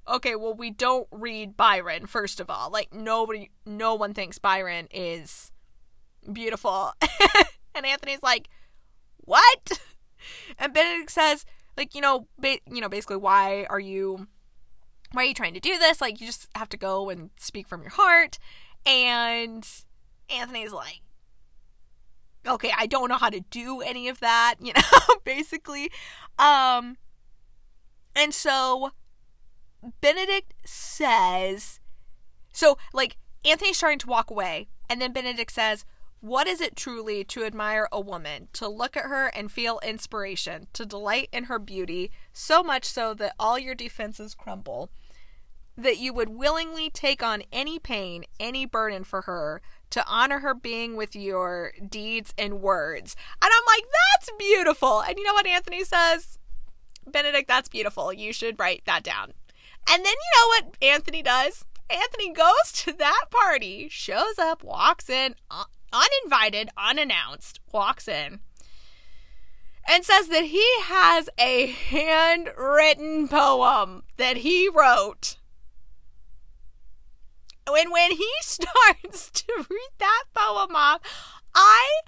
okay, 0.08 0.36
well, 0.36 0.54
we 0.54 0.70
don't 0.70 1.08
read 1.10 1.56
Byron, 1.56 2.06
first 2.06 2.40
of 2.40 2.50
all. 2.50 2.70
Like, 2.70 2.92
nobody, 2.92 3.50
no 3.66 3.94
one 3.94 4.14
thinks 4.14 4.38
Byron 4.38 4.88
is 4.90 5.52
beautiful. 6.32 6.92
and 7.74 7.86
Anthony's 7.86 8.22
like, 8.22 8.48
what? 9.18 9.80
And 10.56 10.72
Benedict 10.72 11.10
says, 11.10 11.44
like, 11.76 11.96
you 11.96 12.00
know, 12.00 12.28
ba- 12.38 12.60
you 12.70 12.80
know, 12.80 12.88
basically, 12.88 13.16
why 13.16 13.66
are 13.68 13.80
you, 13.80 14.28
why 15.10 15.22
are 15.22 15.26
you 15.26 15.34
trying 15.34 15.54
to 15.54 15.60
do 15.60 15.76
this? 15.78 16.00
Like, 16.00 16.20
you 16.20 16.28
just 16.28 16.46
have 16.54 16.68
to 16.68 16.76
go 16.76 17.10
and 17.10 17.30
speak 17.40 17.66
from 17.66 17.82
your 17.82 17.90
heart. 17.90 18.38
And 18.86 19.68
Anthony's 20.30 20.72
like, 20.72 21.01
okay, 22.46 22.72
I 22.76 22.86
don't 22.86 23.08
know 23.08 23.16
how 23.16 23.30
to 23.30 23.40
do 23.40 23.80
any 23.80 24.08
of 24.08 24.20
that, 24.20 24.56
you 24.60 24.72
know, 24.72 25.16
basically. 25.24 25.90
Um 26.38 26.96
and 28.14 28.34
so 28.34 28.90
Benedict 30.00 30.54
says 30.64 31.80
so 32.52 32.78
like 32.92 33.16
Anthony's 33.44 33.78
starting 33.78 33.98
to 34.00 34.08
walk 34.08 34.30
away 34.30 34.68
and 34.88 35.00
then 35.00 35.12
Benedict 35.12 35.50
says, 35.50 35.84
"What 36.20 36.46
is 36.46 36.60
it 36.60 36.76
truly 36.76 37.24
to 37.24 37.44
admire 37.44 37.88
a 37.90 38.00
woman, 38.00 38.48
to 38.52 38.68
look 38.68 38.96
at 38.96 39.06
her 39.06 39.28
and 39.28 39.50
feel 39.50 39.80
inspiration, 39.82 40.66
to 40.74 40.84
delight 40.84 41.28
in 41.32 41.44
her 41.44 41.58
beauty, 41.58 42.10
so 42.32 42.62
much 42.62 42.84
so 42.84 43.14
that 43.14 43.34
all 43.38 43.58
your 43.58 43.74
defenses 43.74 44.34
crumble?" 44.34 44.90
that 45.76 45.98
you 45.98 46.12
would 46.12 46.28
willingly 46.28 46.90
take 46.90 47.22
on 47.22 47.42
any 47.52 47.78
pain, 47.78 48.24
any 48.38 48.66
burden 48.66 49.04
for 49.04 49.22
her, 49.22 49.62
to 49.92 50.06
honor 50.06 50.40
her 50.40 50.54
being 50.54 50.96
with 50.96 51.14
your 51.16 51.72
deeds 51.88 52.34
and 52.36 52.60
words. 52.60 53.16
And 53.40 53.50
I'm 53.54 53.64
like, 53.66 53.84
that's 54.14 54.30
beautiful. 54.38 55.00
And 55.00 55.16
you 55.16 55.24
know 55.24 55.34
what 55.34 55.46
Anthony 55.46 55.84
says? 55.84 56.38
Benedict, 57.06 57.48
that's 57.48 57.68
beautiful. 57.68 58.12
You 58.12 58.32
should 58.32 58.58
write 58.58 58.82
that 58.86 59.02
down. 59.02 59.32
And 59.90 60.04
then 60.04 60.12
you 60.12 60.30
know 60.34 60.48
what 60.48 60.76
Anthony 60.82 61.22
does? 61.22 61.64
Anthony 61.90 62.32
goes 62.32 62.72
to 62.72 62.92
that 62.94 63.24
party, 63.30 63.88
shows 63.90 64.38
up, 64.38 64.62
walks 64.62 65.10
in, 65.10 65.34
uninvited, 65.92 66.70
unannounced, 66.76 67.60
walks 67.72 68.08
in. 68.08 68.40
and 69.88 70.04
says 70.04 70.28
that 70.28 70.44
he 70.44 70.66
has 70.82 71.28
a 71.38 71.66
handwritten 71.66 73.28
poem 73.28 74.04
that 74.16 74.38
he 74.38 74.68
wrote. 74.68 75.36
When 77.68 77.90
when 77.90 78.12
he 78.12 78.30
starts 78.40 79.30
to 79.30 79.52
read 79.56 79.90
that 79.98 80.24
poem 80.34 80.74
off, 80.74 81.00
I 81.54 82.00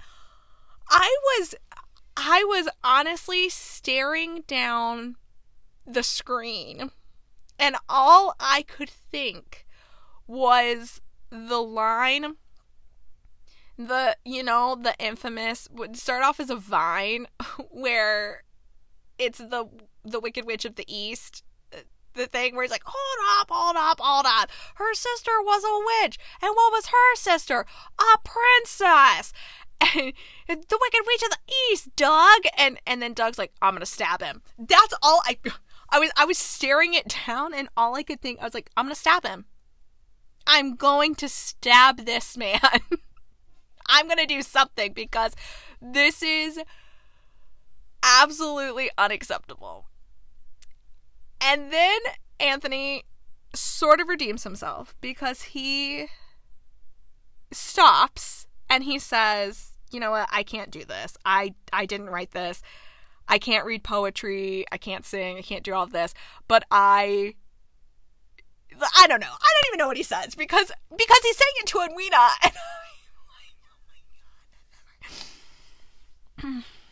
I 0.89 1.15
was 1.23 1.55
I 2.17 2.43
was 2.43 2.69
honestly 2.83 3.49
staring 3.49 4.43
down 4.47 5.15
the 5.85 6.03
screen. 6.03 6.91
And 7.57 7.77
all 7.87 8.35
I 8.39 8.63
could 8.63 8.89
think 8.89 9.65
was 10.27 11.01
the 11.29 11.61
line 11.61 12.35
the 13.77 14.15
you 14.23 14.41
know 14.41 14.77
the 14.81 14.95
infamous 14.99 15.67
would 15.71 15.97
start 15.97 16.23
off 16.23 16.39
as 16.39 16.49
a 16.49 16.55
vine 16.55 17.27
where 17.69 18.43
it's 19.17 19.39
the 19.39 19.67
the 20.03 20.19
wicked 20.19 20.45
witch 20.45 20.65
of 20.65 20.75
the 20.75 20.85
east 20.87 21.43
the 22.15 22.27
thing 22.27 22.55
where 22.55 22.63
he's 22.63 22.71
like 22.71 22.83
hold 22.85 23.41
up 23.41 23.49
hold 23.49 23.75
up 23.75 23.99
hold 23.99 24.25
up. 24.27 24.49
Her 24.75 24.93
sister 24.93 25.31
was 25.41 25.63
a 25.63 26.03
witch. 26.03 26.17
And 26.41 26.51
what 26.55 26.71
was 26.71 26.87
her 26.87 27.15
sister? 27.15 27.65
A 27.99 28.17
princess. 28.23 29.33
And 30.47 30.63
the 30.69 30.77
wicked 30.79 31.01
witch 31.07 31.23
of 31.23 31.31
the 31.31 31.53
east 31.71 31.95
doug. 31.95 32.41
And 32.57 32.79
and 32.85 33.01
then 33.01 33.13
doug's 33.13 33.37
like 33.37 33.51
i'm 33.61 33.73
gonna 33.73 33.85
stab 33.85 34.21
him. 34.21 34.41
That's 34.57 34.93
all 35.01 35.21
i 35.25 35.37
i 35.89 35.99
was 35.99 36.11
i 36.17 36.25
was 36.25 36.37
staring 36.37 36.93
it 36.93 37.15
down 37.27 37.53
and 37.53 37.67
all 37.75 37.95
i 37.95 38.03
could 38.03 38.21
think 38.21 38.39
i 38.39 38.45
was 38.45 38.53
like 38.53 38.69
i'm 38.77 38.85
gonna 38.85 38.95
stab 38.95 39.25
him. 39.25 39.45
I'm 40.47 40.75
going 40.75 41.15
to 41.15 41.29
stab 41.29 42.05
this 42.05 42.37
man. 42.37 42.59
I'm 43.87 44.07
going 44.07 44.17
to 44.17 44.25
do 44.25 44.41
something 44.41 44.93
because 44.93 45.35
this 45.81 46.21
is 46.21 46.59
absolutely 48.03 48.89
unacceptable. 48.97 49.85
And 51.45 51.71
then 51.71 51.99
Anthony 52.39 53.03
sort 53.53 54.01
of 54.01 54.07
redeems 54.07 54.43
himself 54.43 54.95
because 54.99 55.43
he 55.43 56.07
stops 57.51 58.47
and 58.67 58.83
he 58.83 58.97
says, 58.97 59.73
"You 59.91 59.99
know 59.99 60.09
what? 60.11 60.27
I 60.31 60.41
can't 60.41 60.71
do 60.71 60.83
this. 60.83 61.15
I 61.23 61.53
I 61.71 61.85
didn't 61.85 62.09
write 62.09 62.31
this. 62.31 62.63
I 63.27 63.37
can't 63.37 63.65
read 63.65 63.83
poetry. 63.83 64.65
I 64.71 64.77
can't 64.77 65.05
sing. 65.05 65.37
I 65.37 65.41
can't 65.41 65.63
do 65.63 65.73
all 65.73 65.83
of 65.83 65.91
this. 65.91 66.15
But 66.47 66.63
I 66.71 67.35
I 68.97 69.07
don't 69.07 69.21
know. 69.21 69.27
I 69.27 69.53
don't 69.61 69.69
even 69.69 69.77
know 69.77 69.87
what 69.87 69.97
he 69.97 70.03
says 70.03 70.33
because 70.33 70.71
because 70.97 71.19
he's 71.23 71.37
saying 71.37 71.53
it 71.57 71.67
to 71.67 71.79
Edwina 71.81 72.27
and 72.43 72.53
oh 76.43 76.63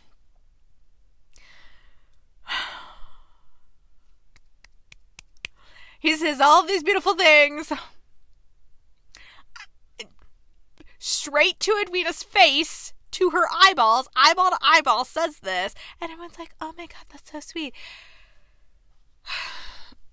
he 6.04 6.14
says 6.16 6.38
all 6.38 6.60
of 6.60 6.68
these 6.68 6.82
beautiful 6.82 7.14
things 7.14 7.72
straight 10.98 11.58
to 11.60 11.74
Edwina's 11.80 12.22
face, 12.22 12.92
to 13.10 13.30
her 13.30 13.46
eyeballs, 13.50 14.06
eyeball 14.14 14.50
to 14.50 14.58
eyeball, 14.60 15.06
says 15.06 15.38
this. 15.38 15.74
And 16.02 16.10
everyone's 16.10 16.38
like, 16.38 16.54
oh 16.60 16.74
my 16.76 16.84
god, 16.86 17.06
that's 17.10 17.32
so 17.32 17.40
sweet. 17.40 17.74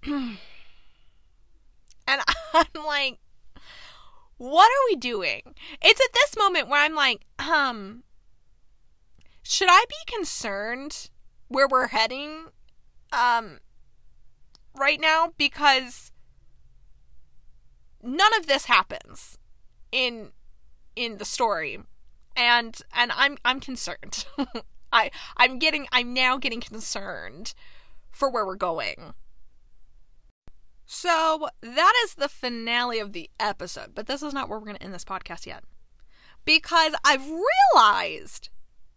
and 0.06 0.38
I'm 2.08 2.86
like, 2.86 3.20
what 4.38 4.72
are 4.72 4.86
we 4.90 4.96
doing? 4.96 5.42
It's 5.82 6.00
at 6.00 6.14
this 6.14 6.38
moment 6.38 6.70
where 6.70 6.82
I'm 6.82 6.96
like, 6.96 7.26
um, 7.38 8.04
should 9.44 9.70
I 9.70 9.84
be 9.90 10.14
concerned 10.16 11.10
where 11.50 11.68
we're 11.68 11.88
heading 11.88 12.46
um 13.12 13.60
right 14.76 15.00
now 15.00 15.34
because 15.38 16.12
none 18.02 18.34
of 18.38 18.48
this 18.48 18.66
happens 18.66 19.38
in 19.92 20.32
in 20.96 21.18
the 21.18 21.26
story 21.26 21.80
and 22.36 22.82
and 22.94 23.12
I'm 23.16 23.38
I'm 23.44 23.60
concerned. 23.60 24.26
I 24.94 25.12
I'm 25.38 25.60
getting 25.60 25.88
I'm 25.92 26.14
now 26.14 26.38
getting 26.38 26.62
concerned 26.62 27.54
for 28.12 28.30
where 28.30 28.46
we're 28.46 28.56
going. 28.56 29.14
So 30.86 31.48
that 31.62 31.94
is 32.04 32.16
the 32.16 32.28
finale 32.28 33.00
of 33.00 33.14
the 33.14 33.30
episode, 33.40 33.96
but 33.96 34.08
this 34.08 34.22
is 34.22 34.34
not 34.34 34.50
where 34.50 34.60
we're 34.60 34.66
going 34.66 34.78
to 34.78 34.84
end 34.84 34.94
this 34.94 35.06
podcast 35.06 35.46
yet. 35.46 35.64
Because 36.44 36.94
I've 37.06 37.26
realized 37.74 38.50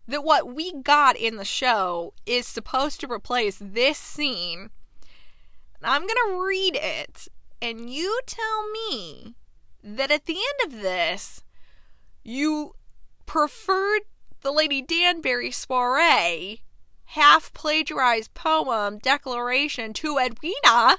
that 0.08 0.24
what 0.24 0.52
we 0.52 0.72
got 0.82 1.16
in 1.16 1.36
the 1.36 1.44
show 1.44 2.12
is 2.26 2.46
supposed 2.46 3.00
to 3.00 3.10
replace 3.10 3.58
this 3.60 3.96
scene. 3.96 4.70
I'm 5.84 6.02
going 6.02 6.14
to 6.28 6.46
read 6.46 6.76
it, 6.76 7.28
and 7.60 7.90
you 7.90 8.20
tell 8.26 8.70
me 8.70 9.34
that 9.82 10.10
at 10.10 10.26
the 10.26 10.36
end 10.36 10.72
of 10.72 10.80
this, 10.80 11.42
you 12.22 12.74
preferred 13.26 14.02
the 14.42 14.52
Lady 14.52 14.82
Danbury 14.82 15.50
soiree 15.50 16.62
half 17.06 17.52
plagiarized 17.52 18.34
poem 18.34 18.98
declaration 18.98 19.92
to 19.92 20.18
Edwina 20.18 20.98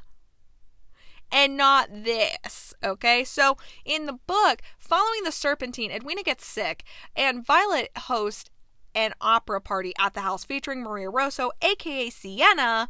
and 1.31 1.57
not 1.57 1.89
this. 1.91 2.73
Okay, 2.83 3.23
so 3.23 3.57
in 3.83 4.05
the 4.05 4.19
book, 4.27 4.61
following 4.77 5.23
the 5.23 5.31
Serpentine, 5.31 5.91
Edwina 5.91 6.23
gets 6.23 6.45
sick, 6.45 6.83
and 7.15 7.45
Violet 7.45 7.89
hosts 7.97 8.49
an 8.93 9.13
opera 9.19 9.59
party 9.59 9.93
at 9.99 10.13
the 10.13 10.21
house 10.21 10.45
featuring 10.45 10.81
Maria 10.81 11.09
Rosso, 11.09 11.51
aka 11.61 12.09
Siena, 12.09 12.87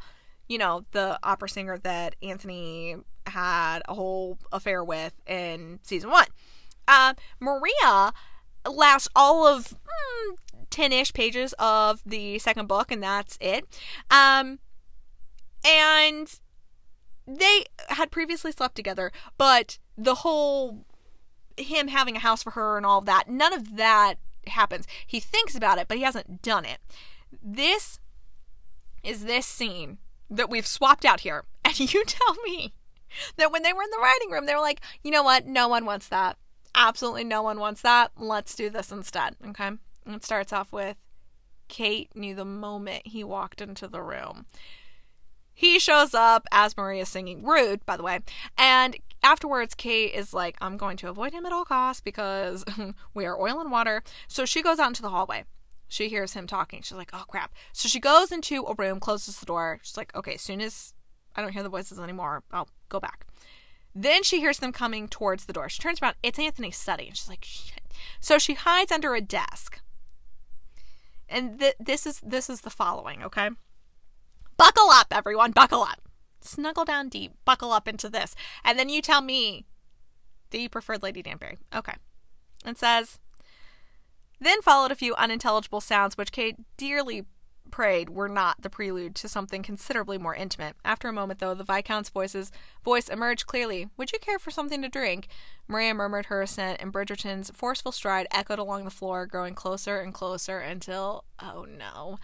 you 0.48 0.58
know, 0.58 0.86
the 0.92 1.20
opera 1.24 1.50
singer 1.50 1.78
that 1.80 2.16
Anthony 2.22 2.98
had 3.28 3.82
a 3.88 3.94
whole 3.94 4.38
affair 4.52 4.84
with 4.84 5.14
in 5.28 5.80
season 5.84 6.10
one. 6.10 6.28
Uh, 6.88 7.14
Maria 7.40 8.14
lasts 8.70 9.08
all 9.16 9.48
of 9.48 9.70
mm, 9.70 10.38
10 10.70 10.92
ish 10.92 11.14
pages 11.14 11.54
of 11.60 12.02
the 12.06 12.40
second 12.40 12.68
book, 12.68 12.92
and 12.92 13.02
that's 13.02 13.38
it. 13.42 13.66
Um, 14.12 14.60
and 15.66 16.40
they 17.28 17.66
had 17.90 18.12
previously 18.12 18.52
slept 18.52 18.76
together, 18.76 19.12
but 19.38 19.80
the 19.98 20.16
whole 20.16 20.86
him 21.58 21.88
having 21.88 22.18
a 22.18 22.20
house 22.20 22.44
for 22.44 22.52
her 22.52 22.78
and 22.78 22.86
all 22.86 23.00
of 23.00 23.06
that, 23.06 23.30
none 23.30 23.54
of 23.54 23.78
that 23.78 24.16
happens. 24.48 24.86
He 25.08 25.20
thinks 25.20 25.56
about 25.56 25.78
it, 25.78 25.88
but 25.88 25.98
he 25.98 26.04
hasn't 26.04 26.42
done 26.42 26.66
it. 26.66 26.80
This 27.42 28.00
is 29.04 29.26
this 29.26 29.46
scene 29.46 29.98
that 30.30 30.50
we've 30.50 30.68
swapped 30.68 31.06
out 31.06 31.22
here. 31.22 31.44
And 31.78 31.94
you 31.94 32.06
tell 32.06 32.36
me 32.46 32.74
that 33.38 33.52
when 33.52 33.64
they 33.64 33.74
were 33.74 33.82
in 33.82 33.90
the 33.90 33.98
writing 33.98 34.30
room, 34.30 34.46
they 34.46 34.54
were 34.54 34.62
like, 34.62 34.82
you 35.04 35.12
know 35.12 35.24
what? 35.24 35.46
No 35.46 35.68
one 35.68 35.84
wants 35.84 36.08
that. 36.08 36.38
Absolutely 36.74 37.24
no 37.24 37.42
one 37.42 37.60
wants 37.60 37.82
that. 37.82 38.12
Let's 38.18 38.56
do 38.56 38.70
this 38.70 38.92
instead. 38.92 39.36
Okay. 39.46 39.68
And 39.68 40.16
it 40.16 40.24
starts 40.24 40.54
off 40.54 40.72
with 40.72 40.96
Kate 41.68 42.16
knew 42.16 42.36
the 42.36 42.46
moment 42.46 43.08
he 43.08 43.24
walked 43.24 43.62
into 43.62 43.88
the 43.88 44.02
room. 44.02 44.46
He 45.54 45.80
shows 45.80 46.14
up 46.14 46.48
as 46.52 46.78
Maria's 46.78 47.10
singing 47.10 47.44
Rude, 47.44 47.86
by 47.86 47.98
the 47.98 48.04
way, 48.04 48.20
and 48.58 48.96
afterwards, 49.24 49.74
Kate 49.74 50.14
is 50.14 50.34
like, 50.34 50.58
I'm 50.62 50.78
going 50.78 50.98
to 50.98 51.10
avoid 51.10 51.34
him 51.34 51.46
at 51.46 51.52
all 51.52 51.66
costs 51.66 52.02
because 52.02 52.64
we 53.14 53.26
are 53.26 53.40
oil 53.40 53.60
and 53.60 53.72
water. 53.72 54.04
So 54.28 54.46
she 54.46 54.62
goes 54.62 54.80
out 54.80 54.90
into 54.90 55.02
the 55.02 55.10
hallway. 55.10 55.46
She 55.88 56.10
hears 56.10 56.34
him 56.34 56.48
talking. 56.48 56.82
She's 56.82 56.98
like, 56.98 57.12
oh 57.14 57.26
crap. 57.28 57.54
So 57.74 57.88
she 57.88 58.00
goes 58.00 58.32
into 58.32 58.66
a 58.66 58.74
room, 58.76 59.00
closes 59.00 59.40
the 59.40 59.46
door. 59.46 59.80
She's 59.84 59.98
like, 59.98 60.16
okay, 60.16 60.36
as 60.36 60.42
soon 60.42 60.62
as 60.62 60.94
I 61.36 61.42
don't 61.42 61.54
hear 61.54 61.64
the 61.64 61.70
voices 61.70 62.00
anymore, 62.00 62.44
I'll 62.52 62.70
go 62.90 63.00
back. 63.00 63.26
Then 63.94 64.24
she 64.24 64.40
hears 64.40 64.60
them 64.60 64.72
coming 64.72 65.08
towards 65.08 65.46
the 65.46 65.54
door. 65.54 65.70
She 65.70 65.82
turns 65.82 66.02
around. 66.02 66.16
It's 66.22 66.40
Anthony's 66.40 66.78
study. 66.78 67.08
And 67.08 67.16
she's 67.16 67.30
like, 67.30 67.46
shit. 67.46 67.82
So 68.20 68.38
she 68.38 68.56
hides 68.56 68.92
under 68.92 69.16
a 69.16 69.22
desk. 69.22 69.80
And 71.30 71.60
th- 71.60 71.76
this 71.80 72.06
is 72.06 72.20
this 72.22 72.50
is 72.50 72.62
the 72.62 72.70
following, 72.70 73.24
okay? 73.24 73.50
Buckle 74.58 74.90
up, 74.90 75.08
everyone. 75.12 75.52
Buckle 75.52 75.82
up 75.82 76.02
snuggle 76.46 76.86
down 76.86 77.10
deep, 77.10 77.34
buckle 77.44 77.72
up 77.72 77.88
into 77.88 78.10
this. 78.10 78.36
And 78.64 78.78
then 78.78 78.90
you 78.90 79.02
tell 79.02 79.22
me 79.22 79.66
that 80.52 80.60
you 80.60 80.70
preferred 80.70 81.04
Lady 81.04 81.22
Danbury. 81.22 81.58
Okay. 81.74 81.96
It 82.66 82.78
says, 82.78 83.20
then 84.40 84.62
followed 84.62 84.92
a 84.92 84.96
few 84.96 85.16
unintelligible 85.16 85.82
sounds 85.82 86.18
which 86.18 86.32
Kate 86.32 86.58
dearly 86.78 87.26
prayed 87.72 88.10
were 88.10 88.30
not 88.30 88.62
the 88.62 88.70
prelude 88.70 89.16
to 89.16 89.28
something 89.28 89.64
considerably 89.64 90.18
more 90.18 90.36
intimate. 90.36 90.76
After 90.86 91.08
a 91.08 91.14
moment, 91.14 91.40
though, 91.40 91.54
the 91.54 91.64
Viscount's 91.64 92.10
voices, 92.10 92.52
voice 92.84 93.10
emerged 93.10 93.48
clearly. 93.48 93.90
Would 93.98 94.12
you 94.12 94.20
care 94.20 94.40
for 94.40 94.52
something 94.52 94.82
to 94.82 94.88
drink? 94.88 95.28
Maria 95.68 95.94
murmured 95.94 96.28
her 96.28 96.42
assent, 96.42 96.80
and 96.82 96.94
Bridgerton's 96.94 97.52
forceful 97.54 97.92
stride 97.92 98.28
echoed 98.32 98.60
along 98.60 98.86
the 98.86 98.92
floor, 98.92 99.26
growing 99.26 99.56
closer 99.56 100.00
and 100.00 100.14
closer 100.14 100.60
until, 100.60 101.26
oh 101.40 101.66
no. 101.66 102.18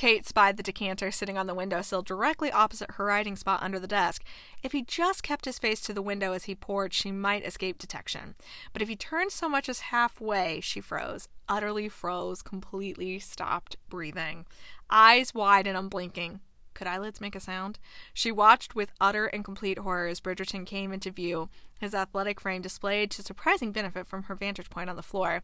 Kate 0.00 0.26
spied 0.26 0.56
the 0.56 0.62
decanter 0.62 1.10
sitting 1.10 1.36
on 1.36 1.46
the 1.46 1.54
windowsill 1.54 2.00
directly 2.00 2.50
opposite 2.50 2.92
her 2.92 3.04
writing 3.04 3.36
spot 3.36 3.62
under 3.62 3.78
the 3.78 3.86
desk. 3.86 4.24
If 4.62 4.72
he 4.72 4.80
just 4.80 5.22
kept 5.22 5.44
his 5.44 5.58
face 5.58 5.82
to 5.82 5.92
the 5.92 6.00
window 6.00 6.32
as 6.32 6.44
he 6.44 6.54
poured, 6.54 6.94
she 6.94 7.12
might 7.12 7.44
escape 7.44 7.76
detection. 7.76 8.34
But 8.72 8.80
if 8.80 8.88
he 8.88 8.96
turned 8.96 9.30
so 9.30 9.46
much 9.46 9.68
as 9.68 9.80
halfway, 9.80 10.60
she 10.62 10.80
froze, 10.80 11.28
utterly 11.50 11.90
froze, 11.90 12.40
completely 12.40 13.18
stopped 13.18 13.76
breathing. 13.90 14.46
Eyes 14.88 15.34
wide 15.34 15.66
and 15.66 15.76
unblinking. 15.76 16.40
Could 16.72 16.86
eyelids 16.86 17.20
make 17.20 17.36
a 17.36 17.40
sound? 17.40 17.78
She 18.14 18.32
watched 18.32 18.74
with 18.74 18.92
utter 19.02 19.26
and 19.26 19.44
complete 19.44 19.80
horror 19.80 20.06
as 20.06 20.18
Bridgerton 20.18 20.64
came 20.64 20.94
into 20.94 21.10
view, 21.10 21.50
his 21.78 21.94
athletic 21.94 22.40
frame 22.40 22.62
displayed 22.62 23.10
to 23.10 23.22
surprising 23.22 23.70
benefit 23.70 24.06
from 24.06 24.22
her 24.22 24.34
vantage 24.34 24.70
point 24.70 24.88
on 24.88 24.96
the 24.96 25.02
floor. 25.02 25.42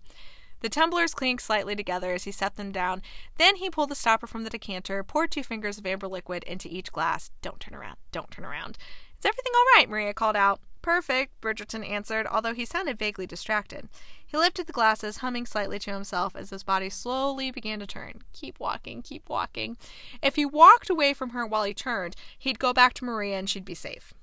The 0.61 0.69
tumblers 0.69 1.15
clinked 1.15 1.43
slightly 1.43 1.77
together 1.77 2.13
as 2.13 2.25
he 2.25 2.33
set 2.33 2.57
them 2.57 2.73
down. 2.73 3.03
Then 3.37 3.57
he 3.57 3.71
pulled 3.71 3.91
the 3.91 3.95
stopper 3.95 4.27
from 4.27 4.45
the 4.45 4.51
decanter, 4.51 5.05
poured 5.05 5.31
two 5.31 5.43
fingers 5.43 5.79
of 5.79 5.87
amber 5.87 6.09
liquid 6.09 6.45
into 6.45 6.69
each 6.69 6.93
glass. 6.93 7.31
Don't 7.43 7.61
turn 7.61 7.75
around. 7.75 7.97
Don't 8.13 8.31
turn 8.31 8.45
around. 8.45 8.79
Is 9.19 9.25
everything 9.25 9.53
all 9.55 9.65
right? 9.75 9.89
Maria 9.89 10.15
called 10.15 10.37
out. 10.37 10.61
Perfect, 10.83 11.41
Bridgerton 11.41 11.85
answered, 11.89 12.29
although 12.29 12.55
he 12.55 12.65
sounded 12.65 12.97
vaguely 12.97 13.27
distracted. 13.27 13.89
He 14.25 14.37
lifted 14.37 14.69
the 14.69 14.73
glasses, 14.73 15.17
humming 15.17 15.45
slightly 15.45 15.81
to 15.81 15.93
himself 15.93 16.37
as 16.37 16.51
his 16.51 16.63
body 16.63 16.91
slowly 16.91 17.51
began 17.51 17.81
to 17.81 17.89
turn. 17.89 18.23
Keep 18.33 18.61
walking, 18.61 19.03
keep 19.03 19.29
walking. 19.29 19.77
If 20.23 20.37
he 20.37 20.45
walked 20.45 20.89
away 20.89 21.13
from 21.13 21.31
her 21.31 21.45
while 21.45 21.65
he 21.65 21.75
turned, 21.75 22.15
he'd 22.39 22.61
go 22.61 22.73
back 22.73 22.95
to 22.95 23.05
Maria 23.05 23.37
and 23.37 23.51
she'd 23.51 23.65
be 23.65 23.75
safe. 23.75 24.15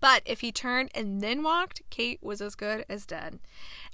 But 0.00 0.22
if 0.24 0.40
he 0.40 0.52
turned 0.52 0.90
and 0.94 1.20
then 1.20 1.42
walked, 1.42 1.82
Kate 1.90 2.22
was 2.22 2.40
as 2.40 2.54
good 2.54 2.84
as 2.88 3.06
dead. 3.06 3.40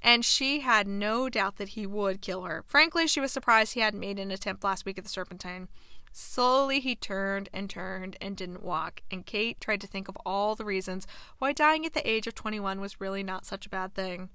And 0.03 0.23
she 0.23 0.59
had 0.59 0.87
no 0.87 1.29
doubt 1.29 1.57
that 1.57 1.69
he 1.69 1.87
would 1.87 2.21
kill 2.21 2.43
her. 2.43 2.63
Frankly, 2.67 3.07
she 3.07 3.19
was 3.19 3.31
surprised 3.31 3.73
he 3.73 3.79
hadn't 3.79 3.99
made 3.99 4.19
an 4.19 4.31
attempt 4.31 4.63
last 4.63 4.85
week 4.85 4.97
at 4.97 5.03
the 5.03 5.09
Serpentine. 5.09 5.67
Slowly 6.11 6.79
he 6.79 6.95
turned 6.95 7.49
and 7.51 7.69
turned 7.69 8.15
and 8.21 8.37
didn't 8.37 8.63
walk, 8.63 9.01
and 9.11 9.25
Kate 9.25 9.59
tried 9.59 9.81
to 9.81 9.87
think 9.87 10.07
of 10.07 10.17
all 10.25 10.55
the 10.55 10.63
reasons 10.63 11.05
why 11.39 11.51
dying 11.51 11.85
at 11.85 11.93
the 11.93 12.09
age 12.09 12.25
of 12.25 12.35
21 12.35 12.79
was 12.79 13.01
really 13.01 13.21
not 13.21 13.45
such 13.45 13.65
a 13.65 13.69
bad 13.69 13.93
thing. 13.93 14.29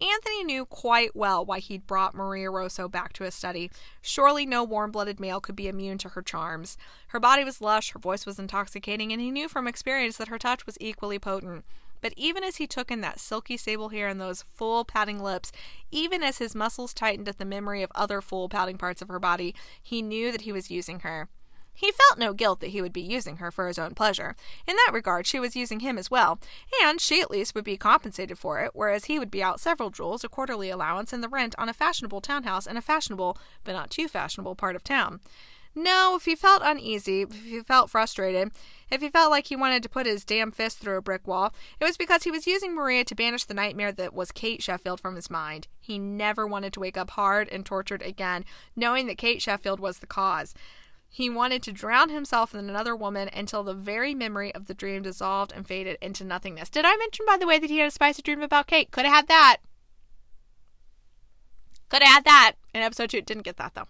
Anthony 0.00 0.44
knew 0.44 0.64
quite 0.64 1.16
well 1.16 1.44
why 1.44 1.58
he'd 1.58 1.86
brought 1.86 2.14
Maria 2.14 2.50
Rosso 2.50 2.88
back 2.88 3.12
to 3.14 3.24
his 3.24 3.34
study. 3.34 3.70
Surely 4.00 4.46
no 4.46 4.62
warm 4.62 4.92
blooded 4.92 5.18
male 5.18 5.40
could 5.40 5.56
be 5.56 5.66
immune 5.66 5.98
to 5.98 6.10
her 6.10 6.22
charms. 6.22 6.78
Her 7.08 7.18
body 7.18 7.42
was 7.42 7.60
lush, 7.60 7.90
her 7.90 7.98
voice 7.98 8.24
was 8.24 8.38
intoxicating, 8.38 9.12
and 9.12 9.20
he 9.20 9.32
knew 9.32 9.48
from 9.48 9.66
experience 9.66 10.16
that 10.18 10.28
her 10.28 10.38
touch 10.38 10.66
was 10.66 10.78
equally 10.80 11.18
potent. 11.18 11.64
But 12.00 12.14
even 12.16 12.44
as 12.44 12.56
he 12.56 12.68
took 12.68 12.92
in 12.92 13.00
that 13.00 13.18
silky 13.18 13.56
sable 13.56 13.88
hair 13.88 14.06
and 14.06 14.20
those 14.20 14.44
full 14.48 14.84
pouting 14.84 15.20
lips, 15.20 15.50
even 15.90 16.22
as 16.22 16.38
his 16.38 16.54
muscles 16.54 16.94
tightened 16.94 17.28
at 17.28 17.38
the 17.38 17.44
memory 17.44 17.82
of 17.82 17.90
other 17.94 18.20
full 18.20 18.48
pouting 18.48 18.78
parts 18.78 19.02
of 19.02 19.08
her 19.08 19.18
body, 19.18 19.54
he 19.82 20.00
knew 20.00 20.30
that 20.30 20.42
he 20.42 20.52
was 20.52 20.70
using 20.70 21.00
her. 21.00 21.28
He 21.78 21.92
felt 21.92 22.18
no 22.18 22.32
guilt 22.32 22.58
that 22.58 22.70
he 22.70 22.82
would 22.82 22.92
be 22.92 23.00
using 23.00 23.36
her 23.36 23.52
for 23.52 23.68
his 23.68 23.78
own 23.78 23.94
pleasure. 23.94 24.34
In 24.66 24.74
that 24.74 24.90
regard, 24.92 25.28
she 25.28 25.38
was 25.38 25.54
using 25.54 25.78
him 25.78 25.96
as 25.96 26.10
well, 26.10 26.40
and 26.82 27.00
she 27.00 27.20
at 27.20 27.30
least 27.30 27.54
would 27.54 27.62
be 27.62 27.76
compensated 27.76 28.36
for 28.36 28.58
it, 28.58 28.72
whereas 28.74 29.04
he 29.04 29.16
would 29.20 29.30
be 29.30 29.44
out 29.44 29.60
several 29.60 29.90
jewels, 29.90 30.24
a 30.24 30.28
quarterly 30.28 30.70
allowance, 30.70 31.12
and 31.12 31.22
the 31.22 31.28
rent 31.28 31.54
on 31.56 31.68
a 31.68 31.72
fashionable 31.72 32.20
townhouse 32.20 32.66
in 32.66 32.76
a 32.76 32.82
fashionable, 32.82 33.38
but 33.62 33.74
not 33.74 33.90
too 33.90 34.08
fashionable, 34.08 34.56
part 34.56 34.74
of 34.74 34.82
town. 34.82 35.20
No, 35.72 36.16
if 36.16 36.24
he 36.24 36.34
felt 36.34 36.62
uneasy, 36.64 37.22
if 37.22 37.44
he 37.44 37.60
felt 37.60 37.90
frustrated, 37.90 38.50
if 38.90 39.00
he 39.00 39.08
felt 39.08 39.30
like 39.30 39.46
he 39.46 39.54
wanted 39.54 39.84
to 39.84 39.88
put 39.88 40.04
his 40.04 40.24
damn 40.24 40.50
fist 40.50 40.78
through 40.78 40.96
a 40.96 41.02
brick 41.02 41.28
wall, 41.28 41.54
it 41.78 41.84
was 41.84 41.96
because 41.96 42.24
he 42.24 42.32
was 42.32 42.48
using 42.48 42.74
Maria 42.74 43.04
to 43.04 43.14
banish 43.14 43.44
the 43.44 43.54
nightmare 43.54 43.92
that 43.92 44.12
was 44.12 44.32
Kate 44.32 44.60
Sheffield 44.60 44.98
from 44.98 45.14
his 45.14 45.30
mind. 45.30 45.68
He 45.78 45.96
never 45.96 46.44
wanted 46.44 46.72
to 46.72 46.80
wake 46.80 46.96
up 46.96 47.10
hard 47.10 47.48
and 47.50 47.64
tortured 47.64 48.02
again, 48.02 48.44
knowing 48.74 49.06
that 49.06 49.18
Kate 49.18 49.40
Sheffield 49.40 49.78
was 49.78 50.00
the 50.00 50.08
cause. 50.08 50.52
He 51.10 51.30
wanted 51.30 51.62
to 51.64 51.72
drown 51.72 52.10
himself 52.10 52.54
in 52.54 52.68
another 52.68 52.94
woman 52.94 53.28
until 53.32 53.64
the 53.64 53.74
very 53.74 54.14
memory 54.14 54.54
of 54.54 54.66
the 54.66 54.74
dream 54.74 55.02
dissolved 55.02 55.52
and 55.52 55.66
faded 55.66 55.98
into 56.00 56.22
nothingness. 56.22 56.68
Did 56.68 56.84
I 56.84 56.96
mention, 56.96 57.26
by 57.26 57.36
the 57.36 57.46
way, 57.46 57.58
that 57.58 57.70
he 57.70 57.78
had 57.78 57.88
a 57.88 57.90
spicy 57.90 58.22
dream 58.22 58.42
about 58.42 58.66
Kate? 58.66 58.90
Could 58.90 59.04
have 59.04 59.14
had 59.14 59.28
that. 59.28 59.56
Could 61.88 62.02
have 62.02 62.12
had 62.12 62.24
that 62.24 62.52
in 62.74 62.82
episode 62.82 63.10
two. 63.10 63.22
Didn't 63.22 63.44
get 63.44 63.56
that, 63.56 63.74
though. 63.74 63.88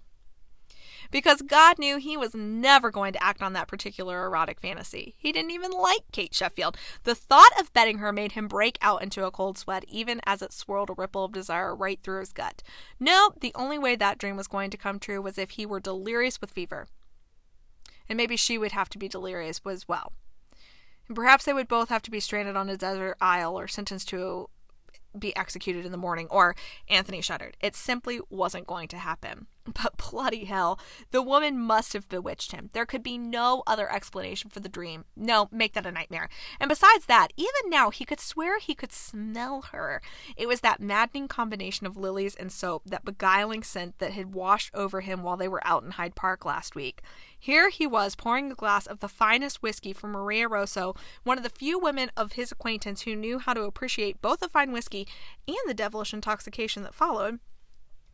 Because 1.11 1.43
God 1.43 1.79
knew 1.79 1.97
he 1.97 2.17
was 2.17 2.35
never 2.35 2.91
going 2.91 3.13
to 3.15 3.23
act 3.23 3.43
on 3.43 3.53
that 3.55 3.69
particular 3.69 4.25
erotic 4.25 4.61
fantasy. 4.61 5.15
He 5.19 5.33
didn't 5.33 5.51
even 5.51 5.71
like 5.71 6.05
Kate 6.13 6.35
Sheffield. 6.35 6.77
The 7.05 7.15
thought 7.15 7.53
of 7.59 7.73
betting 7.73 7.99
her 7.99 8.13
made 8.13 8.33
him 8.33 8.47
break 8.47 8.79
out 8.81 9.03
into 9.03 9.27
a 9.27 9.31
cold 9.31 9.59
sweat, 9.59 9.85
even 9.89 10.21
as 10.25 10.43
it 10.43 10.53
swirled 10.53 10.91
a 10.91 10.95
ripple 10.95 11.25
of 11.25 11.33
desire 11.33 11.75
right 11.75 11.99
through 12.03 12.21
his 12.21 12.33
gut. 12.33 12.63
No, 13.01 13.33
the 13.41 13.53
only 13.55 13.79
way 13.79 13.97
that 13.97 14.19
dream 14.19 14.37
was 14.37 14.49
going 14.49 14.71
to 14.71 14.77
come 14.77 14.99
true 14.99 15.21
was 15.21 15.39
if 15.39 15.51
he 15.51 15.67
were 15.67 15.81
delirious 15.81 16.41
with 16.41 16.51
fever 16.51 16.87
and 18.09 18.17
maybe 18.17 18.37
she 18.37 18.59
would 18.59 18.73
have 18.73 18.89
to 18.91 18.99
be 18.99 19.09
delirious 19.09 19.61
as 19.69 19.89
well. 19.89 20.13
And 21.07 21.17
perhaps 21.17 21.45
they 21.45 21.53
would 21.53 21.69
both 21.69 21.89
have 21.89 22.03
to 22.03 22.11
be 22.11 22.21
stranded 22.21 22.57
on 22.57 22.69
a 22.69 22.77
desert 22.77 23.17
isle 23.21 23.59
or 23.59 23.67
sentenced 23.67 24.09
to 24.11 24.49
be 25.19 25.35
executed 25.37 25.87
in 25.87 25.93
the 25.93 25.99
morning, 25.99 26.29
or 26.31 26.55
Anthony 26.89 27.21
shuddered. 27.21 27.57
It 27.61 27.75
simply 27.75 28.21
wasn't 28.29 28.67
going 28.67 28.89
to 28.89 28.99
happen. 28.99 29.47
But 29.83 29.97
bloody 30.11 30.45
hell, 30.45 30.79
the 31.11 31.23
woman 31.23 31.59
must 31.59 31.93
have 31.93 32.09
bewitched 32.09 32.53
him. 32.53 32.71
There 32.73 32.87
could 32.87 33.03
be 33.03 33.19
no 33.19 33.63
other 33.67 33.91
explanation 33.91 34.51
for 34.51 34.61
the 34.61 34.69
dream. 34.69 35.05
No, 35.17 35.49
make 35.53 35.75
that 35.75 35.87
a 35.87 35.93
nightmare. 35.93 36.29
And 36.59 36.69
besides 36.69 37.07
that, 37.07 37.29
even 37.37 37.71
now, 37.71 37.91
he 37.91 38.05
could 38.05 38.21
swear 38.21 38.59
he 38.59 38.75
could 38.75 38.93
smell 38.93 39.63
her. 39.73 40.03
It 40.37 40.49
was 40.49 40.61
that 40.61 40.81
maddening 40.81 41.29
combination 41.29 41.87
of 41.87 41.97
lilies 41.97 42.35
and 42.35 42.51
soap, 42.51 42.83
that 42.87 43.05
beguiling 43.05 43.63
scent 43.63 43.99
that 43.99 44.13
had 44.13 44.35
washed 44.35 44.75
over 44.75 45.01
him 45.01 45.23
while 45.23 45.37
they 45.37 45.49
were 45.49 45.67
out 45.67 45.85
in 45.85 45.93
Hyde 45.93 46.15
Park 46.15 46.45
last 46.45 46.75
week. 46.75 47.03
Here 47.39 47.69
he 47.69 47.87
was 47.87 48.17
pouring 48.17 48.51
a 48.51 48.57
glass 48.57 48.87
of 48.87 48.99
the 48.99 49.09
finest 49.09 49.63
whiskey 49.63 49.93
for 49.93 50.09
Maria 50.09 50.49
Rosso, 50.49 50.95
one 51.23 51.39
of 51.39 51.45
the 51.45 51.51
few 51.51 51.79
women 51.79 52.11
of 52.17 52.33
his 52.33 52.51
acquaintance 52.51 53.03
who 53.03 53.15
knew 53.15 53.39
how 53.39 53.55
to 53.55 53.63
appreciate 53.63 54.21
both 54.21 54.41
the 54.41 54.49
fine 54.49 54.73
whiskey 54.73 55.07
and 55.47 55.57
the 55.67 55.75
devilish 55.75 56.13
intoxication 56.13 56.83
that 56.83 56.95
followed. 56.95 57.39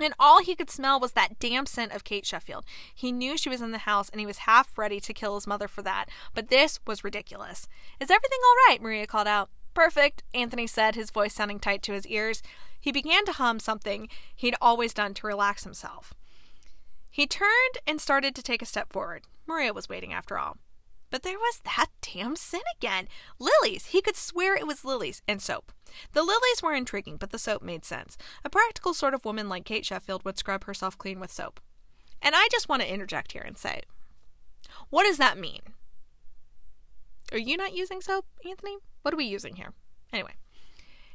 And 0.01 0.15
all 0.19 0.43
he 0.43 0.57
could 0.57 0.71
smell 0.71 0.99
was 0.99 1.13
that 1.13 1.39
damp 1.39 1.69
scent 1.69 1.93
of 1.93 2.05
Kate 2.05 2.27
Sheffield. 2.27 2.65
He 2.95 3.13
knew 3.13 3.37
she 3.37 3.49
was 3.49 3.63
in 3.63 3.71
the 3.71 3.79
house 3.79 4.09
and 4.09 4.21
he 4.21 4.27
was 4.27 4.39
half 4.39 4.77
ready 4.77 5.01
to 5.01 5.15
kill 5.15 5.35
his 5.37 5.47
mother 5.47 5.69
for 5.69 5.83
that, 5.83 6.07
but 6.35 6.49
this 6.49 6.81
was 6.87 7.05
ridiculous. 7.05 7.69
Is 8.01 8.11
everything 8.11 8.39
all 8.45 8.69
right? 8.69 8.83
Maria 8.83 9.07
called 9.07 9.29
out. 9.29 9.51
Perfect, 9.73 10.23
Anthony 10.33 10.67
said, 10.67 10.95
his 10.95 11.11
voice 11.11 11.35
sounding 11.35 11.59
tight 11.59 11.83
to 11.83 11.93
his 11.93 12.07
ears. 12.07 12.43
He 12.81 12.93
began 12.93 13.25
to 13.25 13.33
hum 13.33 13.59
something 13.59 14.09
he'd 14.35 14.55
always 14.61 14.95
done 14.95 15.15
to 15.15 15.27
relax 15.27 15.65
himself. 15.65 16.15
He 17.11 17.27
turned 17.27 17.79
and 17.87 18.01
started 18.01 18.35
to 18.35 18.43
take 18.43 18.63
a 18.63 18.67
step 18.67 18.93
forward. 18.93 19.23
Maria 19.47 19.73
was 19.73 19.89
waiting 19.89 20.13
after 20.13 20.39
all. 20.39 20.59
But 21.11 21.23
there 21.23 21.39
was 21.39 21.61
that 21.65 21.87
damn 22.01 22.37
sin 22.37 22.63
again. 22.77 23.09
Lilies. 23.39 23.87
He 23.87 24.03
could 24.03 24.17
swear 24.17 24.57
it 24.57 24.67
was 24.67 24.85
lilies 24.85 25.23
and 25.29 25.41
soap. 25.41 25.73
The 26.13 26.23
lilies 26.23 26.63
were 26.63 26.75
intriguing, 26.75 27.17
but 27.17 27.31
the 27.31 27.39
soap 27.39 27.63
made 27.63 27.85
sense. 27.85 28.17
A 28.45 28.51
practical 28.51 28.95
sort 28.95 29.15
of 29.15 29.25
woman 29.25 29.49
like 29.49 29.65
Kate 29.65 29.87
Sheffield 29.87 30.25
would 30.25 30.39
scrub 30.39 30.65
herself 30.65 30.99
clean 30.99 31.21
with 31.21 31.31
soap. 31.33 31.61
And 32.21 32.35
I 32.35 32.49
just 32.51 32.69
want 32.69 32.83
to 32.83 32.93
interject 32.93 33.33
here 33.33 33.43
and 33.43 33.57
say, 33.57 33.83
what 34.91 35.05
does 35.05 35.19
that 35.19 35.39
mean? 35.39 35.61
Are 37.33 37.39
you 37.39 37.57
not 37.57 37.75
using 37.75 38.01
soap, 38.01 38.27
Anthony? 38.49 38.79
What 39.03 39.15
are 39.15 39.17
we 39.19 39.25
using 39.25 39.57
here? 39.57 39.73
Anyway, 40.13 40.35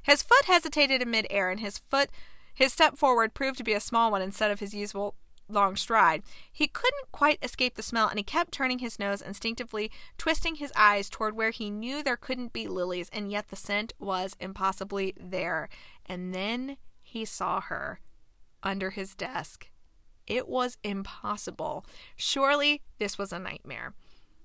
his 0.02 0.22
foot 0.22 0.46
hesitated 0.46 1.02
in 1.02 1.12
midair, 1.12 1.50
and 1.50 1.60
his 1.60 1.78
foot, 1.78 2.10
his 2.54 2.74
step 2.74 2.98
forward 2.98 3.34
proved 3.34 3.58
to 3.58 3.64
be 3.64 3.74
a 3.74 3.80
small 3.80 4.12
one 4.12 4.22
instead 4.22 4.52
of 4.52 4.60
his 4.60 4.74
usual 4.74 5.16
long 5.50 5.76
stride. 5.76 6.24
He 6.52 6.68
couldn't 6.68 7.12
quite 7.12 7.40
escape 7.42 7.76
the 7.76 7.84
smell, 7.84 8.08
and 8.08 8.20
he 8.20 8.24
kept 8.24 8.52
turning 8.52 8.80
his 8.80 9.00
nose 9.00 9.22
instinctively, 9.22 9.92
twisting 10.18 10.56
his 10.56 10.72
eyes 10.76 11.10
toward 11.10 11.36
where 11.36 11.52
he 11.52 11.70
knew 11.70 12.02
there 12.04 12.18
couldn't 12.18 12.54
be 12.54 12.68
lilies, 12.68 13.10
and 13.12 13.32
yet 13.32 13.50
the 13.50 13.56
scent 13.56 13.94
was 14.00 14.36
impossibly 14.40 15.14
there. 15.20 15.70
And 16.06 16.34
then 16.34 16.78
he 17.02 17.26
saw 17.26 17.62
her 17.62 18.00
under 18.64 18.92
his 18.92 19.16
desk. 19.16 19.70
It 20.28 20.48
was 20.48 20.78
impossible. 20.84 21.86
Surely 22.16 22.84
this 23.00 23.18
was 23.18 23.34
a 23.34 23.40
nightmare. 23.40 23.94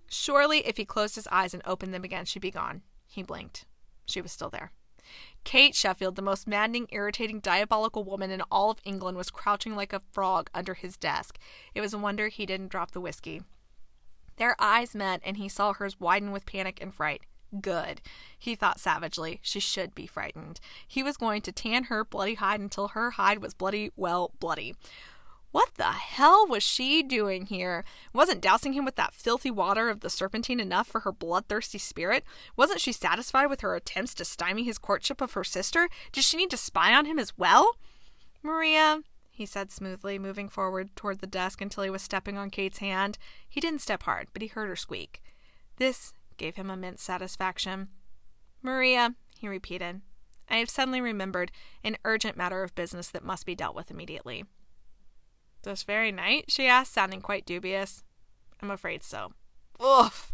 Surely 0.09 0.67
if 0.67 0.77
he 0.77 0.85
closed 0.85 1.15
his 1.17 1.29
eyes 1.29 1.53
and 1.53 1.63
opened 1.67 1.93
them 1.93 2.05
again, 2.05 2.25
she'd 2.25 2.41
be 2.41 2.51
gone. 2.51 2.83
He 3.07 3.23
blinked. 3.23 3.67
She 4.07 4.21
was 4.21 4.33
still 4.33 4.51
there. 4.51 4.73
Kate 5.45 5.75
Sheffield, 5.75 6.17
the 6.17 6.23
most 6.23 6.47
maddening, 6.47 6.87
irritating, 6.91 7.41
diabolical 7.41 8.05
woman 8.05 8.31
in 8.31 8.43
all 8.51 8.71
of 8.71 8.81
England, 8.85 9.17
was 9.17 9.31
crouching 9.31 9.77
like 9.77 9.93
a 9.93 10.03
frog 10.13 10.51
under 10.55 10.75
his 10.75 10.97
desk. 10.97 11.39
It 11.75 11.81
was 11.81 11.93
a 11.93 11.99
wonder 11.99 12.29
he 12.29 12.47
didn't 12.47 12.69
drop 12.69 12.93
the 12.93 13.01
whiskey. 13.01 13.43
Their 14.37 14.57
eyes 14.59 14.95
met, 14.95 15.21
and 15.25 15.37
he 15.37 15.49
saw 15.49 15.73
hers 15.73 16.01
widen 16.01 16.33
with 16.33 16.47
panic 16.47 16.79
and 16.81 16.93
fright. 16.93 17.23
Good, 17.61 18.01
he 18.37 18.55
thought 18.55 18.81
savagely. 18.81 19.39
She 19.43 19.61
should 19.61 19.95
be 19.95 20.07
frightened. 20.07 20.59
He 20.89 21.03
was 21.03 21.17
going 21.17 21.43
to 21.43 21.53
tan 21.53 21.85
her 21.85 22.05
bloody 22.05 22.35
hide 22.35 22.61
until 22.61 22.89
her 22.89 23.13
hide 23.13 23.39
was 23.39 23.55
bloody, 23.55 23.93
well, 23.97 24.33
bloody. 24.41 24.75
What 25.55 25.75
the 25.77 25.85
hell 25.85 26.49
was 26.49 26.65
she 26.65 27.01
doing 27.01 27.47
here? 27.47 27.85
Wasn't 28.13 28.41
dousing 28.41 28.73
him 28.73 28.85
with 28.85 28.97
that 28.97 29.15
filthy 29.15 29.53
water 29.53 29.89
of 29.89 30.01
the 30.01 30.11
serpentine 30.11 30.59
enough 30.59 30.89
for 30.89 31.03
her 31.03 31.13
bloodthirsty 31.13 31.79
spirit? 31.79 32.25
Wasn't 32.57 32.81
she 32.81 32.91
satisfied 32.91 33.47
with 33.47 33.61
her 33.61 33.77
attempts 33.77 34.15
to 34.15 34.25
stymie 34.25 34.65
his 34.65 34.79
courtship 34.79 35.21
of 35.21 35.35
her 35.35 35.45
sister? 35.45 35.89
Did 36.11 36.25
she 36.25 36.37
need 36.37 36.51
to 36.51 36.57
spy 36.57 36.93
on 36.93 37.05
him 37.05 37.21
as 37.21 37.39
well? 37.39 37.77
Maria, 38.43 39.03
he 39.31 39.47
said 39.47 39.71
smoothly, 39.71 40.19
moving 40.19 40.49
forward 40.49 40.97
toward 40.97 41.21
the 41.21 41.27
desk 41.29 41.61
until 41.61 41.85
he 41.85 41.91
was 41.91 42.03
stepping 42.03 42.37
on 42.37 42.51
Kate's 42.51 42.79
hand. 42.79 43.17
He 43.49 43.61
didn't 43.61 43.81
step 43.81 44.03
hard, 44.03 44.27
but 44.33 44.43
he 44.43 44.49
heard 44.49 44.69
her 44.69 44.75
squeak. 44.75 45.23
This 45.77 46.13
gave 46.37 46.57
him 46.57 46.69
immense 46.69 47.01
satisfaction. 47.01 47.91
Maria, 48.61 49.15
he 49.39 49.47
repeated, 49.47 50.01
I 50.51 50.57
have 50.57 50.69
suddenly 50.69 51.01
remembered 51.01 51.53
an 51.85 51.97
urgent 52.05 52.37
matter 52.37 52.65
of 52.65 52.75
business 52.75 53.07
that 53.11 53.23
must 53.23 53.47
be 53.47 53.55
dealt 53.55 53.77
with 53.77 53.93
immediately. 53.93 54.47
This 55.65 55.83
very 55.83 56.13
night? 56.13 56.47
she 56.49 56.67
asked, 56.67 56.93
sounding 56.93 57.21
quite 57.21 57.47
dubious. 57.47 58.05
I'm 58.61 58.71
afraid 58.71 59.03
so. 59.03 59.33
Oof! 59.83 60.33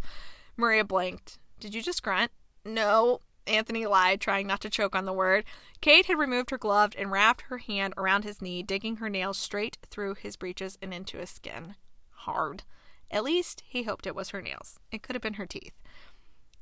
Maria 0.56 0.84
blinked. 0.84 1.38
Did 1.58 1.74
you 1.74 1.82
just 1.82 2.02
grunt? 2.02 2.32
No, 2.64 3.20
Anthony 3.46 3.86
lied, 3.86 4.20
trying 4.20 4.46
not 4.46 4.60
to 4.60 4.70
choke 4.70 4.94
on 4.94 5.04
the 5.04 5.12
word. 5.12 5.44
Kate 5.80 6.06
had 6.06 6.18
removed 6.18 6.50
her 6.50 6.58
glove 6.58 6.92
and 6.98 7.10
wrapped 7.10 7.42
her 7.42 7.58
hand 7.58 7.94
around 7.96 8.24
his 8.24 8.42
knee, 8.42 8.62
digging 8.62 8.96
her 8.96 9.08
nails 9.08 9.38
straight 9.38 9.78
through 9.90 10.14
his 10.14 10.36
breeches 10.36 10.78
and 10.82 10.92
into 10.92 11.18
his 11.18 11.30
skin. 11.30 11.74
Hard. 12.10 12.64
At 13.10 13.24
least 13.24 13.62
he 13.66 13.84
hoped 13.84 14.06
it 14.06 14.14
was 14.14 14.30
her 14.30 14.42
nails. 14.42 14.78
It 14.92 15.02
could 15.02 15.14
have 15.14 15.22
been 15.22 15.34
her 15.34 15.46
teeth. 15.46 15.74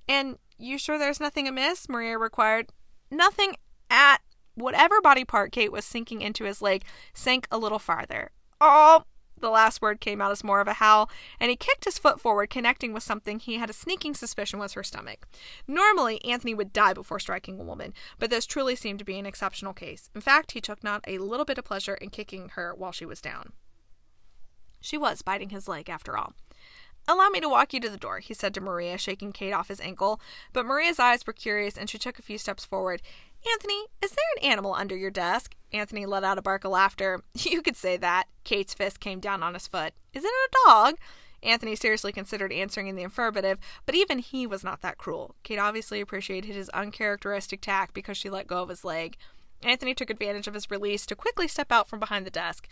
And 0.08 0.38
you 0.56 0.78
sure 0.78 0.98
there's 0.98 1.20
nothing 1.20 1.46
amiss? 1.46 1.88
Maria 1.88 2.16
required. 2.16 2.70
Nothing 3.10 3.56
at 3.90 4.18
whatever 4.54 5.00
body 5.00 5.24
part 5.24 5.52
Kate 5.52 5.72
was 5.72 5.84
sinking 5.84 6.22
into 6.22 6.44
his 6.44 6.62
leg 6.62 6.84
sank 7.12 7.46
a 7.50 7.58
little 7.58 7.78
farther. 7.78 8.30
Oh, 8.60 9.04
the 9.40 9.50
last 9.50 9.80
word 9.80 10.00
came 10.00 10.20
out 10.20 10.32
as 10.32 10.42
more 10.42 10.60
of 10.60 10.68
a 10.68 10.74
howl, 10.74 11.08
and 11.38 11.50
he 11.50 11.56
kicked 11.56 11.84
his 11.84 11.98
foot 11.98 12.20
forward, 12.20 12.50
connecting 12.50 12.92
with 12.92 13.02
something 13.02 13.38
he 13.38 13.58
had 13.58 13.70
a 13.70 13.74
sneaking 13.74 14.14
suspicion 14.14 14.58
was 14.58 14.72
her 14.72 14.82
stomach. 14.82 15.26
Normally, 15.66 16.24
Anthony 16.24 16.54
would 16.54 16.72
die 16.72 16.92
before 16.92 17.20
striking 17.20 17.60
a 17.60 17.64
woman, 17.64 17.94
but 18.18 18.30
this 18.30 18.46
truly 18.46 18.74
seemed 18.74 18.98
to 18.98 19.04
be 19.04 19.18
an 19.18 19.26
exceptional 19.26 19.72
case. 19.72 20.10
In 20.14 20.20
fact, 20.20 20.52
he 20.52 20.60
took 20.60 20.82
not 20.82 21.04
a 21.06 21.18
little 21.18 21.44
bit 21.44 21.58
of 21.58 21.64
pleasure 21.64 21.94
in 21.94 22.10
kicking 22.10 22.50
her 22.50 22.74
while 22.74 22.92
she 22.92 23.06
was 23.06 23.20
down. 23.20 23.52
She 24.80 24.98
was 24.98 25.22
biting 25.22 25.50
his 25.50 25.68
leg, 25.68 25.88
after 25.88 26.16
all. 26.16 26.34
Allow 27.06 27.30
me 27.30 27.40
to 27.40 27.48
walk 27.48 27.72
you 27.72 27.80
to 27.80 27.88
the 27.88 27.96
door, 27.96 28.18
he 28.18 28.34
said 28.34 28.52
to 28.54 28.60
Maria, 28.60 28.98
shaking 28.98 29.32
Kate 29.32 29.52
off 29.52 29.68
his 29.68 29.80
ankle. 29.80 30.20
But 30.52 30.66
Maria's 30.66 30.98
eyes 30.98 31.26
were 31.26 31.32
curious, 31.32 31.78
and 31.78 31.88
she 31.88 31.98
took 31.98 32.18
a 32.18 32.22
few 32.22 32.36
steps 32.38 32.64
forward. 32.64 33.00
Anthony, 33.50 33.86
is 34.02 34.10
there 34.10 34.24
an 34.36 34.44
animal 34.44 34.74
under 34.74 34.96
your 34.96 35.10
desk? 35.10 35.54
Anthony 35.72 36.06
let 36.06 36.24
out 36.24 36.38
a 36.38 36.42
bark 36.42 36.64
of 36.64 36.72
laughter. 36.72 37.20
You 37.34 37.62
could 37.62 37.76
say 37.76 37.96
that. 37.96 38.26
Kate's 38.44 38.74
fist 38.74 39.00
came 39.00 39.20
down 39.20 39.42
on 39.42 39.54
his 39.54 39.66
foot. 39.66 39.92
Is 40.12 40.24
it 40.24 40.28
a 40.28 40.56
dog? 40.66 40.96
Anthony 41.42 41.76
seriously 41.76 42.12
considered 42.12 42.52
answering 42.52 42.88
in 42.88 42.96
the 42.96 43.04
affirmative, 43.04 43.58
but 43.86 43.94
even 43.94 44.18
he 44.18 44.46
was 44.46 44.64
not 44.64 44.80
that 44.82 44.98
cruel. 44.98 45.36
Kate 45.44 45.58
obviously 45.58 46.00
appreciated 46.00 46.54
his 46.54 46.68
uncharacteristic 46.70 47.60
tact 47.60 47.94
because 47.94 48.16
she 48.16 48.28
let 48.28 48.48
go 48.48 48.62
of 48.62 48.68
his 48.68 48.84
leg. 48.84 49.16
Anthony 49.62 49.94
took 49.94 50.10
advantage 50.10 50.48
of 50.48 50.54
his 50.54 50.70
release 50.70 51.06
to 51.06 51.14
quickly 51.14 51.46
step 51.48 51.70
out 51.70 51.88
from 51.88 52.00
behind 52.00 52.26
the 52.26 52.30
desk. 52.30 52.68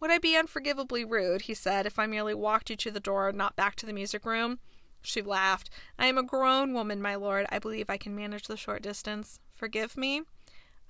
Would 0.00 0.10
I 0.10 0.18
be 0.18 0.36
unforgivably 0.36 1.04
rude, 1.04 1.42
he 1.42 1.54
said, 1.54 1.86
if 1.86 1.98
I 1.98 2.06
merely 2.06 2.34
walked 2.34 2.70
you 2.70 2.76
to 2.76 2.90
the 2.90 3.00
door 3.00 3.28
and 3.28 3.38
not 3.38 3.56
back 3.56 3.76
to 3.76 3.86
the 3.86 3.92
music 3.92 4.24
room? 4.24 4.58
She 5.02 5.22
laughed. 5.22 5.70
I 5.98 6.06
am 6.06 6.18
a 6.18 6.22
grown 6.22 6.72
woman, 6.72 7.00
my 7.00 7.14
lord. 7.14 7.46
I 7.50 7.58
believe 7.58 7.88
I 7.88 7.96
can 7.96 8.14
manage 8.14 8.46
the 8.46 8.56
short 8.56 8.82
distance. 8.82 9.40
Forgive 9.54 9.96
me? 9.96 10.22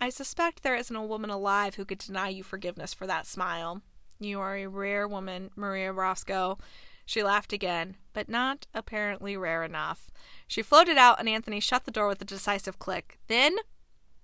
I 0.01 0.09
suspect 0.09 0.62
there 0.62 0.76
isn't 0.76 0.96
a 0.96 1.05
woman 1.05 1.28
alive 1.28 1.74
who 1.74 1.84
could 1.84 1.98
deny 1.98 2.28
you 2.28 2.42
forgiveness 2.42 2.94
for 2.94 3.07
that 3.07 3.26
smile. 3.26 3.82
You 4.18 4.40
are 4.40 4.57
a 4.57 4.66
rare 4.66 5.07
woman, 5.07 5.51
Maria 5.57 5.92
Rosso. 5.92 6.59
She 7.05 7.22
laughed 7.22 7.53
again, 7.53 7.96
but 8.12 8.28
not 8.28 8.66
apparently 8.72 9.36
rare 9.36 9.62
enough. 9.62 10.11
She 10.46 10.62
floated 10.62 10.96
out, 10.96 11.18
and 11.18 11.28
Anthony 11.28 11.61
shut 11.61 11.84
the 11.84 11.90
door 11.90 12.09
with 12.09 12.22
a 12.22 12.24
decisive 12.24 12.78
click. 12.78 13.18
Then, 13.26 13.57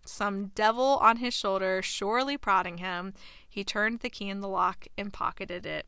some 0.05 0.47
devil 0.55 0.99
on 1.03 1.17
his 1.17 1.35
shoulder 1.35 1.83
surely 1.83 2.39
prodding 2.39 2.79
him, 2.79 3.13
he 3.49 3.65
turned 3.65 4.01
the 4.01 4.11
key 4.11 4.29
in 4.29 4.41
the 4.41 4.49
lock 4.49 4.87
and 4.97 5.13
pocketed 5.13 5.67
it. 5.67 5.87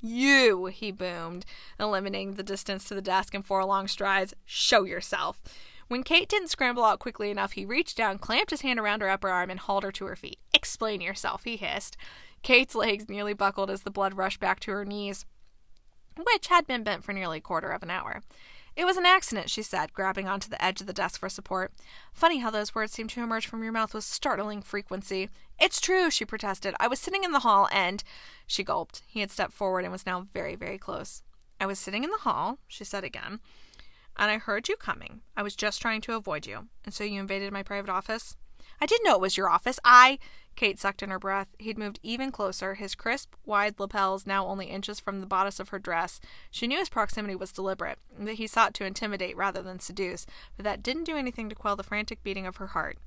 You, 0.00 0.66
he 0.66 0.92
boomed, 0.92 1.46
eliminating 1.80 2.34
the 2.34 2.42
distance 2.42 2.84
to 2.84 2.94
the 2.94 3.00
desk 3.00 3.34
in 3.34 3.42
four 3.42 3.64
long 3.64 3.88
strides. 3.88 4.34
Show 4.44 4.84
yourself. 4.84 5.40
When 5.88 6.02
Kate 6.02 6.28
didn't 6.28 6.48
scramble 6.48 6.84
out 6.84 6.98
quickly 6.98 7.30
enough, 7.30 7.52
he 7.52 7.64
reached 7.64 7.96
down, 7.96 8.18
clamped 8.18 8.50
his 8.50 8.62
hand 8.62 8.78
around 8.78 9.02
her 9.02 9.10
upper 9.10 9.28
arm, 9.28 9.50
and 9.50 9.60
hauled 9.60 9.84
her 9.84 9.92
to 9.92 10.06
her 10.06 10.16
feet. 10.16 10.38
Explain 10.52 11.00
yourself, 11.00 11.44
he 11.44 11.56
hissed. 11.56 11.96
Kate's 12.42 12.74
legs 12.74 13.08
nearly 13.08 13.34
buckled 13.34 13.70
as 13.70 13.82
the 13.82 13.90
blood 13.90 14.14
rushed 14.14 14.40
back 14.40 14.60
to 14.60 14.70
her 14.72 14.84
knees, 14.84 15.24
which 16.16 16.48
had 16.48 16.66
been 16.66 16.84
bent 16.84 17.04
for 17.04 17.12
nearly 17.12 17.38
a 17.38 17.42
quarter 17.42 17.70
of 17.70 17.82
an 17.82 17.90
hour. 17.90 18.22
It 18.76 18.84
was 18.84 18.96
an 18.96 19.06
accident, 19.06 19.50
she 19.50 19.62
said, 19.62 19.92
grabbing 19.92 20.26
onto 20.26 20.50
the 20.50 20.62
edge 20.62 20.80
of 20.80 20.88
the 20.88 20.92
desk 20.92 21.20
for 21.20 21.28
support. 21.28 21.72
Funny 22.12 22.38
how 22.38 22.50
those 22.50 22.74
words 22.74 22.92
seem 22.92 23.06
to 23.08 23.22
emerge 23.22 23.46
from 23.46 23.62
your 23.62 23.72
mouth 23.72 23.94
with 23.94 24.02
startling 24.02 24.62
frequency. 24.62 25.30
It's 25.60 25.80
true, 25.80 26.10
she 26.10 26.24
protested. 26.24 26.74
I 26.80 26.88
was 26.88 26.98
sitting 26.98 27.22
in 27.22 27.30
the 27.32 27.40
hall 27.40 27.68
and. 27.70 28.02
She 28.46 28.64
gulped. 28.64 29.02
He 29.06 29.20
had 29.20 29.30
stepped 29.30 29.52
forward 29.52 29.84
and 29.84 29.92
was 29.92 30.06
now 30.06 30.26
very, 30.34 30.56
very 30.56 30.76
close. 30.76 31.22
I 31.60 31.66
was 31.66 31.78
sitting 31.78 32.02
in 32.02 32.10
the 32.10 32.18
hall, 32.18 32.58
she 32.66 32.84
said 32.84 33.04
again, 33.04 33.38
and 34.16 34.30
I 34.30 34.38
heard 34.38 34.68
you 34.68 34.76
coming. 34.76 35.20
I 35.36 35.42
was 35.42 35.56
just 35.56 35.80
trying 35.80 36.00
to 36.02 36.14
avoid 36.14 36.46
you. 36.46 36.68
And 36.84 36.94
so 36.94 37.04
you 37.04 37.20
invaded 37.20 37.52
my 37.52 37.62
private 37.62 37.90
office? 37.90 38.36
I 38.80 38.86
didn't 38.86 39.04
know 39.04 39.14
it 39.14 39.20
was 39.20 39.36
your 39.36 39.48
office. 39.48 39.78
I. 39.84 40.18
Kate 40.56 40.78
sucked 40.78 41.02
in 41.02 41.10
her 41.10 41.18
breath. 41.18 41.48
He'd 41.58 41.78
moved 41.78 41.98
even 42.02 42.30
closer, 42.30 42.74
his 42.74 42.94
crisp, 42.94 43.34
wide 43.44 43.78
lapels 43.78 44.26
now 44.26 44.46
only 44.46 44.66
inches 44.66 45.00
from 45.00 45.20
the 45.20 45.26
bodice 45.26 45.58
of 45.58 45.70
her 45.70 45.78
dress. 45.78 46.20
She 46.50 46.66
knew 46.66 46.78
his 46.78 46.88
proximity 46.88 47.34
was 47.34 47.50
deliberate, 47.50 47.98
that 48.18 48.34
he 48.34 48.46
sought 48.46 48.74
to 48.74 48.84
intimidate 48.84 49.36
rather 49.36 49.62
than 49.62 49.80
seduce, 49.80 50.26
but 50.56 50.64
that 50.64 50.82
didn't 50.82 51.04
do 51.04 51.16
anything 51.16 51.48
to 51.48 51.56
quell 51.56 51.74
the 51.74 51.82
frantic 51.82 52.22
beating 52.22 52.46
of 52.46 52.56
her 52.56 52.68
heart. 52.68 52.98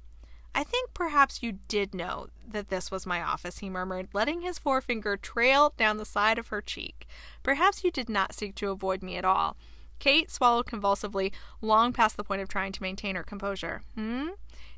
I 0.54 0.64
think 0.64 0.94
perhaps 0.94 1.44
you 1.44 1.60
did 1.68 1.94
know 1.94 2.28
that 2.48 2.70
this 2.70 2.90
was 2.90 3.06
my 3.06 3.22
office, 3.22 3.60
he 3.60 3.70
murmured, 3.70 4.10
letting 4.12 4.42
his 4.42 4.60
forefinger 4.60 5.16
trail 5.16 5.74
down 5.78 5.98
the 5.98 6.06
side 6.06 6.40
of 6.40 6.48
her 6.48 6.62
cheek. 6.62 7.08
Perhaps 7.44 7.84
you 7.84 7.92
did 7.92 8.10
not 8.10 8.34
seek 8.34 8.56
to 8.56 8.72
avoid 8.72 9.04
me 9.04 9.18
at 9.18 9.26
all. 9.26 9.56
Kate 10.00 10.30
swallowed 10.32 10.68
convulsively, 10.68 11.34
long 11.62 11.94
past 11.94 12.18
the 12.18 12.24
point 12.24 12.42
of 12.42 12.48
trying 12.48 12.72
to 12.72 12.82
maintain 12.82 13.16
her 13.16 13.24
composure. 13.24 13.82
Hmm? 13.96 14.30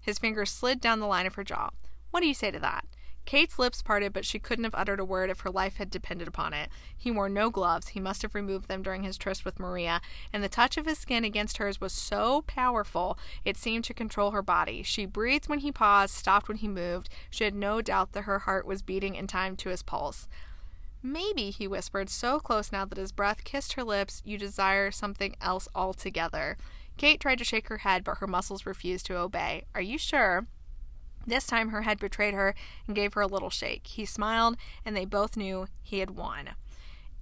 His 0.01 0.19
fingers 0.19 0.49
slid 0.49 0.79
down 0.79 0.99
the 0.99 1.07
line 1.07 1.25
of 1.25 1.35
her 1.35 1.43
jaw. 1.43 1.69
What 2.11 2.21
do 2.21 2.27
you 2.27 2.33
say 2.33 2.51
to 2.51 2.59
that? 2.59 2.85
Kate's 3.29 3.59
lips 3.59 3.83
parted, 3.83 4.11
but 4.11 4.25
she 4.25 4.39
couldn't 4.39 4.63
have 4.63 4.73
uttered 4.73 4.99
a 4.99 5.05
word 5.05 5.29
if 5.29 5.41
her 5.41 5.51
life 5.51 5.75
had 5.75 5.91
depended 5.91 6.27
upon 6.27 6.51
it. 6.51 6.69
He 6.97 7.11
wore 7.11 7.29
no 7.29 7.51
gloves. 7.51 7.89
He 7.89 7.99
must 7.99 8.23
have 8.23 8.33
removed 8.33 8.67
them 8.67 8.81
during 8.81 9.03
his 9.03 9.19
tryst 9.19 9.45
with 9.45 9.59
Maria, 9.59 10.01
and 10.33 10.43
the 10.43 10.49
touch 10.49 10.77
of 10.77 10.87
his 10.87 10.97
skin 10.97 11.23
against 11.23 11.57
hers 11.57 11.79
was 11.79 11.93
so 11.93 12.41
powerful 12.47 13.19
it 13.45 13.55
seemed 13.55 13.83
to 13.83 13.93
control 13.93 14.31
her 14.31 14.41
body. 14.41 14.81
She 14.81 15.05
breathed 15.05 15.47
when 15.47 15.59
he 15.59 15.71
paused, 15.71 16.15
stopped 16.15 16.47
when 16.47 16.57
he 16.57 16.67
moved. 16.67 17.07
She 17.29 17.43
had 17.43 17.53
no 17.53 17.81
doubt 17.81 18.13
that 18.13 18.23
her 18.23 18.39
heart 18.39 18.65
was 18.65 18.81
beating 18.81 19.13
in 19.13 19.27
time 19.27 19.55
to 19.57 19.69
his 19.69 19.83
pulse. 19.83 20.27
Maybe, 21.01 21.49
he 21.51 21.67
whispered, 21.67 22.09
so 22.09 22.39
close 22.39 22.71
now 22.71 22.85
that 22.85 22.97
his 22.97 23.11
breath 23.11 23.43
kissed 23.43 23.73
her 23.73 23.83
lips, 23.83 24.21
you 24.25 24.37
desire 24.37 24.91
something 24.91 25.35
else 25.39 25.67
altogether. 25.73 26.57
Kate 26.97 27.21
tried 27.21 27.37
to 27.37 27.45
shake 27.45 27.69
her 27.69 27.79
head, 27.79 28.03
but 28.03 28.17
her 28.17 28.27
muscles 28.27 28.65
refused 28.65 29.05
to 29.05 29.17
obey. 29.17 29.63
Are 29.73 29.81
you 29.81 29.97
sure? 29.97 30.47
This 31.25 31.47
time 31.47 31.69
her 31.69 31.83
head 31.83 31.99
betrayed 31.99 32.33
her 32.33 32.53
and 32.85 32.95
gave 32.95 33.13
her 33.13 33.21
a 33.21 33.27
little 33.27 33.49
shake. 33.49 33.87
He 33.87 34.03
smiled, 34.03 34.57
and 34.83 34.95
they 34.95 35.05
both 35.05 35.37
knew 35.37 35.67
he 35.81 35.99
had 35.99 36.11
won. 36.11 36.49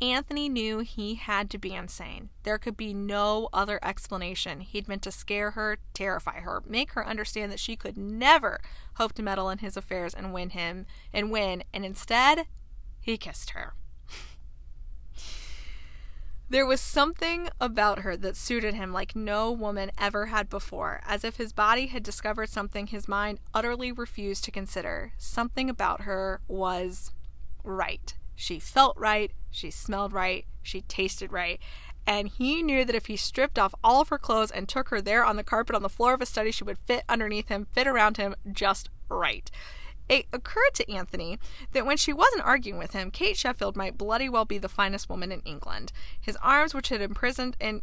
Anthony 0.02 0.48
knew 0.48 0.80
he 0.80 1.16
had 1.16 1.50
to 1.50 1.58
be 1.58 1.74
insane. 1.74 2.30
There 2.44 2.60
could 2.60 2.78
be 2.78 2.94
no 2.94 3.50
other 3.52 3.80
explanation. 3.82 4.62
He'd 4.62 4.88
meant 4.88 5.02
to 5.04 5.12
scare 5.12 5.52
her, 5.52 5.80
terrify 5.94 6.42
her, 6.42 6.62
make 6.68 6.92
her 6.92 7.06
understand 7.06 7.52
that 7.52 7.60
she 7.60 7.76
could 7.76 7.98
never 7.98 8.62
hope 8.96 9.14
to 9.14 9.24
meddle 9.24 9.50
in 9.50 9.58
his 9.58 9.76
affairs 9.76 10.14
and 10.14 10.34
win 10.34 10.52
him 10.52 10.86
and 11.12 11.32
win, 11.32 11.64
and 11.74 11.84
instead, 11.84 12.46
he 13.08 13.18
kissed 13.18 13.52
her. 13.52 13.74
There 16.50 16.66
was 16.66 16.82
something 16.82 17.48
about 17.60 18.00
her 18.00 18.18
that 18.18 18.36
suited 18.36 18.74
him 18.74 18.92
like 18.92 19.16
no 19.16 19.50
woman 19.50 19.92
ever 19.98 20.26
had 20.26 20.50
before, 20.50 21.00
as 21.06 21.24
if 21.24 21.38
his 21.38 21.54
body 21.54 21.88
had 21.88 22.04
discovered 22.04 22.50
something 22.50 22.88
his 22.88 23.08
mind 23.08 23.40
utterly 23.54 23.94
refused 23.94 24.44
to 24.44 24.52
consider. 24.52 25.14
Something 25.18 25.70
about 25.70 26.02
her 26.02 26.42
was 26.50 27.14
right. 27.64 28.14
She 28.36 28.60
felt 28.60 28.98
right, 28.98 29.32
she 29.50 29.72
smelled 29.72 30.12
right, 30.12 30.46
she 30.62 30.82
tasted 30.82 31.32
right, 31.32 31.62
and 32.06 32.28
he 32.28 32.62
knew 32.62 32.84
that 32.84 32.96
if 32.96 33.06
he 33.06 33.16
stripped 33.16 33.58
off 33.58 33.74
all 33.86 34.02
of 34.02 34.10
her 34.10 34.18
clothes 34.18 34.52
and 34.52 34.68
took 34.68 34.90
her 34.90 35.02
there 35.02 35.24
on 35.24 35.38
the 35.38 35.46
carpet 35.46 35.78
on 35.78 35.84
the 35.84 35.90
floor 35.90 36.14
of 36.14 36.20
his 36.20 36.28
study, 36.30 36.52
she 36.52 36.66
would 36.66 36.78
fit 36.78 37.06
underneath 37.08 37.48
him, 37.48 37.68
fit 37.72 37.88
around 37.88 38.18
him 38.18 38.36
just 38.52 38.90
right. 39.10 39.50
It 40.10 40.26
occurred 40.32 40.74
to 40.76 40.92
Anthony 40.92 41.40
that 41.74 41.86
when 41.86 41.98
she 41.98 42.14
wasn't 42.14 42.46
arguing 42.46 42.80
with 42.80 42.94
him, 42.94 43.12
Kate 43.12 43.38
Sheffield 43.38 43.76
might 43.76 43.98
bloody 43.98 44.30
well 44.30 44.46
be 44.46 44.58
the 44.58 44.70
finest 44.70 45.10
woman 45.10 45.32
in 45.32 45.42
England. 45.42 45.92
His 46.20 46.38
arms, 46.38 46.74
which 46.74 46.90
had 46.90 47.02
imprisoned 47.02 47.58
and 47.60 47.82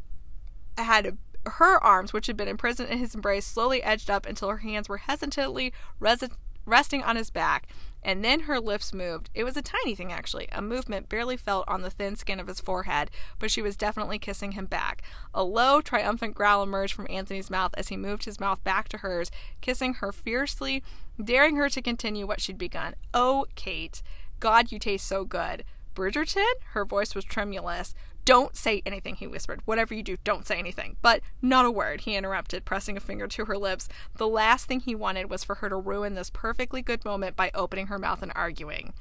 had 0.78 1.18
her 1.46 1.82
arms, 1.84 2.12
which 2.12 2.26
had 2.26 2.36
been 2.36 2.48
imprisoned 2.48 2.88
in 2.88 2.98
his 2.98 3.14
embrace, 3.14 3.46
slowly 3.46 3.82
edged 3.82 4.10
up 4.10 4.26
until 4.26 4.48
her 4.48 4.58
hands 4.58 4.88
were 4.88 4.98
hesitantly 4.98 5.72
res- 6.00 6.24
resting 6.64 7.02
on 7.02 7.16
his 7.16 7.30
back, 7.30 7.68
and 8.02 8.24
then 8.24 8.40
her 8.40 8.60
lips 8.60 8.92
moved. 8.92 9.30
It 9.34 9.44
was 9.44 9.56
a 9.56 9.62
tiny 9.62 9.94
thing, 9.94 10.12
actually, 10.12 10.48
a 10.52 10.62
movement 10.62 11.08
barely 11.08 11.36
felt 11.36 11.68
on 11.68 11.82
the 11.82 11.90
thin 11.90 12.16
skin 12.16 12.40
of 12.40 12.46
his 12.46 12.60
forehead, 12.60 13.10
but 13.38 13.50
she 13.50 13.62
was 13.62 13.76
definitely 13.76 14.18
kissing 14.18 14.52
him 14.52 14.66
back. 14.66 15.02
A 15.34 15.44
low, 15.44 15.80
triumphant 15.80 16.34
growl 16.34 16.62
emerged 16.62 16.94
from 16.94 17.06
Anthony's 17.10 17.50
mouth 17.50 17.74
as 17.76 17.88
he 17.88 17.96
moved 17.96 18.24
his 18.24 18.40
mouth 18.40 18.62
back 18.64 18.88
to 18.88 18.98
hers, 18.98 19.30
kissing 19.60 19.94
her 19.94 20.12
fiercely, 20.12 20.82
daring 21.22 21.56
her 21.56 21.68
to 21.68 21.82
continue 21.82 22.26
what 22.26 22.40
she'd 22.40 22.58
begun. 22.58 22.94
Oh, 23.12 23.46
Kate. 23.54 24.02
God, 24.40 24.72
you 24.72 24.78
taste 24.78 25.06
so 25.06 25.24
good. 25.24 25.64
Bridgerton? 25.94 26.52
Her 26.72 26.84
voice 26.84 27.14
was 27.14 27.24
tremulous. 27.24 27.94
Don't 28.24 28.56
say 28.56 28.82
anything, 28.86 29.16
he 29.16 29.26
whispered. 29.26 29.60
Whatever 29.66 29.94
you 29.94 30.02
do, 30.02 30.16
don't 30.24 30.46
say 30.46 30.58
anything. 30.58 30.96
But 31.02 31.20
not 31.42 31.66
a 31.66 31.70
word, 31.70 32.02
he 32.02 32.16
interrupted, 32.16 32.64
pressing 32.64 32.96
a 32.96 33.00
finger 33.00 33.26
to 33.28 33.44
her 33.44 33.58
lips. 33.58 33.88
The 34.16 34.26
last 34.26 34.66
thing 34.66 34.80
he 34.80 34.94
wanted 34.94 35.28
was 35.28 35.44
for 35.44 35.56
her 35.56 35.68
to 35.68 35.76
ruin 35.76 36.14
this 36.14 36.30
perfectly 36.30 36.80
good 36.80 37.04
moment 37.04 37.36
by 37.36 37.50
opening 37.54 37.88
her 37.88 37.98
mouth 37.98 38.22
and 38.22 38.32
arguing. 38.34 38.94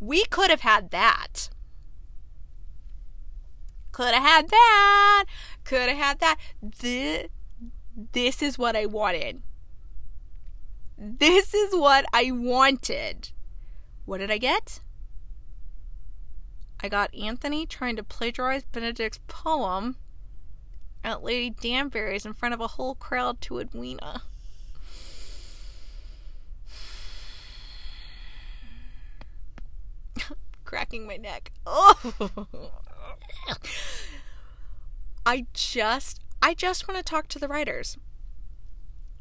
We 0.00 0.24
could 0.24 0.50
have 0.50 0.60
had 0.60 0.90
that. 0.90 1.50
Could 3.92 4.14
have 4.14 4.22
had 4.22 4.48
that. 4.50 5.24
Could 5.66 5.88
have 5.88 5.98
had 5.98 6.20
that. 6.20 6.36
This, 6.62 7.26
this 8.12 8.40
is 8.40 8.56
what 8.56 8.76
I 8.76 8.86
wanted. 8.86 9.42
This 10.96 11.52
is 11.52 11.74
what 11.74 12.06
I 12.12 12.30
wanted. 12.30 13.30
What 14.04 14.18
did 14.18 14.30
I 14.30 14.38
get? 14.38 14.78
I 16.80 16.88
got 16.88 17.12
Anthony 17.12 17.66
trying 17.66 17.96
to 17.96 18.04
plagiarize 18.04 18.62
Benedict's 18.70 19.18
poem 19.26 19.96
at 21.02 21.24
Lady 21.24 21.50
Danbury's 21.50 22.24
in 22.24 22.32
front 22.32 22.54
of 22.54 22.60
a 22.60 22.68
whole 22.68 22.94
crowd 22.94 23.40
to 23.40 23.58
Edwina. 23.58 24.22
Cracking 30.64 31.08
my 31.08 31.16
neck. 31.16 31.50
Oh. 31.66 31.96
I 35.26 35.46
just 35.52 36.20
I 36.40 36.54
just 36.54 36.86
want 36.86 36.96
to 36.96 37.04
talk 37.04 37.26
to 37.28 37.40
the 37.40 37.48
writers. 37.48 37.98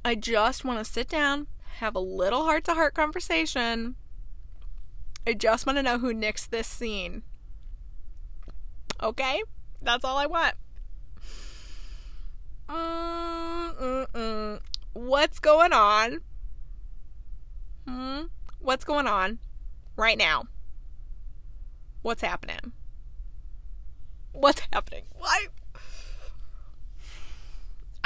I 0.06 0.14
just 0.14 0.64
want 0.64 0.78
to 0.78 0.86
sit 0.86 1.10
down, 1.10 1.48
have 1.80 1.96
a 1.96 2.00
little 2.00 2.44
heart 2.44 2.64
to 2.66 2.76
heart 2.76 2.94
conversation. 2.94 3.96
I 5.26 5.34
just 5.34 5.66
want 5.66 5.80
to 5.80 5.84
know 5.84 5.98
who 5.98 6.14
nixed 6.14 6.50
this 6.50 6.68
scene. 6.68 7.24
Okay? 9.02 9.42
That's 9.82 10.06
all 10.06 10.18
I 10.18 10.28
want. 10.28 10.54
Mm-mm-mm. 12.70 14.60
What's 14.94 15.40
going 15.40 15.74
on? 15.74 16.20
Hmm? 17.88 18.22
What's 18.60 18.84
going 18.84 19.08
on 19.08 19.40
right 19.98 20.20
now? 20.20 20.44
What's 22.04 22.22
happening? 22.22 22.74
What's 24.34 24.62
happening? 24.72 25.06
Why? 25.18 25.48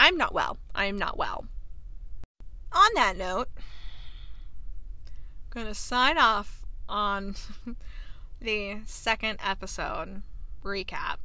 I'm 0.01 0.15
not 0.15 0.33
well. 0.33 0.57
I 0.73 0.85
am 0.85 0.97
not 0.97 1.17
well. 1.17 1.43
On 2.71 2.89
that 2.95 3.17
note, 3.17 3.49
I'm 3.57 5.49
going 5.49 5.65
to 5.65 5.73
sign 5.73 6.17
off 6.17 6.65
on 6.87 7.35
the 8.41 8.77
second 8.85 9.39
episode 9.45 10.21
recap. 10.63 11.17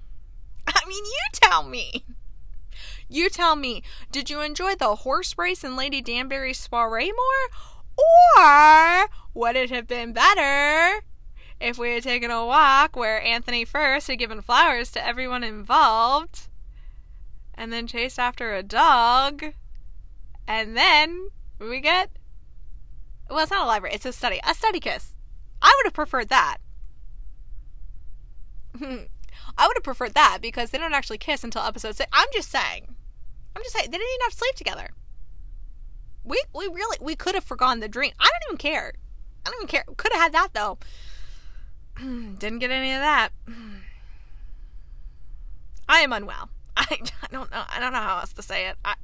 I 0.66 0.88
mean, 0.88 1.04
you 1.04 1.20
tell 1.34 1.64
me. 1.64 2.06
You 3.10 3.28
tell 3.28 3.56
me, 3.56 3.82
did 4.10 4.30
you 4.30 4.40
enjoy 4.40 4.74
the 4.74 4.96
horse 4.96 5.36
race 5.36 5.62
and 5.62 5.76
Lady 5.76 6.00
Danbury's 6.00 6.58
soiree 6.58 7.12
more? 7.12 8.38
Or 8.38 9.06
would 9.34 9.54
it 9.54 9.68
have 9.68 9.86
been 9.86 10.14
better 10.14 11.04
if 11.60 11.76
we 11.76 11.92
had 11.92 12.02
taken 12.02 12.30
a 12.30 12.46
walk 12.46 12.96
where 12.96 13.20
Anthony 13.20 13.66
first 13.66 14.08
had 14.08 14.18
given 14.18 14.40
flowers 14.40 14.90
to 14.92 15.06
everyone 15.06 15.44
involved 15.44 16.48
and 17.56 17.72
then 17.72 17.86
chased 17.86 18.18
after 18.18 18.54
a 18.54 18.62
dog 18.62 19.44
and 20.46 20.76
then 20.76 21.28
we 21.58 21.80
get 21.80 22.10
well 23.30 23.40
it's 23.40 23.50
not 23.50 23.64
a 23.64 23.66
library 23.66 23.94
it's 23.94 24.06
a 24.06 24.12
study 24.12 24.40
a 24.46 24.54
study 24.54 24.80
kiss. 24.80 25.12
I 25.62 25.74
would 25.78 25.86
have 25.86 25.94
preferred 25.94 26.28
that. 26.28 26.58
I 28.80 29.66
would 29.66 29.76
have 29.76 29.84
preferred 29.84 30.14
that 30.14 30.38
because 30.42 30.70
they 30.70 30.78
don't 30.78 30.94
actually 30.94 31.18
kiss 31.18 31.44
until 31.44 31.62
episode 31.62 31.96
six. 31.96 32.10
I'm 32.12 32.28
just 32.32 32.50
saying. 32.50 32.94
I'm 33.56 33.62
just 33.62 33.74
saying 33.74 33.86
they 33.90 33.98
didn't 33.98 34.10
even 34.14 34.24
have 34.24 34.32
to 34.32 34.38
sleep 34.38 34.54
together. 34.56 34.90
We 36.24 36.42
we 36.54 36.66
really 36.66 36.98
we 37.00 37.16
could 37.16 37.34
have 37.34 37.44
forgone 37.44 37.80
the 37.80 37.88
dream. 37.88 38.12
I 38.18 38.24
don't 38.24 38.42
even 38.48 38.58
care. 38.58 38.92
I 39.46 39.50
don't 39.50 39.60
even 39.60 39.68
care. 39.68 39.84
Could 39.96 40.12
have 40.12 40.22
had 40.22 40.32
that 40.32 40.48
though. 40.54 40.78
Didn't 41.98 42.58
get 42.58 42.70
any 42.70 42.92
of 42.92 43.00
that. 43.00 43.30
I 45.88 46.00
am 46.00 46.12
unwell 46.12 46.48
I, 46.76 46.86
I 47.22 47.26
don't 47.32 47.50
know 47.50 47.62
i 47.68 47.80
don't 47.80 47.92
know 47.92 48.00
how 48.00 48.20
else 48.20 48.32
to 48.34 48.42
say 48.42 48.68
it 48.68 48.76
i 48.84 48.94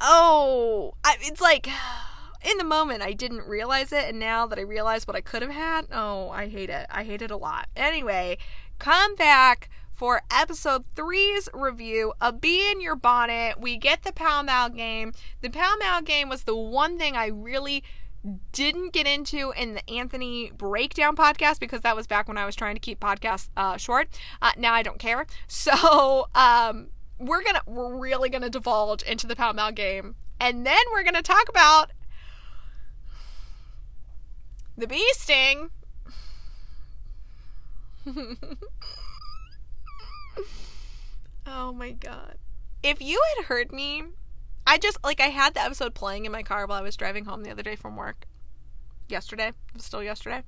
oh, 0.00 0.94
I, 1.04 1.16
it's 1.20 1.40
like 1.40 1.68
in 2.44 2.58
the 2.58 2.64
moment 2.64 3.02
I 3.02 3.12
didn't 3.12 3.46
realize 3.46 3.92
it, 3.92 4.08
and 4.08 4.18
now 4.18 4.46
that 4.46 4.58
I 4.58 4.62
realize 4.62 5.06
what 5.06 5.16
I 5.16 5.20
could 5.20 5.42
have 5.42 5.50
had, 5.50 5.86
oh, 5.92 6.30
I 6.30 6.48
hate 6.48 6.70
it. 6.70 6.86
I 6.90 7.04
hate 7.04 7.22
it 7.22 7.30
a 7.30 7.36
lot. 7.36 7.68
Anyway, 7.76 8.38
come 8.78 9.14
back 9.14 9.70
for 9.94 10.22
episode 10.30 10.84
three's 10.94 11.48
review 11.54 12.12
of 12.20 12.40
Bee 12.40 12.70
in 12.70 12.80
Your 12.80 12.96
Bonnet. 12.96 13.58
We 13.58 13.78
get 13.78 14.02
the 14.02 14.12
Pall 14.12 14.42
Mall 14.42 14.68
game. 14.68 15.12
The 15.40 15.48
Pall 15.48 15.78
Mall 15.78 16.02
game 16.02 16.28
was 16.28 16.44
the 16.44 16.56
one 16.56 16.98
thing 16.98 17.16
I 17.16 17.26
really 17.26 17.82
didn't 18.52 18.92
get 18.92 19.06
into 19.06 19.52
in 19.56 19.74
the 19.74 19.90
Anthony 19.90 20.50
breakdown 20.56 21.16
podcast 21.16 21.60
because 21.60 21.82
that 21.82 21.94
was 21.96 22.06
back 22.06 22.28
when 22.28 22.38
I 22.38 22.46
was 22.46 22.56
trying 22.56 22.74
to 22.74 22.80
keep 22.80 23.00
podcasts 23.00 23.48
uh, 23.56 23.76
short. 23.76 24.08
Uh, 24.42 24.52
now 24.56 24.72
I 24.74 24.82
don't 24.82 24.98
care. 24.98 25.26
So 25.48 26.28
um, 26.34 26.88
we're 27.18 27.42
gonna 27.42 27.62
we're 27.66 27.96
really 27.96 28.28
gonna 28.28 28.50
divulge 28.50 29.02
into 29.02 29.26
the 29.26 29.34
Pall 29.34 29.54
Mall 29.54 29.72
game, 29.72 30.14
and 30.38 30.66
then 30.66 30.78
we're 30.92 31.02
gonna 31.02 31.22
talk 31.22 31.48
about 31.48 31.90
the 34.76 34.86
bee 34.86 35.10
sting. 35.14 35.70
oh 41.46 41.72
my 41.72 41.90
god. 41.92 42.36
If 42.82 43.00
you 43.00 43.20
had 43.36 43.46
heard 43.46 43.72
me, 43.72 44.04
I 44.66 44.78
just 44.78 44.98
like 45.04 45.20
I 45.20 45.28
had 45.28 45.54
the 45.54 45.62
episode 45.62 45.94
playing 45.94 46.24
in 46.24 46.32
my 46.32 46.42
car 46.42 46.66
while 46.66 46.78
I 46.78 46.82
was 46.82 46.96
driving 46.96 47.24
home 47.24 47.42
the 47.42 47.50
other 47.50 47.62
day 47.62 47.76
from 47.76 47.96
work. 47.96 48.26
Yesterday. 49.08 49.52
Still 49.78 50.02
yesterday. 50.02 50.42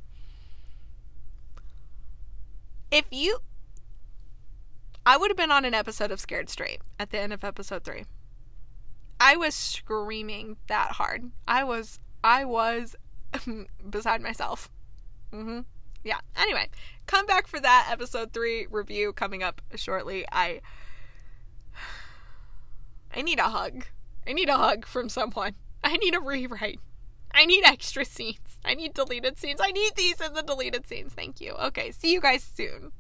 If 2.91 3.05
you 3.11 3.39
I 5.09 5.17
would 5.17 5.31
have 5.31 5.39
been 5.39 5.51
on 5.51 5.65
an 5.65 5.73
episode 5.73 6.11
of 6.11 6.21
Scared 6.21 6.51
Straight 6.51 6.83
at 6.99 7.09
the 7.09 7.19
end 7.19 7.33
of 7.33 7.43
episode 7.43 7.83
three. 7.83 8.05
I 9.19 9.37
was 9.37 9.55
screaming 9.55 10.59
that 10.67 10.93
hard. 10.93 11.31
I 11.47 11.65
was, 11.65 11.99
I 12.23 12.45
was 12.45 12.95
beside 13.91 14.21
myself. 14.21 14.71
Mm-hmm. 15.33 15.61
Yeah. 16.05 16.19
Anyway, 16.37 16.69
come 17.07 17.25
back 17.25 17.47
for 17.47 17.59
that 17.59 17.89
episode 17.91 18.35
three 18.35 18.67
review 18.71 19.15
coming 19.15 19.43
up 19.43 19.63
shortly. 19.77 20.27
I, 20.31 20.61
I 23.17 23.23
need 23.23 23.39
a 23.39 23.45
hug. 23.45 23.87
I 24.29 24.33
need 24.33 24.51
a 24.51 24.57
hug 24.57 24.85
from 24.85 25.09
someone. 25.09 25.55
I 25.83 25.97
need 25.97 26.15
a 26.15 26.21
rewrite. 26.21 26.81
I 27.33 27.47
need 27.47 27.65
extra 27.65 28.05
scenes. 28.05 28.59
I 28.65 28.75
need 28.75 28.93
deleted 28.93 29.39
scenes. 29.39 29.61
I 29.63 29.71
need 29.71 29.93
these 29.97 30.21
in 30.21 30.35
the 30.35 30.43
deleted 30.43 30.87
scenes. 30.87 31.15
Thank 31.15 31.41
you. 31.41 31.53
Okay. 31.53 31.93
See 31.93 32.13
you 32.13 32.21
guys 32.21 32.43
soon. 32.43 32.93